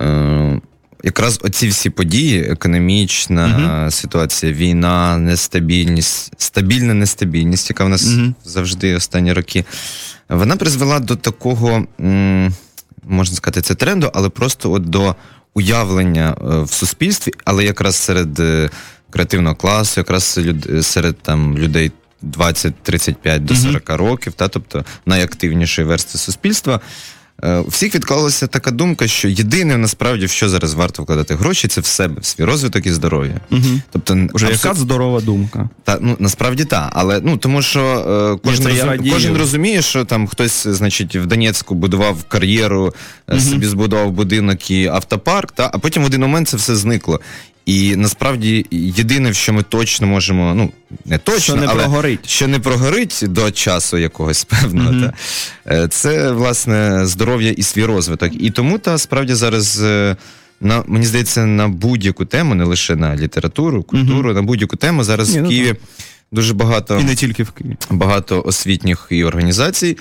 е, 0.00 0.60
якраз 1.02 1.40
оці 1.42 1.68
всі 1.68 1.90
події, 1.90 2.40
економічна 2.42 3.90
ситуація, 3.90 4.52
війна, 4.52 5.18
нестабільність, 5.18 6.32
стабільна 6.38 6.94
нестабільність, 6.94 7.70
яка 7.70 7.84
в 7.84 7.88
нас 7.88 8.06
Мгм. 8.06 8.34
завжди 8.44 8.94
останні 8.94 9.32
роки, 9.32 9.64
вона 10.28 10.56
призвела 10.56 11.00
до 11.00 11.16
такого, 11.16 11.86
можна 13.04 13.36
сказати, 13.36 13.62
це 13.62 13.74
тренду, 13.74 14.10
але 14.14 14.28
просто 14.28 14.72
от 14.72 14.84
до 14.84 15.14
уявлення 15.54 16.36
е, 16.40 16.62
в 16.62 16.72
суспільстві, 16.72 17.32
але 17.44 17.64
якраз 17.64 17.96
серед 17.96 18.40
е, 18.40 18.70
креативного 19.10 19.56
класу, 19.56 20.00
якраз 20.00 20.40
серед 20.82 21.18
там 21.18 21.58
людей 21.58 21.92
20-35 22.22 23.38
до 23.38 23.54
Мгм. 23.54 23.62
40 23.62 23.90
років, 23.90 24.32
та, 24.32 24.48
тобто 24.48 24.84
найактивнішої 25.06 25.86
версти 25.88 26.18
суспільства. 26.18 26.80
Е, 27.42 27.56
У 27.58 27.68
всіх 27.68 27.94
відклалася 27.94 28.46
така 28.46 28.70
думка, 28.70 29.08
що 29.08 29.28
єдине 29.28 29.76
насправді 29.76 30.26
в 30.26 30.30
що 30.30 30.48
зараз 30.48 30.74
варто 30.74 31.02
вкладати 31.02 31.34
гроші, 31.34 31.68
це 31.68 31.80
в 31.80 31.86
себе, 31.86 32.20
в 32.20 32.24
свій 32.24 32.44
розвиток 32.44 32.86
і 32.86 32.92
здоров'я. 32.92 33.40
Угу. 33.50 33.60
Тобто, 33.92 34.14
Вже 34.34 34.46
абсо- 34.46 34.68
яка 34.68 34.80
здорова 34.80 35.20
думка. 35.20 35.68
та 35.84 35.98
ну 36.00 36.16
насправді 36.18 36.64
так, 36.64 36.90
але 36.92 37.20
ну 37.24 37.36
тому 37.36 37.62
що 37.62 37.80
е, 38.42 38.48
кожен, 38.48 38.66
розум- 38.66 39.10
кожен 39.12 39.36
розуміє, 39.36 39.82
що 39.82 40.04
там 40.04 40.26
хтось, 40.26 40.66
значить, 40.66 41.16
в 41.16 41.26
Донецьку 41.26 41.74
будував 41.74 42.24
кар'єру, 42.28 42.94
е, 43.32 43.40
собі 43.40 43.66
збудував 43.66 44.12
будинок 44.12 44.70
і 44.70 44.86
автопарк, 44.86 45.52
та 45.52 45.70
а 45.74 45.78
потім 45.78 46.02
в 46.02 46.06
один 46.06 46.20
момент 46.20 46.48
це 46.48 46.56
все 46.56 46.76
зникло. 46.76 47.20
І 47.70 47.96
насправді 47.96 48.66
єдине, 48.70 49.30
в 49.30 49.34
що 49.34 49.52
ми 49.52 49.62
точно 49.62 50.06
можемо, 50.06 50.54
ну 50.54 50.72
не 51.04 51.18
точно, 51.18 51.40
Що 51.40 51.56
не 51.56 51.66
але 51.66 51.82
прогорить. 51.82 52.28
що 52.28 52.48
не 52.48 52.58
прогорить 52.58 53.20
до 53.22 53.50
часу 53.50 53.98
якогось 53.98 54.44
певного, 54.44 54.92
Мгм. 54.92 55.12
та, 55.64 55.74
е, 55.74 55.88
це 55.88 56.32
власне 56.32 57.06
здоров'я 57.06 57.50
і 57.50 57.62
свій 57.62 57.84
розвиток. 57.84 58.30
І 58.42 58.50
тому 58.50 58.78
та 58.78 58.98
справді 58.98 59.34
зараз. 59.34 59.82
е, 59.82 60.16
На 60.62 60.84
мені 60.86 61.06
здається, 61.06 61.46
на 61.46 61.68
будь-яку 61.68 62.24
тему, 62.24 62.54
не 62.54 62.64
лише 62.64 62.96
на 62.96 63.16
літературу, 63.16 63.82
культуру, 63.82 64.34
на 64.34 64.42
будь-яку 64.42 64.76
тему 64.76 65.04
зараз 65.04 65.32
Ні, 65.34 65.38
в 65.38 65.42
ну 65.42 65.48
Києві 65.48 65.74
дуже 66.32 66.54
багато 66.54 66.98
І 67.00 67.04
не 67.04 67.14
тільки 67.14 67.42
в 67.42 67.50
Києві. 67.50 67.76
багато 67.90 68.42
освітніх 68.46 69.06
і 69.10 69.24
організацій. 69.24 69.96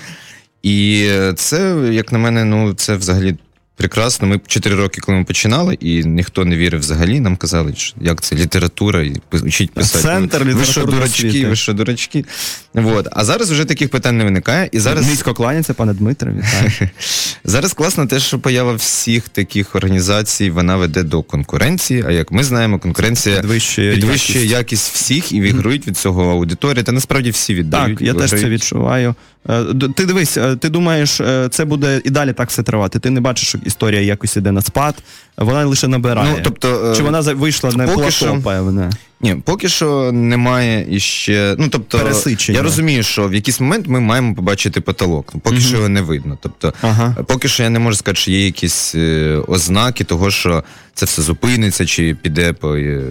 І 0.64 1.10
це, 1.36 1.76
як 1.92 2.12
на 2.12 2.20
мене, 2.20 2.46
ну 2.46 2.74
це 2.74 2.96
взагалі 2.96 3.36
прекрасно. 3.80 4.28
Ми 4.28 4.40
чотири 4.48 4.76
роки, 4.76 5.02
коли 5.02 5.18
ми 5.18 5.24
починали, 5.24 5.74
і 5.74 6.04
ніхто 6.04 6.46
не 6.46 6.56
вірив 6.56 6.80
взагалі. 6.80 7.20
Нам 7.20 7.38
казали, 7.38 7.74
що 7.76 7.96
як 8.02 8.22
це 8.22 8.36
література, 8.36 9.02
і 9.02 9.16
вчіть 9.32 9.72
писати. 9.72 10.04
Центр 10.04 10.44
ви 10.44 10.66
що, 10.66 10.86
дурачки, 10.86 11.48
ви 11.48 11.56
що, 11.56 11.74
дурачки. 11.74 12.26
Вот. 12.74 13.08
А 13.12 13.26
зараз 13.26 13.52
вже 13.52 13.66
таких 13.66 13.90
питань 13.90 14.18
не 14.18 14.24
виникає. 14.24 14.70
І 14.72 14.80
зараз 14.80 15.08
Низько 15.08 15.34
кланяться, 15.34 15.74
пане 15.74 15.94
вітаю. 15.94 16.44
Зараз 17.44 17.74
класно 17.74 18.06
те, 18.06 18.20
що 18.20 18.40
поява 18.40 18.74
всіх 18.74 19.30
таких 19.30 19.76
організацій 19.76 20.50
вона 20.50 20.78
веде 20.78 21.04
до 21.04 21.24
конкуренції. 21.24 22.04
А 22.08 22.12
як 22.12 22.32
ми 22.32 22.44
знаємо, 22.44 22.80
конкуренція 22.80 23.36
Підвищує 23.36 23.96
підвищує 23.96 24.40
якість. 24.40 24.58
якість 24.58 24.94
всіх 24.94 25.32
і 25.32 25.42
виграють 25.42 25.88
від 25.88 25.98
цього 25.98 26.32
аудиторія. 26.32 26.84
Та 26.84 26.92
насправді 26.92 27.30
всі 27.30 27.56
віддають. 27.56 27.98
Так, 27.98 28.08
я 28.08 28.14
теж 28.14 28.30
це 28.30 28.50
відчуваю. 28.50 29.16
Е, 29.50 29.64
Ти 29.96 30.06
дивись, 30.06 30.38
е, 30.38 30.56
ти 30.56 30.70
думаєш, 30.70 31.22
е, 31.22 31.48
це 31.52 31.66
буде 31.66 32.02
і 32.04 32.10
далі 32.10 32.34
так 32.34 32.50
все 32.50 32.64
тривати. 32.64 33.00
Ти 33.00 33.10
не 33.10 33.22
бачиш, 33.22 33.56
історія 33.70 34.02
якось 34.02 34.38
іде 34.38 34.52
на 34.52 34.62
спад, 34.62 34.96
вона 35.38 35.66
лише 35.66 35.88
набирає. 35.88 36.34
Ну, 36.38 36.42
тобто, 36.44 36.92
е, 36.92 36.96
Чи 36.96 37.04
вона 37.04 37.22
за- 37.22 37.34
вийшла 37.34 37.72
на 37.72 37.88
плато, 37.88 38.12
що- 38.12 38.42
певне? 38.44 38.90
Ні, 39.22 39.36
поки 39.46 39.70
що 39.70 40.12
немає 40.12 40.88
іще. 40.90 41.56
Ну 41.58 41.68
тобто, 41.70 41.98
Пересичення. 42.00 42.58
я 42.58 42.64
розумію, 42.64 43.04
що 43.04 43.28
в 43.28 43.34
якийсь 43.34 43.60
момент 43.60 43.88
ми 43.88 44.00
маємо 44.00 44.36
побачити 44.36 44.82
потолок. 44.82 45.34
Поки 45.44 45.56
Мгм. 45.56 45.66
що 45.66 45.76
його 45.76 45.90
не 45.90 46.02
видно. 46.02 46.38
Тобто, 46.42 46.74
Ага. 46.82 47.16
поки 47.28 47.48
що 47.48 47.64
я 47.64 47.70
не 47.70 47.80
можу 47.80 47.98
сказати, 47.98 48.20
що 48.22 48.32
є 48.32 48.46
якісь 48.46 48.96
е, 48.96 49.38
ознаки 49.48 50.04
того, 50.04 50.32
що 50.32 50.64
це 50.94 51.06
все 51.06 51.22
зупиниться, 51.22 51.86
чи 51.86 52.16
піде 52.22 52.54
по 52.54 52.76
е, 52.76 53.02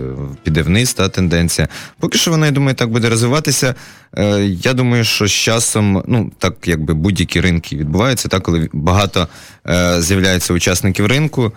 піде 0.42 0.62
вниз 0.62 0.94
та 0.94 1.08
тенденція. 1.08 1.68
Поки 1.98 2.18
що 2.18 2.30
вона, 2.30 2.46
я 2.46 2.52
думаю, 2.52 2.74
так 2.74 2.90
буде 2.90 3.08
розвиватися. 3.08 3.74
Е, 4.18 4.44
я 4.44 4.72
думаю, 4.72 5.04
що 5.04 5.26
з 5.26 5.32
часом, 5.32 6.02
ну 6.06 6.32
так 6.38 6.54
якби 6.66 6.94
будь-які 6.94 7.40
ринки 7.40 7.76
відбуваються, 7.76 8.28
так 8.28 8.42
коли 8.42 8.68
багато 8.72 9.28
з'являється 9.98 10.54
учасників 10.54 11.06
ринку. 11.06 11.52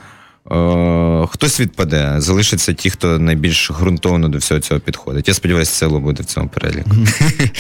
Е, 0.51 1.27
Хтось 1.27 1.59
відпаде, 1.59 2.15
залишаться 2.17 2.73
ті, 2.73 2.89
хто 2.89 3.19
найбільш 3.19 3.71
ґрунтовно 3.71 4.29
до 4.29 4.37
всього 4.37 4.61
цього 4.61 4.79
підходить. 4.79 5.27
Я 5.27 5.33
сподіваюся, 5.33 5.71
село 5.71 5.99
буде 5.99 6.23
в 6.23 6.25
цьому 6.25 6.47
переліку. 6.47 6.89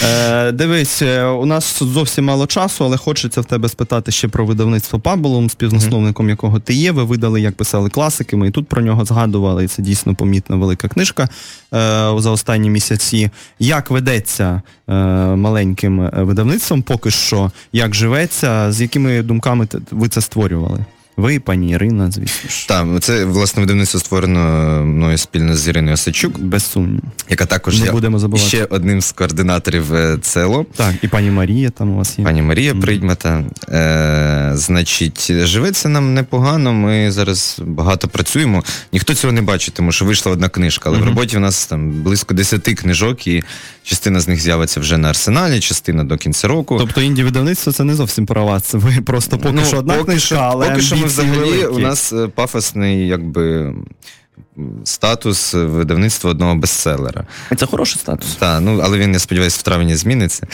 Е, 0.03 0.51
дивись, 0.51 1.01
е, 1.01 1.25
у 1.25 1.45
нас 1.45 1.83
зовсім 1.83 2.25
мало 2.25 2.47
часу, 2.47 2.85
але 2.85 2.97
хочеться 2.97 3.41
в 3.41 3.45
тебе 3.45 3.69
спитати 3.69 4.11
ще 4.11 4.27
про 4.27 4.45
видавництво 4.45 4.99
Пабулум, 4.99 5.49
співзасновником 5.49 6.29
якого 6.29 6.59
ти 6.59 6.73
є. 6.73 6.91
Ви 6.91 7.03
видали, 7.03 7.41
як 7.41 7.55
писали 7.55 7.89
класики. 7.89 8.35
Ми 8.35 8.47
і 8.47 8.51
тут 8.51 8.67
про 8.67 8.81
нього 8.81 9.05
згадували, 9.05 9.63
і 9.63 9.67
це 9.67 9.81
дійсно 9.81 10.15
помітна 10.15 10.55
велика 10.55 10.87
книжка 10.87 11.29
за 12.17 12.31
останні 12.31 12.69
місяці. 12.69 13.29
Як 13.59 13.91
ведеться 13.91 14.61
маленьким 15.35 16.09
видавництвом 16.13 16.81
поки 16.81 17.11
що, 17.11 17.51
як 17.73 17.95
живеться, 17.95 18.71
з 18.71 18.81
якими 18.81 19.21
думками 19.21 19.67
ви 19.91 20.07
це 20.07 20.21
створювали? 20.21 20.85
Ви, 21.21 21.39
пані 21.39 21.69
Ірина, 21.71 22.11
звісно 22.11 22.49
ж. 22.49 22.67
Так, 22.67 22.87
це 22.99 23.25
власне 23.25 23.61
видавництво 23.61 23.99
створено 23.99 24.39
мною 24.85 25.17
спільно 25.17 25.55
з 25.55 25.67
Іриною 25.67 25.93
Осадчук, 25.93 26.39
Без 26.39 26.65
сумніву. 26.71 27.01
яка 27.29 27.45
також 27.45 27.81
є 27.81 27.91
будемо 27.91 28.19
забувати. 28.19 28.47
ще 28.47 28.65
одним 28.65 29.01
з 29.01 29.11
координаторів 29.11 29.93
е, 29.93 30.17
ЦЕЛО. 30.21 30.65
Так, 30.75 30.95
і 31.01 31.07
пані 31.07 31.31
Марія 31.31 31.69
там 31.69 31.89
у 31.89 31.97
вас 31.97 32.19
є. 32.19 32.25
Пані 32.25 32.41
Марія 32.41 32.73
Мгм. 32.73 32.81
Придьмата. 32.81 33.43
Е, 33.69 34.51
значить, 34.53 35.31
живеться 35.31 35.89
нам 35.89 36.13
непогано. 36.13 36.73
Ми 36.73 37.11
зараз 37.11 37.61
багато 37.65 38.07
працюємо. 38.07 38.63
Ніхто 38.93 39.15
цього 39.15 39.33
не 39.33 39.41
бачить, 39.41 39.73
тому 39.73 39.91
що 39.91 40.05
вийшла 40.05 40.31
одна 40.31 40.49
книжка. 40.49 40.89
Але 40.89 40.97
в 40.99 41.03
роботі 41.03 41.37
в 41.37 41.39
нас 41.39 41.65
там 41.65 41.91
близько 41.91 42.33
10 42.33 42.63
книжок, 42.63 43.27
і 43.27 43.43
частина 43.83 44.19
з 44.19 44.27
них 44.27 44.41
з'явиться 44.41 44.79
вже 44.79 44.97
на 44.97 45.09
арсеналі, 45.09 45.59
частина 45.59 46.03
до 46.03 46.17
кінця 46.17 46.47
року. 46.47 46.77
Тобто 46.79 47.01
інді 47.01 47.23
видавництво 47.23 47.73
це 47.73 47.83
не 47.83 47.95
зовсім 47.95 48.25
про 48.25 48.45
вас. 48.45 48.63
Це 48.63 48.77
ви 48.77 49.01
просто 49.05 49.37
поки 49.37 49.51
Ну, 49.55 49.65
що 49.65 49.77
одна 49.77 49.93
поки 49.93 50.11
книжка, 50.11 50.35
але 50.51 50.69
поки 50.69 50.81
що 50.81 50.95
ми 50.95 51.09
взагалі 51.11 51.65
у 51.65 51.79
нас 51.79 52.13
е, 52.13 52.27
пафосний, 52.27 53.07
якби. 53.07 53.73
Статус 54.83 55.53
видавництва 55.53 56.31
одного 56.31 56.55
бестселера. 56.55 57.25
це 57.57 57.65
хороший 57.65 57.99
статус. 57.99 58.35
Та, 58.35 58.59
ну, 58.59 58.79
але 58.83 58.97
він, 58.97 59.13
я 59.13 59.19
сподіваюся, 59.19 59.57
в 59.59 59.63
травні 59.63 59.95
зміниться. 59.95 60.47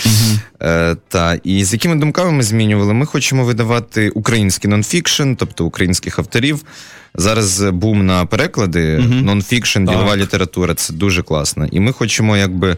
Е, 0.61 0.95
та, 1.07 1.39
і 1.43 1.63
з 1.63 1.73
якими 1.73 1.95
думками 1.95 2.31
ми 2.31 2.43
змінювали? 2.43 2.93
Ми 2.93 3.05
хочемо 3.05 3.45
видавати 3.45 4.09
український 4.09 4.69
нонфікшн, 4.69 5.33
тобто 5.37 5.65
українських 5.65 6.19
авторів. 6.19 6.61
Зараз 7.15 7.61
бум 7.61 8.05
на 8.05 8.25
переклади, 8.25 8.97
Мгм. 8.99 9.25
нонфікшн, 9.25 9.85
ділова 9.85 10.17
література 10.17 10.73
це 10.75 10.93
дуже 10.93 11.23
класно. 11.23 11.65
І 11.71 11.79
ми 11.79 11.91
хочемо 11.93 12.37
якби. 12.37 12.77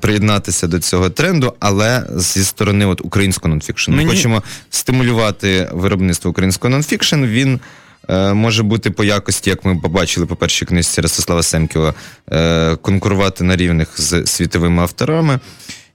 Приєднатися 0.00 0.66
до 0.66 0.78
цього 0.78 1.10
тренду, 1.10 1.52
але 1.60 2.06
зі 2.16 2.44
сторони 2.44 2.86
от 2.86 3.00
українського 3.04 3.48
нонфікшну. 3.48 3.96
Ми 3.96 4.06
хочемо 4.06 4.42
стимулювати 4.70 5.68
виробництво 5.72 6.30
українського 6.30 6.70
нонфікшн. 6.70 7.24
Він 7.24 7.60
е, 8.08 8.32
може 8.32 8.62
бути 8.62 8.90
по 8.90 9.04
якості, 9.04 9.50
як 9.50 9.64
ми 9.64 9.76
побачили 9.76 10.26
по 10.26 10.36
першій 10.36 10.64
книжці 10.64 11.00
Ростислава 11.00 11.42
Семківа, 11.42 11.94
е, 12.32 12.76
конкурувати 12.76 13.44
на 13.44 13.56
рівних 13.56 14.00
з 14.00 14.26
світовими 14.26 14.82
авторами. 14.82 15.40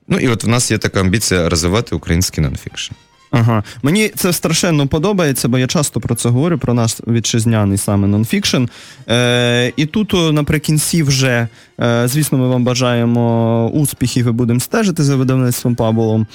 Ну 0.08 0.20
і 0.20 0.28
от 0.28 0.44
в 0.44 0.48
нас 0.48 0.72
є 0.72 0.78
така 0.78 1.00
амбіція 1.00 1.50
розвивати 1.50 1.96
український 1.96 2.44
нонфікшн. 2.44 2.94
Ага. 3.40 3.64
Мені 3.84 4.12
це 4.16 4.34
страшенно 4.34 4.88
подобається, 4.88 5.48
бо 5.48 5.58
я 5.58 5.68
часто 5.68 6.00
про 6.00 6.16
це 6.16 6.30
говорю, 6.30 6.58
про 6.58 6.74
наш 6.74 6.96
вітчизняний 7.08 7.78
саме 7.78 8.08
нонфікшн. 8.08 8.66
Е, 9.10 9.74
і 9.76 9.86
тут 9.86 10.14
наприкінці 10.34 11.04
вже, 11.04 11.48
е, 11.82 12.08
звісно, 12.08 12.38
ми 12.38 12.48
вам 12.48 12.64
бажаємо 12.64 13.68
успіхів 13.74 14.28
і 14.28 14.32
будемо 14.32 14.60
стежити 14.60 15.04
за 15.04 15.16
видавництвом 15.16 15.76
Пабулом. 15.76 16.28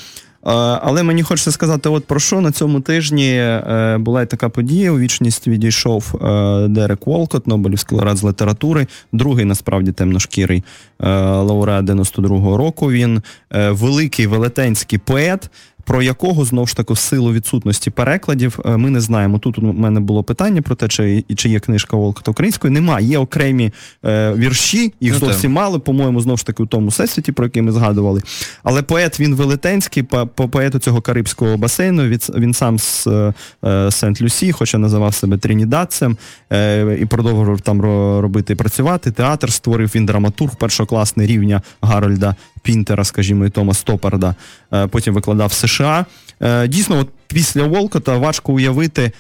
Е, 0.47 0.51
Але 0.83 1.03
мені 1.03 1.23
хочеться 1.23 1.53
сказати, 1.53 1.89
от 1.89 2.07
про 2.07 2.21
що 2.21 2.41
на 2.41 2.53
цьому 2.53 2.81
тижні 2.81 3.35
е, 3.35 3.97
була 4.01 4.23
й 4.23 4.27
така 4.27 4.49
подія. 4.49 4.93
У 4.93 4.99
вічність 4.99 5.49
відійшов 5.49 6.15
е, 6.15 6.69
Дерек 6.69 7.07
Волкот, 7.07 7.47
Нобелівський 7.47 7.99
лауреат 7.99 8.17
з 8.17 8.25
літератури, 8.25 8.87
другий 9.13 9.45
насправді 9.45 9.93
темношкірий 9.93 10.65
лауреат 11.01 11.85
92-го 11.85 12.57
року. 12.57 12.91
Він 12.91 13.23
великий 13.51 14.27
велетенський 14.27 14.99
поет. 14.99 15.51
Про 15.85 16.03
якого 16.03 16.45
знову 16.45 16.67
ж 16.67 16.77
таки 16.77 16.93
в 16.93 16.99
силу 16.99 17.33
відсутності 17.33 17.91
перекладів 17.91 18.59
е, 18.65 18.77
ми 18.77 18.91
не 18.91 19.01
знаємо. 19.01 19.39
Тут 19.39 19.59
у 19.59 19.63
мене 19.63 20.01
було 20.01 20.23
питання 20.23 20.63
про 20.63 20.75
те, 20.75 20.89
чи, 20.89 21.25
чи 21.37 21.49
є 21.49 21.61
книжка 21.61 21.97
Волкота 21.97 22.31
українською. 22.31 22.73
Немає. 22.73 23.07
Є 23.07 23.19
окремі 23.19 23.73
е, 24.05 24.35
вірші, 24.35 24.93
їх 25.01 25.13
Ну, 25.13 25.19
зовсім 25.19 25.53
мало, 25.53 25.81
по-моєму, 25.81 26.21
знову 26.21 26.37
ж 26.37 26.47
таки 26.47 26.63
у 26.63 26.67
тому 26.67 26.89
всесвіті, 26.89 27.33
про 27.33 27.45
який 27.45 27.63
ми 27.63 27.73
згадували. 27.73 28.23
Але 28.63 28.83
поет 28.83 29.21
він 29.21 29.35
велетенський, 29.35 30.03
по, 30.03 30.27
по 30.27 30.49
поету 30.49 30.79
цього 30.79 31.01
Карибського 31.01 31.57
басейну. 31.57 32.03
Від, 32.03 32.27
він 32.35 32.55
сам 32.55 32.79
з 32.79 33.07
е, 33.07 33.35
е, 33.65 33.69
Сент-Люсі, 33.91 34.53
хоча 34.53 34.79
називав 34.79 35.15
себе 35.15 35.39
Тринідадцем, 35.39 36.17
е, 36.53 36.99
і 37.01 37.07
продовжував 37.07 37.61
там 37.61 37.81
робити 38.21 38.53
і 38.53 38.57
працювати. 38.57 39.11
Театр 39.11 39.53
створив 39.53 39.93
він 39.95 40.07
драматург 40.07 40.57
першокласний 40.57 41.27
рівня 41.27 41.63
Гарольда 41.81 42.37
Пінтера, 42.63 43.05
скажімо, 43.05 43.47
і 43.47 43.51
Тома 43.51 43.75
Стопарда. 43.75 44.35
Е, 44.73 44.87
потім 44.87 45.15
викладав 45.15 45.49
в 45.49 45.53
США. 45.53 46.07
Е, 46.43 46.69
дійсно, 46.69 46.99
от 46.99 47.09
після 47.27 47.63
Волкота 47.63 48.17
важко 48.17 48.53
уявити, 48.53 49.13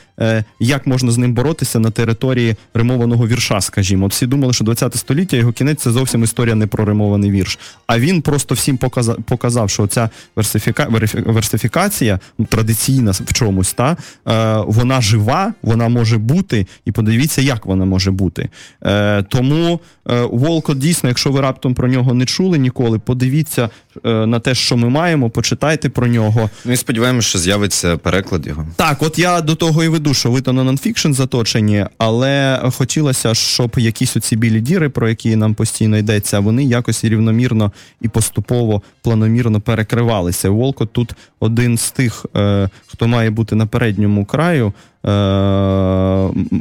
як 0.60 0.86
можна 0.86 1.10
з 1.10 1.18
ним 1.18 1.34
боротися 1.34 1.78
на 1.78 1.90
території 1.90 2.56
римованого 2.74 3.26
вірша, 3.26 3.60
скажімо. 3.60 4.06
От 4.06 4.12
всі 4.12 4.26
думали, 4.26 4.52
що 4.52 4.64
20 4.64 4.94
століття 4.94 5.36
його 5.36 5.52
кінець 5.52 5.82
це 5.82 5.90
зовсім 5.90 6.24
історія 6.24 6.54
не 6.54 6.66
про 6.66 6.84
римований 6.84 7.30
вірш. 7.30 7.58
А 7.86 7.98
він 7.98 8.22
просто 8.22 8.54
всім 8.54 8.76
показав, 8.76 9.16
показав 9.16 9.70
що 9.70 9.86
ця 9.86 10.10
версифіка, 10.36 10.88
версифікація 11.26 12.20
ну, 12.38 12.44
традиційна 12.44 13.10
в 13.10 13.32
чомусь, 13.32 13.72
та, 13.72 13.96
е, 14.28 14.64
вона 14.66 15.00
жива, 15.00 15.54
вона 15.62 15.88
може 15.88 16.18
бути, 16.18 16.66
і 16.84 16.92
подивіться, 16.92 17.42
як 17.42 17.66
вона 17.66 17.84
може 17.84 18.10
бути. 18.10 18.48
Е, 18.84 19.22
тому 19.22 19.80
е, 20.10 20.22
Волкот 20.22 20.78
дійсно, 20.78 21.08
якщо 21.08 21.30
ви 21.30 21.40
раптом 21.40 21.74
про 21.74 21.88
нього 21.88 22.14
не 22.14 22.26
чули 22.26 22.58
ніколи, 22.58 22.98
подивіться 22.98 23.68
е, 24.04 24.26
на 24.26 24.40
те, 24.40 24.54
що 24.54 24.76
ми 24.76 24.88
маємо, 24.88 25.30
почитайте 25.30 25.88
про 25.88 26.06
нього. 26.06 26.50
Ну 26.64 26.72
і 26.72 26.76
сподіваємося, 26.76 27.28
що 27.28 27.38
з'явиться 27.38 27.96
переклад 27.96 28.46
його. 28.46 28.66
Так, 28.76 29.02
от 29.02 29.18
я 29.18 29.40
до 29.40 29.54
того 29.54 29.84
і 29.84 29.88
веду, 29.88 30.11
що 30.14 30.30
ви 30.30 30.40
то 30.40 30.52
на 30.52 30.64
нонфікшн 30.64 31.12
заточені, 31.12 31.86
але 31.98 32.60
хотілося, 32.76 33.34
щоб 33.34 33.72
якісь 33.76 34.16
оці 34.16 34.36
білі 34.36 34.60
діри, 34.60 34.88
про 34.88 35.08
які 35.08 35.36
нам 35.36 35.54
постійно 35.54 35.98
йдеться, 35.98 36.40
вони 36.40 36.64
якось 36.64 37.04
рівномірно 37.04 37.72
і 38.00 38.08
поступово, 38.08 38.82
планомірно 39.02 39.60
перекривалися. 39.60 40.50
Волкот 40.50 40.92
тут 40.92 41.12
один 41.40 41.78
з 41.78 41.90
тих, 41.90 42.26
е, 42.36 42.68
хто 42.86 43.08
має 43.08 43.30
бути 43.30 43.54
на 43.56 43.66
передньому 43.66 44.24
краю. 44.24 44.72
Е, 45.06 45.08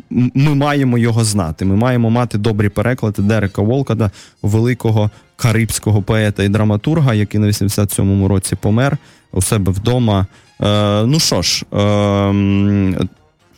ми 0.10 0.56
маємо 0.56 0.98
його 0.98 1.24
знати. 1.24 1.66
Ми 1.66 1.76
маємо 1.76 2.10
мати 2.10 2.38
добрі 2.38 2.70
переклади 2.70 3.22
Дерека 3.22 3.62
Волкота, 3.62 4.12
великого 4.42 5.10
карибського 5.36 6.02
поета 6.02 6.44
і 6.44 6.50
драматурга, 6.50 7.14
який 7.14 7.40
на 7.42 7.48
87-му 7.48 8.28
році 8.28 8.56
помер 8.56 8.98
у 9.32 9.42
себе 9.42 9.72
вдома. 9.72 10.26
Е, 10.62 11.04
ну 11.06 11.20
що 11.20 11.42
ж, 11.42 11.66
е, 11.74 11.78
м, 11.82 12.96
ш- 13.00 13.08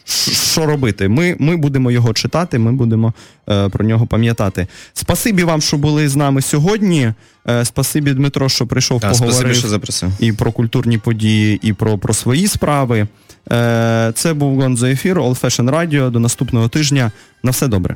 що 0.06 0.66
робити? 0.66 1.08
Ми, 1.10 1.36
ми 1.40 1.58
будемо 1.58 1.92
його 1.92 2.14
читати, 2.14 2.60
ми 2.60 2.72
будемо 2.72 3.14
е, 3.50 3.70
про 3.70 3.86
нього 3.86 4.06
пам'ятати. 4.08 4.68
Спасибі 4.94 5.44
вам, 5.44 5.62
що 5.62 5.78
були 5.78 6.10
з 6.10 6.16
нами 6.16 6.42
сьогодні. 6.42 7.14
Е, 7.50 7.66
спасибі, 7.66 8.14
Дмитро, 8.14 8.50
що 8.50 8.68
прийшов, 8.68 8.98
А, 9.04 9.10
поговорив 9.10 9.34
спасибі, 9.34 9.56
що 9.60 9.68
запросив. 9.68 10.12
і 10.20 10.32
про 10.34 10.52
культурні 10.52 10.98
події, 10.98 11.60
і 11.62 11.74
про, 11.74 11.98
про 11.98 12.14
свої 12.14 12.48
справи. 12.48 13.08
Е, 13.52 14.12
це 14.16 14.34
був 14.34 14.62
Гонзо 14.62 14.86
Ефір, 14.88 15.20
Old 15.20 15.42
Fashion 15.42 15.70
Radio. 15.70 16.10
До 16.12 16.20
наступного 16.20 16.68
тижня. 16.70 17.12
На 17.44 17.52
все 17.52 17.68
добре. 17.68 17.96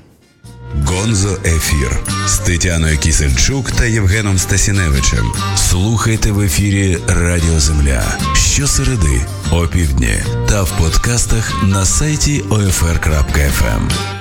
Гонзо 0.86 1.38
Ефір 1.46 2.00
з 2.28 2.38
Тетяною 2.38 2.98
Кісельчук 2.98 3.72
та 3.72 3.86
Євгеном 3.86 4.38
Стасіневичем. 4.38 5.34
Слухайте 5.56 6.32
в 6.32 6.42
ефірі 6.42 6.98
Радіо 7.08 7.60
Земля 7.60 8.18
щосереди, 8.34 9.26
опівдні 9.52 10.20
та 10.50 10.64
в 10.64 10.78
подкастах 10.78 11.64
на 11.64 11.86
сайті 11.86 12.42
OFR.FM. 12.42 14.17